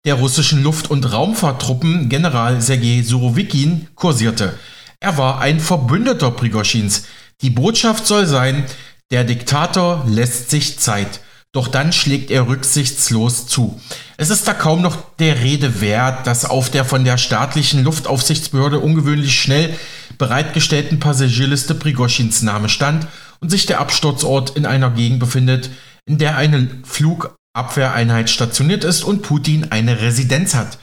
der 0.06 0.16
russischen 0.16 0.64
Luft- 0.64 0.90
und 0.90 1.12
Raumfahrttruppen, 1.12 2.08
General 2.08 2.62
Sergei 2.62 3.04
Surovikin, 3.06 3.88
kursierte. 3.96 4.58
Er 5.02 5.18
war 5.18 5.42
ein 5.42 5.60
Verbündeter 5.60 6.32
Prigoschins. 6.32 7.04
Die 7.42 7.50
Botschaft 7.50 8.08
soll 8.08 8.26
sein, 8.26 8.66
der 9.12 9.26
Diktator 9.26 10.06
lässt 10.08 10.50
sich 10.50 10.80
Zeit. 10.80 11.20
Doch 11.52 11.68
dann 11.68 11.92
schlägt 11.92 12.32
er 12.32 12.48
rücksichtslos 12.48 13.46
zu. 13.48 13.80
Es 14.16 14.30
ist 14.30 14.48
da 14.48 14.54
kaum 14.54 14.82
noch 14.82 14.98
der 15.20 15.42
Rede 15.42 15.82
wert, 15.82 16.26
dass 16.26 16.46
auf 16.46 16.70
der 16.70 16.86
von 16.86 17.04
der 17.04 17.18
staatlichen 17.18 17.84
Luftaufsichtsbehörde 17.84 18.80
ungewöhnlich 18.80 19.40
schnell 19.40 19.78
bereitgestellten 20.18 21.02
Passagierliste 21.02 21.76
Prigoschins 21.76 22.42
Name 22.42 22.70
stand 22.70 23.06
und 23.42 23.50
sich 23.50 23.66
der 23.66 23.82
Absturzort 23.82 24.52
in 24.52 24.66
einer 24.66 24.92
Gegend 24.92 25.20
befindet, 25.20 25.70
in 26.06 26.18
der 26.18 26.38
eine 26.38 26.70
Flugabwehreinheit 26.84 28.30
stationiert 28.30 28.84
ist 28.84 29.04
und 29.04 29.24
Putin 29.24 29.72
eine 29.72 30.02
Residenz 30.02 30.56
hat. 30.56 30.78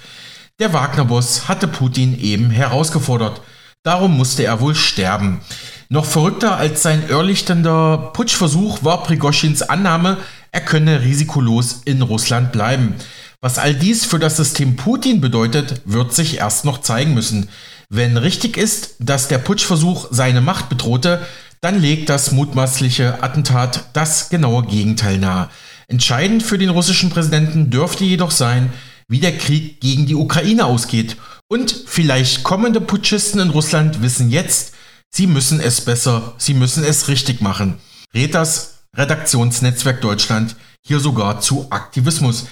Der 0.60 0.72
Wagner-Boss 0.72 1.48
hatte 1.48 1.68
Putin 1.68 2.18
eben 2.20 2.50
herausgefordert. 2.50 3.40
Darum 3.84 4.16
musste 4.16 4.42
er 4.42 4.60
wohl 4.60 4.74
sterben. 4.74 5.40
Noch 5.88 6.04
verrückter 6.04 6.56
als 6.56 6.82
sein 6.82 7.08
irrlichtender 7.08 8.10
Putschversuch 8.12 8.84
war 8.84 9.04
Prigoschins 9.04 9.62
Annahme, 9.62 10.18
er 10.50 10.60
könne 10.60 11.02
risikolos 11.02 11.82
in 11.84 12.02
Russland 12.02 12.52
bleiben. 12.52 12.94
Was 13.40 13.58
all 13.58 13.74
dies 13.74 14.04
für 14.04 14.18
das 14.18 14.36
System 14.36 14.76
Putin 14.76 15.20
bedeutet, 15.20 15.82
wird 15.84 16.12
sich 16.12 16.38
erst 16.38 16.64
noch 16.64 16.78
zeigen 16.78 17.14
müssen. 17.14 17.48
Wenn 17.88 18.16
richtig 18.16 18.56
ist, 18.56 18.96
dass 18.98 19.28
der 19.28 19.38
Putschversuch 19.38 20.08
seine 20.10 20.40
Macht 20.40 20.68
bedrohte, 20.68 21.24
dann 21.60 21.80
legt 21.80 22.08
das 22.08 22.32
mutmaßliche 22.32 23.22
Attentat 23.22 23.90
das 23.92 24.28
genaue 24.28 24.64
Gegenteil 24.64 25.18
nahe. 25.18 25.50
Entscheidend 25.88 26.42
für 26.42 26.58
den 26.58 26.68
russischen 26.68 27.10
Präsidenten 27.10 27.70
dürfte 27.70 28.04
jedoch 28.04 28.30
sein, 28.30 28.72
wie 29.08 29.20
der 29.20 29.36
Krieg 29.36 29.80
gegen 29.80 30.06
die 30.06 30.14
Ukraine 30.14 30.66
ausgeht. 30.66 31.16
Und 31.48 31.74
vielleicht 31.86 32.44
kommende 32.44 32.80
Putschisten 32.80 33.40
in 33.40 33.50
Russland 33.50 34.02
wissen 34.02 34.30
jetzt, 34.30 34.74
sie 35.10 35.26
müssen 35.26 35.60
es 35.60 35.80
besser, 35.80 36.34
sie 36.36 36.54
müssen 36.54 36.84
es 36.84 37.08
richtig 37.08 37.40
machen. 37.40 37.78
Rät 38.14 38.34
das 38.34 38.80
Redaktionsnetzwerk 38.94 40.00
Deutschland 40.00 40.56
hier 40.86 41.00
sogar 41.00 41.40
zu 41.40 41.66
Aktivismus. 41.70 42.46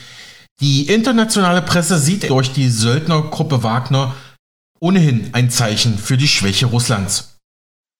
Die 0.61 0.89
internationale 0.89 1.61
Presse 1.61 1.99
sieht 1.99 2.31
durch 2.31 2.53
die 2.53 2.71
Söldnergruppe 2.71 3.63
Wagner 3.63 4.15
ohnehin 4.81 5.31
ein 5.33 5.51
Zeichen 5.51 5.99
für 5.99 6.17
die 6.17 6.29
Schwäche 6.29 6.67
Russlands. 6.67 7.36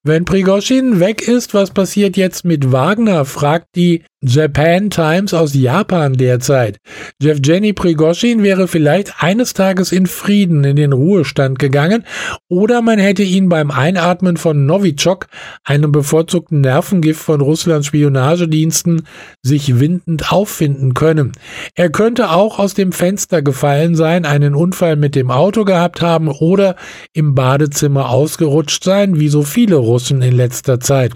Wenn 0.09 0.25
Prigoschin 0.25 1.01
weg 1.01 1.27
ist, 1.27 1.53
was 1.53 1.73
passiert 1.73 2.17
jetzt 2.17 2.45
mit 2.45 2.71
Wagner? 2.71 3.25
fragt 3.25 3.75
die 3.75 4.05
Japan 4.23 4.89
Times 4.89 5.35
aus 5.35 5.53
Japan 5.53 6.15
derzeit. 6.15 6.79
Jevgeny 7.21 7.73
Prigoschin 7.73 8.43
wäre 8.43 8.67
vielleicht 8.67 9.23
eines 9.23 9.53
Tages 9.53 9.93
in 9.93 10.07
Frieden 10.07 10.65
in 10.65 10.77
den 10.77 10.93
Ruhestand 10.93 11.59
gegangen 11.59 12.05
oder 12.49 12.83
man 12.83 12.99
hätte 12.99 13.23
ihn 13.23 13.49
beim 13.49 13.71
Einatmen 13.71 14.37
von 14.37 14.65
Novichok, 14.65 15.27
einem 15.65 15.93
bevorzugten 15.93 16.61
Nervengift 16.61 17.21
von 17.21 17.41
Russlands 17.41 17.89
Spionagediensten, 17.89 19.07
sich 19.43 19.79
windend 19.81 20.33
auffinden 20.33 20.95
können. 20.95 21.33
Er 21.75 21.91
könnte 21.91 22.31
auch 22.31 22.59
aus 22.59 22.75
dem 22.75 22.93
Fenster 22.93 23.43
gefallen 23.43 23.95
sein, 23.95 24.25
einen 24.25 24.55
Unfall 24.55 24.97
mit 24.97 25.15
dem 25.15 25.31
Auto 25.31 25.65
gehabt 25.65 26.01
haben 26.01 26.29
oder 26.29 26.77
im 27.13 27.35
Badezimmer 27.35 28.09
ausgerutscht 28.09 28.83
sein, 28.83 29.21
wie 29.21 29.29
so 29.29 29.43
viele 29.43 29.77
Russen 29.77 29.96
in 30.23 30.33
letzter 30.33 30.81
Zeit. 30.81 31.13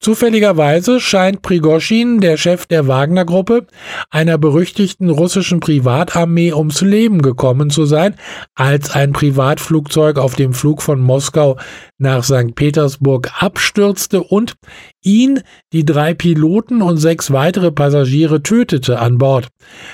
Zufälligerweise 0.00 1.00
scheint 1.00 1.42
Prigoschin 1.42 2.20
der 2.20 2.36
Chef 2.36 2.66
der 2.66 2.86
Wagner-Gruppe, 2.88 3.66
einer 4.10 4.38
berüchtigten 4.38 5.10
russischen 5.10 5.60
Privatarmee, 5.60 6.52
ums 6.52 6.80
Leben 6.80 7.22
gekommen 7.22 7.70
zu 7.70 7.84
sein, 7.84 8.14
als 8.54 8.90
ein 8.90 9.12
Privatflugzeug 9.12 10.18
auf 10.18 10.34
dem 10.34 10.52
Flug 10.52 10.82
von 10.82 11.00
Moskau 11.00 11.58
nach 11.98 12.24
St. 12.24 12.54
Petersburg 12.54 13.30
abstürzte 13.38 14.22
und 14.22 14.56
ihn, 15.02 15.40
die 15.72 15.84
drei 15.84 16.14
Piloten 16.14 16.82
und 16.82 16.96
sechs 16.96 17.30
weitere 17.30 17.70
Passagiere 17.70 18.42
tötete 18.42 18.98
an 18.98 19.18
Bord. 19.18 19.48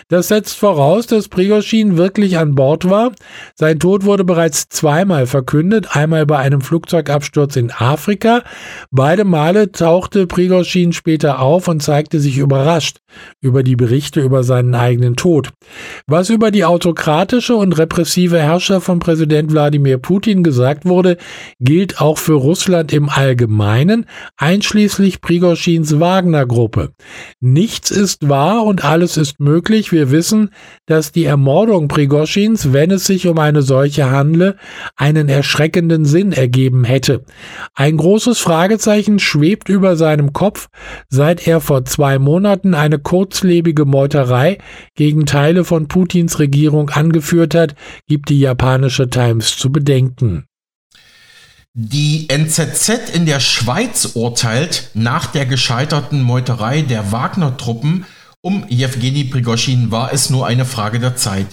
Das 0.09 0.29
setzt 0.29 0.57
voraus, 0.57 1.07
dass 1.07 1.29
Prigoschin 1.29 1.97
wirklich 1.97 2.39
an 2.39 2.55
Bord 2.55 2.89
war. 2.89 3.13
Sein 3.55 3.79
Tod 3.79 4.05
wurde 4.05 4.25
bereits 4.25 4.69
zweimal 4.69 5.27
verkündet, 5.27 5.95
einmal 5.95 6.27
bei 6.27 6.39
einem 6.39 6.61
Flugzeugabsturz 6.61 7.57
in 7.57 7.71
Afrika. 7.71 8.43
Beide 8.91 9.25
Male 9.25 9.73
tauchte 9.73 10.27
Prigoschin 10.27 10.93
später 10.93 11.41
auf 11.41 11.69
und 11.69 11.83
zeigte 11.83 12.21
sich 12.21 12.39
überrascht 12.39 12.99
über 13.41 13.63
die 13.63 13.77
Berichte 13.77 14.21
über 14.21 14.43
seinen 14.43 14.75
eigenen 14.75 15.17
Tod. 15.17 15.51
Was 16.07 16.31
über 16.31 16.51
die 16.51 16.65
autokratische 16.65 17.55
und 17.55 17.79
repressive 17.79 18.39
Herrscher 18.39 18.81
von 18.81 18.99
Präsident 18.99 19.53
Wladimir 19.53 19.99
Putin 19.99 20.43
gesagt 20.43 20.85
wurde, 20.85 21.17
gilt 21.61 22.01
auch 22.01 22.19
für 22.19 22.35
Russland 22.35 22.93
im 22.93 23.09
Allgemeinen, 23.09 24.07
einschließlich 24.37 24.94
Prigoschins 25.21 25.99
Wagner-Gruppe. 25.99 26.93
Nichts 27.41 27.91
ist 27.91 28.29
wahr 28.29 28.65
und 28.65 28.85
alles 28.85 29.17
ist 29.17 29.41
möglich. 29.41 29.93
Wir 29.93 30.11
wissen, 30.11 30.51
dass 30.87 31.13
die 31.13 31.25
Ermordung 31.25 31.89
Prigoschins, 31.89 32.73
wenn 32.73 32.91
es 32.91 33.07
sich 33.07 33.27
um 33.27 33.39
eine 33.39 33.63
solche 33.63 34.11
handle, 34.11 34.57
einen 34.97 35.29
erschreckenden 35.29 36.05
Sinn 36.05 36.33
ergeben 36.33 36.85
hätte. 36.85 37.25
Ein 37.75 37.97
großes 37.97 38.39
Fragezeichen 38.39 39.19
schwebt 39.19 39.69
über 39.69 39.97
seinem 39.97 40.33
Kopf, 40.33 40.69
seit 41.09 41.47
er 41.47 41.61
vor 41.61 41.85
zwei 41.85 42.19
Monaten 42.19 42.75
eine 42.75 42.99
kurzlebige 42.99 43.85
Meuterei 43.85 44.59
gegen 44.95 45.27
Teile 45.27 45.65
von 45.65 45.89
Putins 45.89 46.39
Regierung 46.39 46.91
angeführt 46.91 47.55
hat, 47.55 47.75
gibt 48.07 48.29
die 48.29 48.41
japanische 48.41 49.11
Times 49.11 49.57
zu 49.57 49.73
bedenken. 49.73 50.47
Die 51.77 52.29
NZZ 52.29 53.11
in 53.15 53.27
der 53.27 53.41
Schweiz 53.41 54.13
urteilt, 54.15 54.91
nach 54.95 55.27
der 55.27 55.45
gescheiterten 55.45 56.23
Meuterei 56.23 56.83
der 56.83 57.11
Wagner-Truppen 57.11 58.07
um 58.41 58.65
Jewgeni 58.69 59.25
Prigoschin 59.25 59.91
war 59.91 60.13
es 60.13 60.31
nur 60.31 60.47
eine 60.47 60.67
Frage 60.67 61.01
der 61.01 61.17
Zeit, 61.17 61.49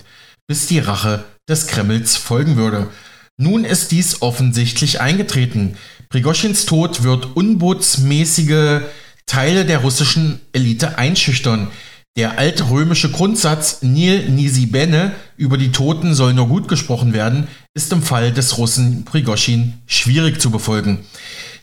bis 0.46 0.68
die 0.68 0.78
Rache 0.78 1.24
des 1.50 1.66
Kremls 1.66 2.18
folgen 2.18 2.56
würde. 2.56 2.92
Nun 3.38 3.66
ist 3.66 3.92
dies 3.92 4.22
offensichtlich 4.22 5.02
eingetreten. 5.02 5.76
Prigoschins 6.10 6.68
Tod 6.68 7.02
wird 7.02 7.36
unbotsmäßige 7.36 8.82
Teile 9.26 9.66
der 9.66 9.80
russischen 9.80 10.40
Elite 10.54 11.00
einschüchtern. 11.00 11.70
Der 12.16 12.38
altrömische 12.38 13.10
Grundsatz 13.10 13.82
Nil 13.82 14.30
nisi 14.30 14.68
bene 14.68 15.14
über 15.36 15.58
die 15.58 15.72
Toten 15.72 16.14
soll 16.14 16.36
nur 16.36 16.48
gut 16.48 16.68
gesprochen 16.68 17.14
werden, 17.14 17.48
ist 17.74 17.92
im 17.94 18.02
Fall 18.02 18.34
des 18.34 18.58
Russen 18.58 19.06
Prigoschin 19.06 19.82
schwierig 19.86 20.42
zu 20.42 20.52
befolgen. 20.52 21.06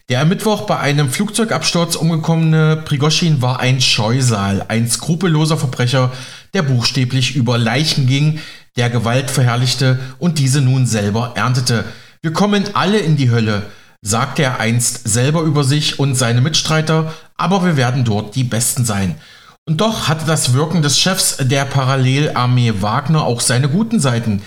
Der 0.08 0.22
am 0.22 0.30
Mittwoch 0.30 0.62
bei 0.62 0.78
einem 0.78 1.10
Flugzeugabsturz 1.10 1.96
umgekommene 1.96 2.78
Prigoschin 2.78 3.42
war 3.42 3.60
ein 3.60 3.82
Scheusal, 3.82 4.64
ein 4.68 4.88
skrupelloser 4.88 5.58
Verbrecher, 5.58 6.10
der 6.54 6.62
buchstäblich 6.62 7.36
über 7.36 7.58
Leichen 7.58 8.06
ging, 8.06 8.40
der 8.78 8.88
Gewalt 8.88 9.30
verherrlichte 9.30 9.98
und 10.18 10.38
diese 10.38 10.62
nun 10.62 10.86
selber 10.86 11.32
erntete. 11.34 11.84
Wir 12.22 12.32
kommen 12.32 12.64
alle 12.72 13.00
in 13.00 13.16
die 13.16 13.30
Hölle, 13.30 13.66
sagte 14.00 14.44
er 14.44 14.60
einst 14.60 15.06
selber 15.06 15.42
über 15.42 15.62
sich 15.62 15.98
und 15.98 16.14
seine 16.14 16.40
Mitstreiter, 16.40 17.12
aber 17.36 17.62
wir 17.66 17.76
werden 17.76 18.04
dort 18.04 18.34
die 18.34 18.44
Besten 18.44 18.86
sein. 18.86 19.16
Und 19.66 19.82
doch 19.82 20.08
hatte 20.08 20.24
das 20.24 20.54
Wirken 20.54 20.80
des 20.80 20.98
Chefs 20.98 21.36
der 21.38 21.66
Parallelarmee 21.66 22.80
Wagner 22.80 23.24
auch 23.24 23.42
seine 23.42 23.68
guten 23.68 24.00
Seiten. 24.00 24.40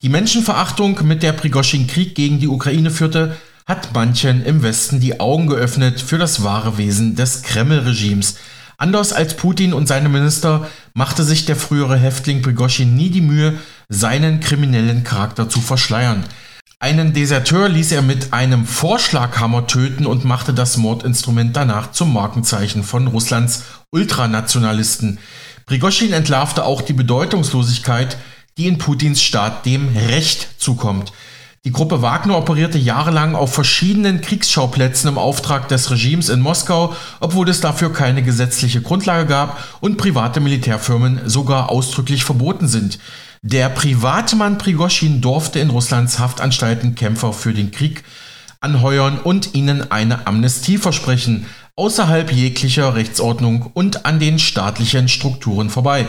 Die 0.00 0.08
Menschenverachtung, 0.08 1.00
mit 1.02 1.24
der 1.24 1.32
Prigoschin 1.32 1.88
Krieg 1.88 2.14
gegen 2.14 2.38
die 2.38 2.46
Ukraine 2.46 2.92
führte, 2.92 3.36
hat 3.66 3.92
manchen 3.94 4.44
im 4.44 4.62
Westen 4.62 5.00
die 5.00 5.18
Augen 5.18 5.48
geöffnet 5.48 6.00
für 6.00 6.18
das 6.18 6.44
wahre 6.44 6.78
Wesen 6.78 7.16
des 7.16 7.42
Kreml-Regimes. 7.42 8.36
Anders 8.76 9.12
als 9.12 9.36
Putin 9.36 9.72
und 9.72 9.88
seine 9.88 10.08
Minister 10.08 10.68
machte 10.94 11.24
sich 11.24 11.46
der 11.46 11.56
frühere 11.56 11.96
Häftling 11.96 12.42
Prigoschin 12.42 12.94
nie 12.94 13.10
die 13.10 13.20
Mühe, 13.20 13.54
seinen 13.88 14.38
kriminellen 14.38 15.02
Charakter 15.02 15.48
zu 15.48 15.60
verschleiern. 15.60 16.22
Einen 16.78 17.12
Deserteur 17.12 17.68
ließ 17.68 17.90
er 17.90 18.02
mit 18.02 18.32
einem 18.32 18.66
Vorschlaghammer 18.66 19.66
töten 19.66 20.06
und 20.06 20.24
machte 20.24 20.54
das 20.54 20.76
Mordinstrument 20.76 21.56
danach 21.56 21.90
zum 21.90 22.12
Markenzeichen 22.12 22.84
von 22.84 23.08
Russlands 23.08 23.64
Ultranationalisten. 23.90 25.18
Prigoschin 25.66 26.12
entlarvte 26.12 26.64
auch 26.64 26.82
die 26.82 26.92
Bedeutungslosigkeit, 26.92 28.16
die 28.58 28.66
in 28.66 28.76
Putins 28.76 29.22
Staat 29.22 29.64
dem 29.64 29.88
Recht 29.96 30.48
zukommt. 30.58 31.12
Die 31.64 31.72
Gruppe 31.72 32.02
Wagner 32.02 32.36
operierte 32.36 32.78
jahrelang 32.78 33.34
auf 33.34 33.52
verschiedenen 33.52 34.20
Kriegsschauplätzen 34.20 35.08
im 35.08 35.18
Auftrag 35.18 35.68
des 35.68 35.90
Regimes 35.90 36.28
in 36.28 36.40
Moskau, 36.40 36.94
obwohl 37.20 37.48
es 37.48 37.60
dafür 37.60 37.92
keine 37.92 38.22
gesetzliche 38.22 38.80
Grundlage 38.80 39.26
gab 39.26 39.62
und 39.80 39.96
private 39.96 40.40
Militärfirmen 40.40 41.20
sogar 41.26 41.70
ausdrücklich 41.70 42.24
verboten 42.24 42.68
sind. 42.68 42.98
Der 43.42 43.68
Privatmann 43.68 44.58
Prigoschin 44.58 45.20
durfte 45.20 45.58
in 45.60 45.70
Russlands 45.70 46.18
Haftanstalten 46.18 46.94
Kämpfer 46.94 47.32
für 47.32 47.52
den 47.52 47.70
Krieg 47.70 48.02
anheuern 48.60 49.18
und 49.18 49.54
ihnen 49.54 49.90
eine 49.90 50.26
Amnestie 50.26 50.78
versprechen. 50.78 51.46
außerhalb 51.76 52.32
jeglicher 52.32 52.96
Rechtsordnung 52.96 53.70
und 53.72 54.04
an 54.04 54.18
den 54.18 54.40
staatlichen 54.40 55.06
Strukturen 55.06 55.70
vorbei. 55.70 56.08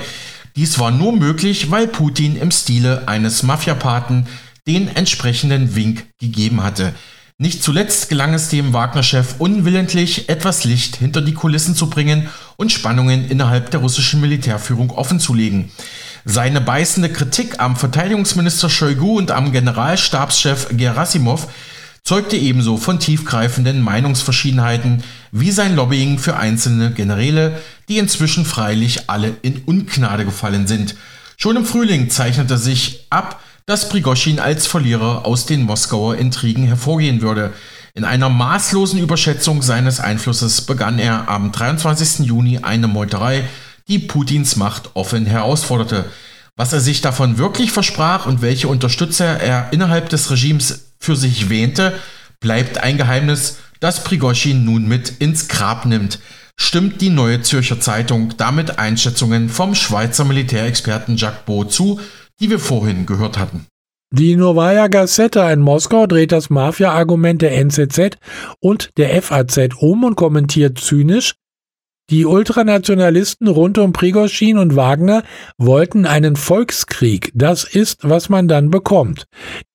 Dies 0.60 0.78
war 0.78 0.91
nur 0.91 1.14
möglich, 1.14 1.72
weil 1.72 1.88
Putin 1.88 2.36
im 2.36 2.51
Stile 2.51 3.07
eines 3.07 3.43
Mafiapaten 3.43 4.28
den 4.68 4.93
entsprechenden 4.93 5.74
Wink 5.74 6.07
gegeben 6.20 6.62
hatte. 6.62 6.93
Nicht 7.38 7.64
zuletzt 7.64 8.10
gelang 8.10 8.34
es 8.34 8.49
dem 8.49 8.74
Wagner-Chef 8.74 9.36
unwillentlich, 9.38 10.28
etwas 10.28 10.66
Licht 10.66 10.97
hinter 10.97 11.22
die 11.22 11.34
Kulissen 11.34 11.76
zu 11.76 11.89
bringen 11.89 12.28
und 12.57 12.74
Spannungen 12.74 13.30
innerhalb 13.30 13.72
der 13.72 13.80
russischen 13.80 14.20
Militärführung 14.20 14.91
offenzulegen. 14.91 15.72
Seine 16.26 16.60
beißende 16.60 17.07
Kritik 17.07 17.62
am 17.62 17.78
Verteidigungsminister 17.78 18.70
Shoigu 18.70 19.18
und 19.18 19.32
am 19.32 19.53
Generalstabschef 19.53 20.68
Gerasimov 20.76 21.47
zeugte 22.10 22.38
ebenso 22.38 22.78
von 22.78 22.99
tiefgreifenden 22.99 23.82
Meinungsverschiedenheiten 23.82 25.03
wie 25.32 25.51
sein 25.51 25.76
Lobbying 25.76 26.18
für 26.18 26.38
einzelne 26.38 26.89
Generäle, 26.89 27.62
die 27.88 27.99
inzwischen 27.99 28.45
freilich 28.45 29.12
alle 29.12 29.36
in 29.43 29.60
Ungnade 29.60 30.26
gefallen 30.26 30.66
sind. 30.66 30.95
Schon 31.38 31.55
im 31.55 31.66
Frühling 31.66 32.10
zeichnete 32.10 32.57
sich 32.57 33.05
ab, 33.12 33.43
dass 33.68 33.89
Prigoschin 33.89 34.39
als 34.39 34.66
Verlierer 34.66 35.28
aus 35.28 35.45
den 35.45 35.62
Moskauer 35.62 36.16
Intrigen 36.16 36.66
hervorgehen 36.66 37.22
würde. 37.22 37.53
In 37.93 38.05
einer 38.05 38.30
maßlosen 38.30 38.99
Überschätzung 38.99 39.62
seines 39.62 39.99
Einflusses 39.99 40.62
begann 40.62 40.97
er 40.97 41.30
am 41.30 41.51
23. 41.51 42.26
Juni 42.26 42.57
eine 42.64 42.88
Meuterei, 42.88 43.43
die 43.88 43.99
Putins 43.99 44.55
Macht 44.55 44.95
offen 44.95 45.28
herausforderte. 45.28 46.05
Was 46.55 46.74
er 46.74 46.80
sich 46.80 47.01
davon 47.01 47.38
wirklich 47.38 47.72
versprach 47.72 48.26
und 48.26 48.41
welche 48.41 48.68
Unterstützer 48.68 49.39
er 49.39 49.68
innerhalb 49.72 50.10
des 50.10 50.32
Regimes 50.32 50.89
für 51.00 51.16
sich 51.16 51.50
wähnte, 51.50 51.93
bleibt 52.39 52.78
ein 52.78 52.97
Geheimnis, 52.97 53.58
das 53.80 54.04
Prigoschin 54.04 54.66
nun 54.66 54.88
mit 54.88 55.10
ins 55.20 55.47
Grab 55.47 55.86
nimmt. 55.86 56.20
Stimmt 56.58 57.02
die 57.02 57.10
Neue 57.10 57.41
Zürcher 57.41 57.80
Zeitung 57.80 58.34
damit 58.38 58.80
Einschätzungen 58.80 59.50
vom 59.50 59.76
Schweizer 59.76 60.26
Militärexperten 60.26 61.16
Jacques 61.16 61.45
Beau 61.45 61.64
zu, 61.64 62.00
die 62.41 62.50
wir 62.50 62.60
vorhin 62.60 63.06
gehört 63.06 63.38
hatten. 63.38 63.66
Die 64.12 64.36
Novaya 64.36 64.88
Gazeta 64.88 65.52
in 65.52 65.62
Moskau 65.62 66.08
dreht 66.08 66.32
das 66.32 66.50
Mafia-Argument 66.50 67.41
der 67.43 67.56
NZZ 67.56 68.18
und 68.60 68.89
der 68.97 69.22
FAZ 69.22 69.70
um 69.78 70.04
und 70.04 70.16
kommentiert 70.16 70.80
zynisch, 70.80 71.36
die 72.10 72.26
Ultranationalisten 72.26 73.47
rund 73.47 73.78
um 73.78 73.93
Prigoschin 73.93 74.57
und 74.57 74.76
Wagner 74.76 75.24
wollten 75.57 76.05
einen 76.05 76.36
Volkskrieg. 76.36 77.32
Das 77.34 77.64
ist, 77.64 78.10
was 78.10 78.30
man 78.30 78.47
dann 78.47 78.70
bekommt. 78.70 79.26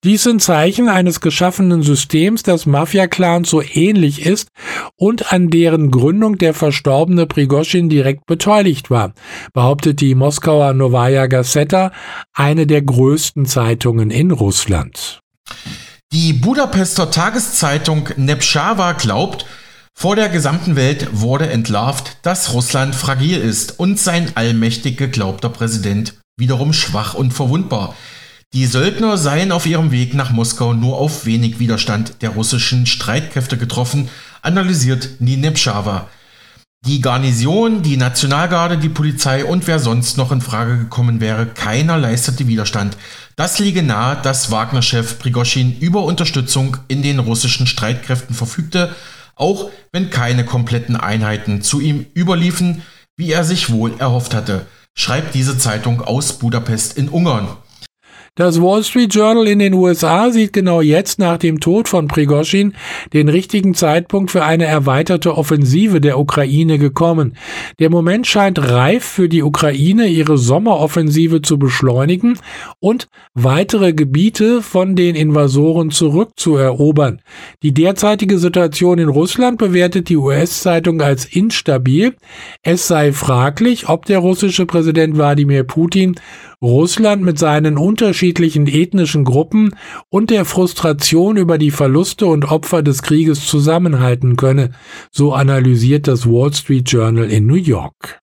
Dies 0.03 0.24
sind 0.24 0.43
Zeichen 0.43 0.89
eines 0.89 1.20
geschaffenen 1.20 1.82
Systems, 1.82 2.43
das 2.43 2.66
Mafia-Clan 2.66 3.45
so 3.45 3.62
ähnlich 3.62 4.26
ist 4.26 4.49
und 4.97 5.32
an 5.32 5.49
deren 5.49 5.91
Gründung 5.91 6.37
der 6.39 6.55
verstorbene 6.55 7.26
Prigoschin 7.26 7.89
direkt 7.89 8.26
beteiligt 8.26 8.91
war, 8.91 9.14
behauptet 9.53 10.01
die 10.01 10.14
Moskauer 10.14 10.74
Novaya 10.74 11.26
Gazeta, 11.26 11.93
eine 12.32 12.66
der 12.66 12.82
größten 12.82 13.47
Zeitungen 13.47 14.11
in 14.11 14.30
Russland. 14.30 15.20
Die 16.12 16.32
Budapester 16.32 17.11
Tageszeitung 17.11 18.09
Nepschawa 18.16 18.93
glaubt, 18.93 19.47
vor 19.97 20.16
der 20.16 20.28
gesamten 20.28 20.76
Welt 20.76 21.09
wurde 21.12 21.49
entlarvt, 21.49 22.18
dass 22.22 22.53
Russland 22.53 22.95
fragil 22.95 23.38
ist 23.38 23.78
und 23.78 23.99
sein 23.99 24.32
allmächtig 24.34 24.99
geglaubter 24.99 25.49
Präsident 25.49 26.14
wiederum 26.36 26.72
schwach 26.72 27.14
und 27.14 27.32
verwundbar. 27.32 27.95
Die 28.53 28.66
Söldner 28.66 29.16
seien 29.16 29.51
auf 29.51 29.66
ihrem 29.66 29.92
Weg 29.92 30.14
nach 30.14 30.30
Moskau 30.30 30.74
nur 30.74 30.99
auf 30.99 31.26
wenig 31.26 31.59
Widerstand 31.59 32.22
der 32.22 32.30
russischen 32.30 32.86
Streitkräfte 32.86 33.57
getroffen, 33.57 34.09
analysiert 34.42 35.20
Ninepschawa. 35.20 36.09
Die 36.86 37.01
Garnison, 37.01 37.82
die 37.82 37.97
Nationalgarde, 37.97 38.76
die 38.76 38.90
Polizei 38.90 39.45
und 39.45 39.66
wer 39.66 39.78
sonst 39.78 40.18
noch 40.18 40.32
in 40.32 40.42
Frage 40.42 40.76
gekommen 40.76 41.20
wäre, 41.20 41.47
keiner 41.47 41.97
leistete 41.97 42.47
Widerstand. 42.47 42.97
Das 43.36 43.59
liege 43.59 43.82
nahe, 43.82 44.18
dass 44.22 44.51
Wagner-Chef 44.51 45.18
Prigoschin 45.18 45.78
über 45.80 46.05
Unterstützung 46.05 46.76
in 46.88 47.03
den 47.03 47.20
russischen 47.20 47.66
Streitkräften 47.66 48.36
verfügte, 48.36 48.95
auch 49.37 49.70
wenn 49.93 50.11
keine 50.11 50.45
kompletten 50.45 50.97
Einheiten 50.97 51.62
zu 51.62 51.80
ihm 51.80 52.07
überliefen, 52.14 52.82
wie 53.16 53.32
er 53.32 53.45
sich 53.45 53.70
wohl 53.70 53.99
erhofft 53.99 54.35
hatte, 54.35 54.66
schreibt 54.95 55.35
diese 55.35 55.59
Zeitung 55.59 56.01
aus 56.01 56.39
Budapest 56.39 56.97
in 56.97 57.09
Ungarn. 57.09 57.57
Das 58.37 58.61
Wall 58.61 58.82
Street 58.82 59.14
Journal 59.14 59.47
in 59.47 59.61
den 59.61 59.74
USA 59.74 60.32
sieht 60.32 60.53
genau 60.53 60.80
jetzt 60.80 61.20
nach 61.20 61.39
dem 61.39 61.61
Tod 61.61 61.87
von 61.87 62.09
Prigoschin 62.09 62.74
den 63.12 63.28
richtigen 63.28 63.74
Zeitpunkt 63.74 64.32
für 64.32 64.45
eine 64.45 64.64
erweiterte 64.64 65.39
Offensive 65.39 66.01
der 66.01 66.18
Ukraine 66.18 66.80
gekommen. 66.80 67.37
Der 67.78 67.91
Moment 67.91 68.26
scheint 68.26 68.59
reif 68.59 69.05
für 69.05 69.28
die 69.28 69.45
Ukraine, 69.45 70.09
ihre 70.09 70.37
Sommeroffensive 70.37 71.43
zu 71.43 71.61
beschleunigen 71.61 72.37
und 72.80 73.07
weitere 73.35 73.93
Gebiete 73.93 74.62
von 74.62 74.97
den 74.97 75.14
Invasoren 75.14 75.93
zurückzuerobern. 75.93 77.20
Die 77.62 77.72
derzeitige 77.72 78.39
Situation 78.39 78.99
in 78.99 79.11
Russland 79.11 79.59
bewertet 79.59 80.09
die 80.09 80.16
US-Zeitung 80.16 81.03
als 81.03 81.24
instabil. 81.24 82.16
Es 82.64 82.89
sei 82.89 83.12
fraglich, 83.12 83.89
ob 83.89 84.07
der 84.07 84.18
russische 84.18 84.66
Präsident 84.66 85.16
Wladimir 85.16 85.62
Putin 85.62 86.16
Russland 86.64 87.22
mit 87.22 87.39
seinen 87.39 87.76
unterschiedlichen 88.25 88.66
ethnischen 88.66 89.25
Gruppen 89.25 89.75
und 90.09 90.31
der 90.31 90.47
Frustration 90.47 91.37
über 91.37 91.59
die 91.59 91.70
Verluste 91.70 92.27
und 92.27 92.47
Opfer 92.47 92.83
des 92.83 93.03
Krieges 93.03 93.47
zusammenhalten 93.47 94.37
könne, 94.37 94.70
so 95.11 95.35
analysiert 95.35 96.09
das 96.09 96.25
Wall 96.25 96.55
Street 96.55 96.91
Journal 96.91 97.31
in 97.31 97.47
New 97.47 97.55
York. 97.55 98.20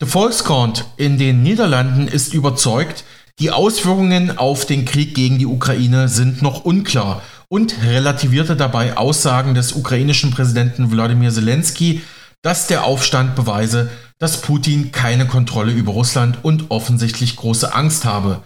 Der 0.00 0.08
Volkskorn 0.08 0.72
in 0.96 1.16
den 1.16 1.44
Niederlanden 1.44 2.08
ist 2.08 2.34
überzeugt, 2.34 3.04
die 3.38 3.52
Auswirkungen 3.52 4.36
auf 4.36 4.66
den 4.66 4.84
Krieg 4.84 5.14
gegen 5.14 5.38
die 5.38 5.46
Ukraine 5.46 6.08
sind 6.08 6.42
noch 6.42 6.64
unklar 6.64 7.22
und 7.48 7.76
relativierte 7.84 8.56
dabei 8.56 8.96
Aussagen 8.96 9.54
des 9.54 9.74
ukrainischen 9.74 10.32
Präsidenten 10.32 10.90
Wladimir 10.90 11.30
Zelensky, 11.30 12.00
dass 12.42 12.66
der 12.66 12.84
Aufstand 12.84 13.36
beweise, 13.36 13.90
dass 14.18 14.40
Putin 14.40 14.90
keine 14.90 15.26
Kontrolle 15.26 15.72
über 15.72 15.92
Russland 15.92 16.38
und 16.42 16.70
offensichtlich 16.70 17.36
große 17.36 17.72
Angst 17.74 18.04
habe. 18.04 18.42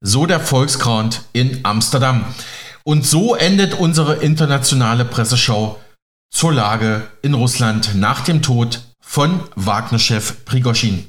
So 0.00 0.26
der 0.26 0.40
Volkskrant 0.40 1.22
in 1.32 1.60
Amsterdam. 1.64 2.24
Und 2.84 3.06
so 3.06 3.34
endet 3.34 3.74
unsere 3.74 4.16
internationale 4.16 5.04
Presseschau 5.04 5.80
zur 6.30 6.52
Lage 6.52 7.08
in 7.22 7.34
Russland 7.34 7.94
nach 7.94 8.20
dem 8.20 8.42
Tod 8.42 8.82
von 9.00 9.40
Wagner-Chef 9.54 10.44
Prigoschin. 10.44 11.08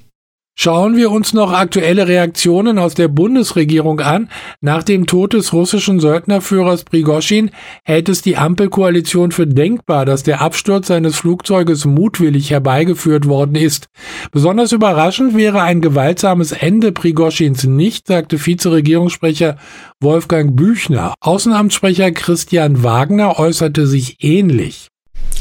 Schauen 0.59 0.97
wir 0.97 1.11
uns 1.11 1.33
noch 1.33 1.53
aktuelle 1.53 2.07
Reaktionen 2.07 2.79
aus 2.79 2.95
der 2.95 3.09
Bundesregierung 3.09 3.99
an. 3.99 4.27
Nach 4.59 4.81
dem 4.81 5.05
Tod 5.05 5.33
des 5.33 5.53
russischen 5.53 5.99
Söldnerführers 5.99 6.83
Prigoschin 6.83 7.51
hält 7.83 8.09
es 8.09 8.23
die 8.23 8.37
Ampelkoalition 8.37 9.31
für 9.31 9.45
denkbar, 9.45 10.03
dass 10.05 10.23
der 10.23 10.41
Absturz 10.41 10.87
seines 10.87 11.15
Flugzeuges 11.15 11.85
mutwillig 11.85 12.49
herbeigeführt 12.49 13.27
worden 13.27 13.53
ist. 13.53 13.85
Besonders 14.31 14.71
überraschend 14.71 15.37
wäre 15.37 15.61
ein 15.61 15.79
gewaltsames 15.79 16.53
Ende 16.53 16.91
Prigoschins 16.91 17.65
nicht, 17.65 18.07
sagte 18.07 18.43
Vizeregierungssprecher 18.43 19.57
Wolfgang 20.01 20.55
Büchner. 20.55 21.13
Außenamtssprecher 21.21 22.11
Christian 22.13 22.83
Wagner 22.83 23.37
äußerte 23.37 23.85
sich 23.85 24.23
ähnlich. 24.23 24.87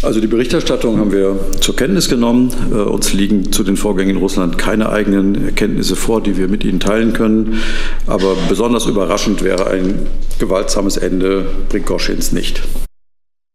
Also 0.02 0.20
die 0.20 0.26
Berichterstattung 0.26 0.98
haben 0.98 1.12
wir 1.12 1.38
zur 1.60 1.74
Kenntnis 1.74 2.08
genommen. 2.08 2.50
Äh, 2.70 2.74
uns 2.74 3.12
liegen 3.12 3.52
zu 3.52 3.64
den 3.64 3.76
Vorgängen 3.76 4.16
in 4.16 4.22
Russland 4.22 4.58
keine 4.58 4.90
eigenen 4.90 5.46
Erkenntnisse 5.46 5.96
vor, 5.96 6.22
die 6.22 6.36
wir 6.36 6.48
mit 6.48 6.64
Ihnen 6.64 6.80
teilen 6.80 7.12
können. 7.12 7.60
Aber 8.06 8.36
besonders 8.48 8.86
überraschend 8.86 9.42
wäre 9.42 9.68
ein 9.68 10.06
gewaltsames 10.38 10.96
Ende 10.96 11.46
Prigoschins 11.68 12.32
nicht. 12.32 12.62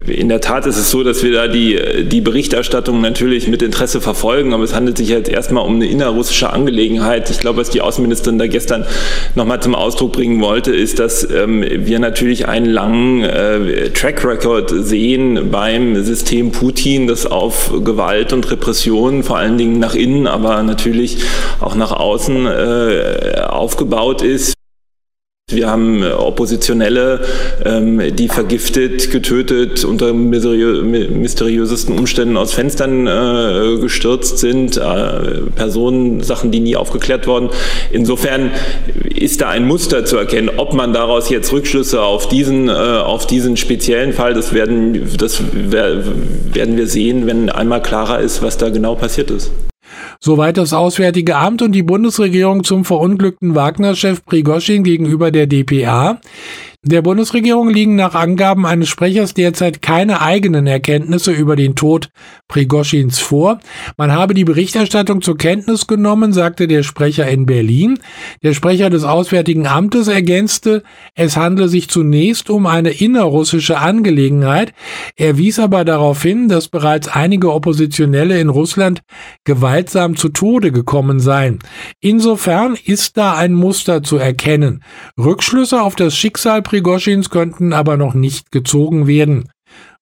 In 0.07 0.29
der 0.29 0.41
Tat 0.41 0.65
ist 0.65 0.77
es 0.77 0.89
so, 0.89 1.03
dass 1.03 1.21
wir 1.21 1.31
da 1.31 1.47
die, 1.47 1.79
die 2.07 2.21
Berichterstattung 2.21 3.01
natürlich 3.01 3.47
mit 3.47 3.61
Interesse 3.61 4.01
verfolgen, 4.01 4.51
aber 4.51 4.63
es 4.63 4.73
handelt 4.73 4.97
sich 4.97 5.09
jetzt 5.09 5.29
erstmal 5.29 5.63
um 5.63 5.75
eine 5.75 5.85
innerrussische 5.85 6.49
Angelegenheit. 6.49 7.29
Ich 7.29 7.37
glaube, 7.37 7.59
was 7.59 7.69
die 7.69 7.81
Außenministerin 7.81 8.39
da 8.39 8.47
gestern 8.47 8.83
nochmal 9.35 9.61
zum 9.61 9.75
Ausdruck 9.75 10.13
bringen 10.13 10.41
wollte, 10.41 10.73
ist, 10.73 10.97
dass 10.97 11.29
ähm, 11.29 11.63
wir 11.63 11.99
natürlich 11.99 12.47
einen 12.47 12.65
langen 12.65 13.21
äh, 13.21 13.91
Track 13.91 14.25
Record 14.25 14.73
sehen 14.75 15.51
beim 15.51 16.03
System 16.03 16.51
Putin, 16.51 17.05
das 17.05 17.27
auf 17.27 17.71
Gewalt 17.83 18.33
und 18.33 18.49
Repression 18.49 19.21
vor 19.21 19.37
allen 19.37 19.59
Dingen 19.59 19.77
nach 19.77 19.93
innen, 19.93 20.25
aber 20.25 20.63
natürlich 20.63 21.17
auch 21.59 21.75
nach 21.75 21.91
außen 21.91 22.47
äh, 22.47 23.41
aufgebaut 23.47 24.23
ist. 24.23 24.55
Wir 25.53 25.69
haben 25.69 26.03
äh, 26.03 26.11
Oppositionelle, 26.11 27.21
ähm, 27.65 28.01
die 28.15 28.27
vergiftet, 28.27 29.11
getötet, 29.11 29.83
unter 29.83 30.13
mysteriö 30.13 30.81
mysteriösesten 30.81 31.97
Umständen 31.97 32.37
aus 32.37 32.53
Fenstern 32.53 33.07
äh, 33.07 33.77
gestürzt 33.79 34.39
sind, 34.39 34.77
äh, 34.77 35.41
Personen, 35.55 36.21
Sachen, 36.21 36.51
die 36.51 36.59
nie 36.59 36.75
aufgeklärt 36.75 37.27
wurden. 37.27 37.49
Insofern 37.91 38.51
ist 39.15 39.41
da 39.41 39.49
ein 39.49 39.65
Muster 39.65 40.05
zu 40.05 40.17
erkennen. 40.17 40.49
Ob 40.57 40.73
man 40.73 40.93
daraus 40.93 41.29
jetzt 41.29 41.51
Rückschlüsse 41.51 42.01
auf 42.01 42.27
diesen, 42.27 42.69
äh, 42.69 42.71
auf 42.71 43.27
diesen 43.27 43.57
speziellen 43.57 44.13
Fall, 44.13 44.33
das 44.33 44.53
werden, 44.53 45.07
das 45.17 45.41
werden 45.53 46.77
wir 46.77 46.87
sehen, 46.87 47.27
wenn 47.27 47.49
einmal 47.49 47.81
klarer 47.81 48.19
ist, 48.19 48.41
was 48.41 48.57
da 48.57 48.69
genau 48.69 48.95
passiert 48.95 49.31
ist. 49.31 49.51
Soweit 50.23 50.57
das 50.57 50.71
Auswärtige 50.71 51.35
Amt 51.35 51.63
und 51.63 51.71
die 51.71 51.81
Bundesregierung 51.81 52.63
zum 52.63 52.85
verunglückten 52.85 53.55
Wagner-Chef 53.55 54.23
Prigoschin 54.23 54.83
gegenüber 54.83 55.31
der 55.31 55.47
DPA. 55.47 56.19
Der 56.83 57.03
Bundesregierung 57.03 57.69
liegen 57.69 57.95
nach 57.95 58.15
Angaben 58.15 58.65
eines 58.65 58.89
Sprechers 58.89 59.35
derzeit 59.35 59.83
keine 59.83 60.19
eigenen 60.19 60.65
Erkenntnisse 60.65 61.31
über 61.31 61.55
den 61.55 61.75
Tod 61.75 62.09
Prigoschins 62.47 63.19
vor. 63.19 63.59
Man 63.97 64.11
habe 64.11 64.33
die 64.33 64.45
Berichterstattung 64.45 65.21
zur 65.21 65.37
Kenntnis 65.37 65.85
genommen, 65.85 66.33
sagte 66.33 66.67
der 66.67 66.81
Sprecher 66.81 67.27
in 67.27 67.45
Berlin. 67.45 67.99
Der 68.41 68.55
Sprecher 68.55 68.89
des 68.89 69.03
Auswärtigen 69.03 69.67
Amtes 69.67 70.07
ergänzte, 70.07 70.81
es 71.13 71.37
handle 71.37 71.67
sich 71.67 71.87
zunächst 71.87 72.49
um 72.49 72.65
eine 72.65 72.89
innerrussische 72.89 73.77
Angelegenheit. 73.77 74.73
Er 75.15 75.37
wies 75.37 75.59
aber 75.59 75.85
darauf 75.85 76.23
hin, 76.23 76.49
dass 76.49 76.67
bereits 76.67 77.07
einige 77.07 77.53
Oppositionelle 77.53 78.39
in 78.39 78.49
Russland 78.49 79.03
gewaltsam 79.43 80.10
zu 80.15 80.29
Tode 80.29 80.71
gekommen 80.71 81.19
seien. 81.19 81.59
Insofern 81.99 82.77
ist 82.85 83.17
da 83.17 83.35
ein 83.35 83.53
Muster 83.53 84.03
zu 84.03 84.17
erkennen. 84.17 84.83
Rückschlüsse 85.17 85.81
auf 85.81 85.95
das 85.95 86.15
Schicksal 86.15 86.61
Prigoschins 86.61 87.29
könnten 87.29 87.73
aber 87.73 87.97
noch 87.97 88.13
nicht 88.13 88.51
gezogen 88.51 89.07
werden. 89.07 89.49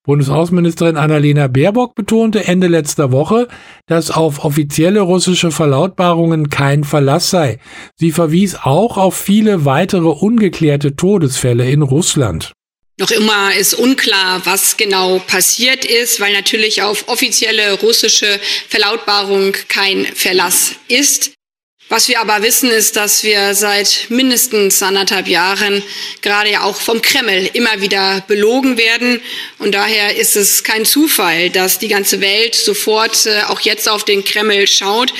Bundesaußenministerin 0.03 0.97
Annalena 0.97 1.47
Baerbock 1.47 1.93
betonte 1.93 2.47
Ende 2.47 2.67
letzter 2.67 3.11
Woche, 3.11 3.47
dass 3.85 4.09
auf 4.09 4.43
offizielle 4.43 5.01
russische 5.01 5.51
Verlautbarungen 5.51 6.49
kein 6.49 6.83
Verlass 6.83 7.29
sei. 7.29 7.59
Sie 7.95 8.11
verwies 8.11 8.55
auch 8.55 8.97
auf 8.97 9.15
viele 9.15 9.65
weitere 9.65 10.07
ungeklärte 10.07 10.95
Todesfälle 10.95 11.69
in 11.69 11.83
Russland. 11.83 12.53
Noch 12.99 13.11
immer 13.11 13.55
ist 13.55 13.75
unklar, 13.75 14.45
was 14.45 14.75
genau 14.75 15.19
passiert 15.19 15.85
ist, 15.85 16.19
weil 16.19 16.33
natürlich 16.33 16.81
auf 16.81 17.07
offizielle 17.07 17.79
russische 17.79 18.41
Verlautbarung 18.67 19.53
kein 19.69 20.05
Verlass 20.05 20.71
ist. 20.89 21.31
Was 21.91 22.07
wir 22.07 22.19
aber 22.19 22.43
wissen, 22.43 22.69
ist, 22.69 22.97
dass 22.97 23.23
wir 23.23 23.55
seit 23.55 24.05
mindestens 24.09 24.83
anderthalb 24.83 25.27
Jahren 25.27 25.81
gerade 26.21 26.51
ja 26.51 26.61
auch 26.61 26.79
vom 26.79 27.01
Kreml 27.01 27.49
immer 27.53 27.81
wieder 27.81 28.23
belogen 28.27 28.77
werden. 28.77 29.19
Und 29.57 29.73
daher 29.73 30.15
ist 30.15 30.35
es 30.35 30.63
kein 30.63 30.85
Zufall, 30.85 31.49
dass 31.49 31.79
die 31.79 31.87
ganze 31.87 32.21
Welt 32.21 32.53
sofort 32.53 33.25
äh, 33.25 33.41
auch 33.47 33.61
jetzt 33.61 33.89
auf 33.89 34.05
den 34.05 34.23
Kreml 34.23 34.67
schaut, 34.67 35.11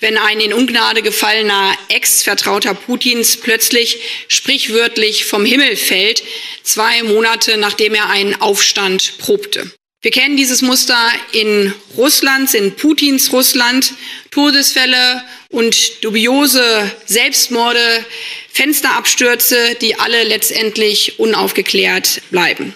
wenn 0.00 0.18
ein 0.18 0.40
in 0.40 0.52
Ungnade 0.52 1.00
gefallener 1.00 1.74
Ex-Vertrauter 1.88 2.74
Putins 2.74 3.38
plötzlich 3.38 3.98
sprichwörtlich 4.28 5.24
vom 5.24 5.46
Himmel 5.46 5.76
fällt, 5.76 6.22
zwei 6.62 7.02
Monate 7.04 7.56
nachdem 7.56 7.94
er 7.94 8.10
einen 8.10 8.38
Aufstand 8.38 9.16
probte. 9.16 9.72
Wir 10.02 10.10
kennen 10.10 10.36
dieses 10.36 10.62
Muster 10.62 10.98
in 11.30 11.72
Russland, 11.96 12.52
in 12.54 12.74
Putins 12.74 13.32
Russland, 13.32 13.94
Todesfälle 14.32 15.22
und 15.48 16.02
dubiose 16.02 16.90
Selbstmorde, 17.06 18.04
Fensterabstürze, 18.52 19.76
die 19.80 20.00
alle 20.00 20.24
letztendlich 20.24 21.20
unaufgeklärt 21.20 22.20
bleiben. 22.32 22.74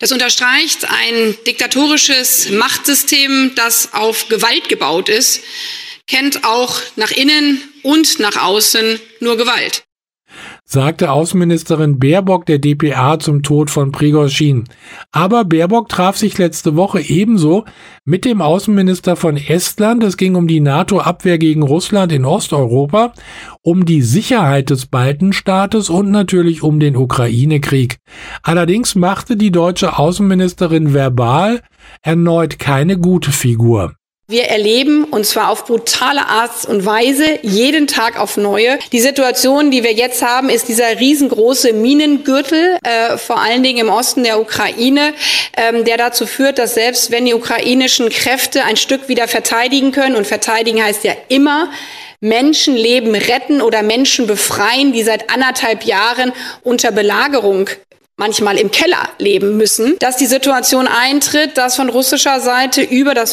Das 0.00 0.12
unterstreicht 0.12 0.84
ein 0.84 1.34
diktatorisches 1.46 2.50
Machtsystem, 2.50 3.52
das 3.54 3.94
auf 3.94 4.28
Gewalt 4.28 4.68
gebaut 4.68 5.08
ist, 5.08 5.40
kennt 6.06 6.44
auch 6.44 6.82
nach 6.96 7.10
innen 7.10 7.62
und 7.82 8.18
nach 8.18 8.36
außen 8.36 9.00
nur 9.20 9.38
Gewalt 9.38 9.82
sagte 10.70 11.10
Außenministerin 11.10 11.98
Baerbock 11.98 12.44
der 12.44 12.58
DPA 12.58 13.18
zum 13.18 13.42
Tod 13.42 13.70
von 13.70 13.90
Prigozhin. 13.90 14.64
Aber 15.12 15.46
Baerbock 15.46 15.88
traf 15.88 16.18
sich 16.18 16.36
letzte 16.36 16.76
Woche 16.76 17.00
ebenso 17.00 17.64
mit 18.04 18.26
dem 18.26 18.42
Außenminister 18.42 19.16
von 19.16 19.38
Estland. 19.38 20.04
Es 20.04 20.18
ging 20.18 20.34
um 20.34 20.46
die 20.46 20.60
NATO-Abwehr 20.60 21.38
gegen 21.38 21.62
Russland 21.62 22.12
in 22.12 22.26
Osteuropa, 22.26 23.14
um 23.62 23.86
die 23.86 24.02
Sicherheit 24.02 24.68
des 24.68 24.84
Baltenstaates 24.84 25.88
und 25.88 26.10
natürlich 26.10 26.62
um 26.62 26.80
den 26.80 26.96
Ukraine-Krieg. 26.96 27.96
Allerdings 28.42 28.94
machte 28.94 29.38
die 29.38 29.50
deutsche 29.50 29.98
Außenministerin 29.98 30.92
verbal 30.92 31.62
erneut 32.02 32.58
keine 32.58 32.98
gute 32.98 33.32
Figur. 33.32 33.97
Wir 34.30 34.44
erleben, 34.44 35.04
und 35.04 35.24
zwar 35.24 35.48
auf 35.48 35.64
brutale 35.64 36.26
Art 36.26 36.66
und 36.66 36.84
Weise, 36.84 37.38
jeden 37.40 37.86
Tag 37.86 38.20
auf 38.20 38.36
neue. 38.36 38.78
Die 38.92 39.00
Situation, 39.00 39.70
die 39.70 39.82
wir 39.82 39.94
jetzt 39.94 40.20
haben, 40.20 40.50
ist 40.50 40.68
dieser 40.68 41.00
riesengroße 41.00 41.72
Minengürtel, 41.72 42.76
äh, 42.82 43.16
vor 43.16 43.40
allen 43.40 43.62
Dingen 43.62 43.78
im 43.78 43.88
Osten 43.88 44.24
der 44.24 44.38
Ukraine, 44.38 45.14
ähm, 45.56 45.86
der 45.86 45.96
dazu 45.96 46.26
führt, 46.26 46.58
dass 46.58 46.74
selbst 46.74 47.10
wenn 47.10 47.24
die 47.24 47.32
ukrainischen 47.32 48.10
Kräfte 48.10 48.64
ein 48.64 48.76
Stück 48.76 49.08
wieder 49.08 49.28
verteidigen 49.28 49.92
können, 49.92 50.14
und 50.14 50.26
verteidigen 50.26 50.84
heißt 50.84 51.04
ja 51.04 51.14
immer, 51.28 51.70
Menschenleben 52.20 53.14
retten 53.14 53.62
oder 53.62 53.82
Menschen 53.82 54.26
befreien, 54.26 54.92
die 54.92 55.04
seit 55.04 55.30
anderthalb 55.30 55.84
Jahren 55.84 56.32
unter 56.64 56.92
Belagerung 56.92 57.70
manchmal 58.18 58.58
im 58.58 58.70
Keller 58.70 59.08
leben 59.18 59.56
müssen, 59.56 59.96
dass 60.00 60.16
die 60.16 60.26
Situation 60.26 60.86
eintritt, 60.86 61.56
dass 61.56 61.76
von 61.76 61.88
russischer 61.88 62.40
Seite 62.40 62.82
über 62.82 63.14
das 63.14 63.32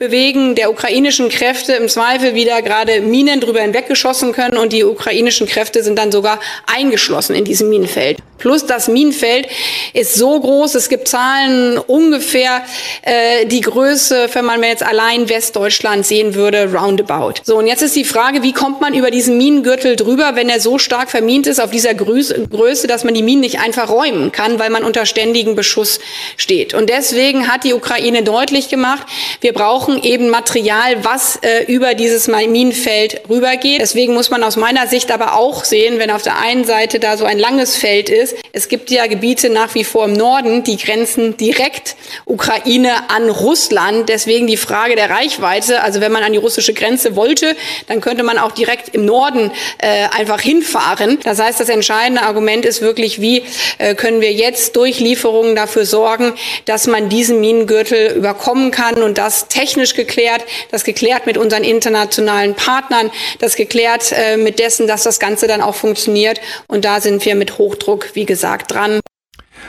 Vorbewegen 0.00 0.54
der 0.54 0.70
ukrainischen 0.70 1.28
Kräfte 1.28 1.72
im 1.72 1.88
Zweifel 1.88 2.36
wieder 2.36 2.62
gerade 2.62 3.00
Minen 3.00 3.40
drüber 3.40 3.62
hinweggeschossen 3.62 4.30
können 4.30 4.56
und 4.56 4.72
die 4.72 4.84
ukrainischen 4.84 5.48
Kräfte 5.48 5.82
sind 5.82 5.98
dann 5.98 6.12
sogar 6.12 6.38
eingeschlossen 6.72 7.34
in 7.34 7.44
diesem 7.44 7.68
Minenfeld. 7.68 8.18
Plus 8.38 8.64
das 8.66 8.86
Minenfeld 8.86 9.48
ist 9.92 10.14
so 10.14 10.38
groß, 10.38 10.76
es 10.76 10.88
gibt 10.88 11.08
Zahlen 11.08 11.76
ungefähr 11.78 12.62
äh, 13.02 13.46
die 13.46 13.60
Größe, 13.60 14.28
wenn 14.32 14.44
man 14.44 14.62
jetzt 14.62 14.84
allein 14.84 15.28
Westdeutschland 15.28 16.06
sehen 16.06 16.36
würde, 16.36 16.72
roundabout. 16.72 17.40
So, 17.42 17.58
und 17.58 17.66
jetzt 17.66 17.82
ist 17.82 17.96
die 17.96 18.04
Frage, 18.04 18.44
wie 18.44 18.52
kommt 18.52 18.80
man 18.80 18.94
über 18.94 19.10
diesen 19.10 19.36
Minengürtel 19.36 19.96
drüber, 19.96 20.36
wenn 20.36 20.48
er 20.48 20.60
so 20.60 20.78
stark 20.78 21.10
vermint 21.10 21.48
ist 21.48 21.60
auf 21.60 21.70
dieser 21.70 21.94
Größe 21.94 22.46
dass 22.86 23.02
man 23.02 23.14
die 23.14 23.22
Minen 23.22 23.40
nicht 23.40 23.58
einfach 23.58 23.90
räumen 23.90 24.30
kann, 24.30 24.60
weil 24.60 24.70
man 24.70 24.84
unter 24.84 25.04
ständigem 25.04 25.56
Beschuss 25.56 25.98
steht. 26.36 26.74
Und 26.74 26.88
deswegen 26.88 27.48
hat 27.48 27.64
die 27.64 27.74
Ukraine 27.74 28.22
deutlich 28.22 28.68
gemacht, 28.68 29.06
wir 29.40 29.52
brauchen 29.52 29.87
eben 29.96 30.28
Material, 30.28 31.04
was 31.04 31.36
äh, 31.36 31.64
über 31.64 31.94
dieses 31.94 32.28
Minenfeld 32.28 33.22
rübergeht. 33.28 33.80
Deswegen 33.80 34.12
muss 34.14 34.30
man 34.30 34.42
aus 34.44 34.56
meiner 34.56 34.86
Sicht 34.86 35.10
aber 35.10 35.34
auch 35.36 35.64
sehen, 35.64 35.98
wenn 35.98 36.10
auf 36.10 36.22
der 36.22 36.38
einen 36.38 36.64
Seite 36.64 37.00
da 37.00 37.16
so 37.16 37.24
ein 37.24 37.38
langes 37.38 37.76
Feld 37.76 38.10
ist, 38.10 38.36
es 38.52 38.68
gibt 38.68 38.90
ja 38.90 39.06
Gebiete 39.06 39.50
nach 39.50 39.74
wie 39.74 39.84
vor 39.84 40.04
im 40.04 40.12
Norden, 40.12 40.64
die 40.64 40.76
grenzen 40.76 41.36
direkt 41.36 41.96
Ukraine 42.24 43.08
an 43.08 43.30
Russland. 43.30 44.08
Deswegen 44.08 44.46
die 44.46 44.56
Frage 44.56 44.96
der 44.96 45.10
Reichweite. 45.10 45.82
Also 45.82 46.00
wenn 46.00 46.12
man 46.12 46.22
an 46.22 46.32
die 46.32 46.38
russische 46.38 46.74
Grenze 46.74 47.16
wollte, 47.16 47.56
dann 47.86 48.00
könnte 48.00 48.24
man 48.24 48.38
auch 48.38 48.52
direkt 48.52 48.94
im 48.94 49.04
Norden 49.04 49.50
äh, 49.78 50.08
einfach 50.16 50.40
hinfahren. 50.40 51.18
Das 51.22 51.38
heißt, 51.38 51.60
das 51.60 51.68
entscheidende 51.68 52.22
Argument 52.22 52.64
ist 52.64 52.80
wirklich, 52.82 53.20
wie 53.20 53.44
äh, 53.78 53.94
können 53.94 54.20
wir 54.20 54.32
jetzt 54.32 54.76
durch 54.76 55.00
Lieferungen 55.00 55.54
dafür 55.54 55.86
sorgen, 55.86 56.34
dass 56.64 56.86
man 56.86 57.08
diesen 57.08 57.40
Minengürtel 57.40 58.16
überkommen 58.16 58.70
kann 58.70 59.02
und 59.02 59.18
das 59.18 59.48
technisch 59.78 59.94
geklärt, 59.94 60.44
das 60.70 60.82
geklärt 60.84 61.26
mit 61.26 61.38
unseren 61.38 61.62
internationalen 61.62 62.54
Partnern, 62.54 63.10
das 63.38 63.54
geklärt 63.54 64.12
äh, 64.12 64.36
mit 64.36 64.58
dessen, 64.58 64.88
dass 64.88 65.04
das 65.04 65.20
Ganze 65.20 65.46
dann 65.46 65.60
auch 65.60 65.74
funktioniert. 65.74 66.40
Und 66.66 66.84
da 66.84 67.00
sind 67.00 67.24
wir 67.24 67.34
mit 67.36 67.58
Hochdruck 67.58 68.10
wie 68.14 68.24
gesagt, 68.24 68.72
dran. 68.72 69.00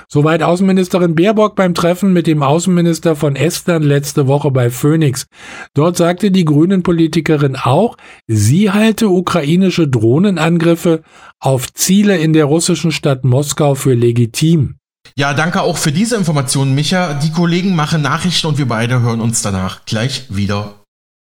Soweit 0.07 0.41
Außenministerin 0.41 1.15
Baerbock 1.15 1.55
beim 1.55 1.73
Treffen 1.73 2.13
mit 2.13 2.25
dem 2.25 2.41
Außenminister 2.41 3.15
von 3.15 3.35
Estland 3.35 3.85
letzte 3.85 4.27
Woche 4.27 4.49
bei 4.49 4.69
Phoenix. 4.69 5.27
Dort 5.73 5.97
sagte 5.97 6.31
die 6.31 6.45
Grünen-Politikerin 6.45 7.55
auch, 7.55 7.97
sie 8.27 8.71
halte 8.71 9.09
ukrainische 9.09 9.87
Drohnenangriffe 9.87 11.01
auf 11.39 11.71
Ziele 11.73 12.17
in 12.17 12.33
der 12.33 12.45
russischen 12.45 12.91
Stadt 12.91 13.23
Moskau 13.23 13.75
für 13.75 13.93
legitim. 13.93 14.78
Ja, 15.15 15.33
danke 15.33 15.61
auch 15.61 15.77
für 15.77 15.91
diese 15.91 16.15
Informationen, 16.15 16.75
Micha. 16.75 17.13
Die 17.13 17.31
Kollegen 17.31 17.75
machen 17.75 18.01
Nachrichten 18.01 18.47
und 18.47 18.57
wir 18.57 18.67
beide 18.67 19.01
hören 19.01 19.21
uns 19.21 19.41
danach 19.41 19.85
gleich 19.85 20.25
wieder. 20.29 20.78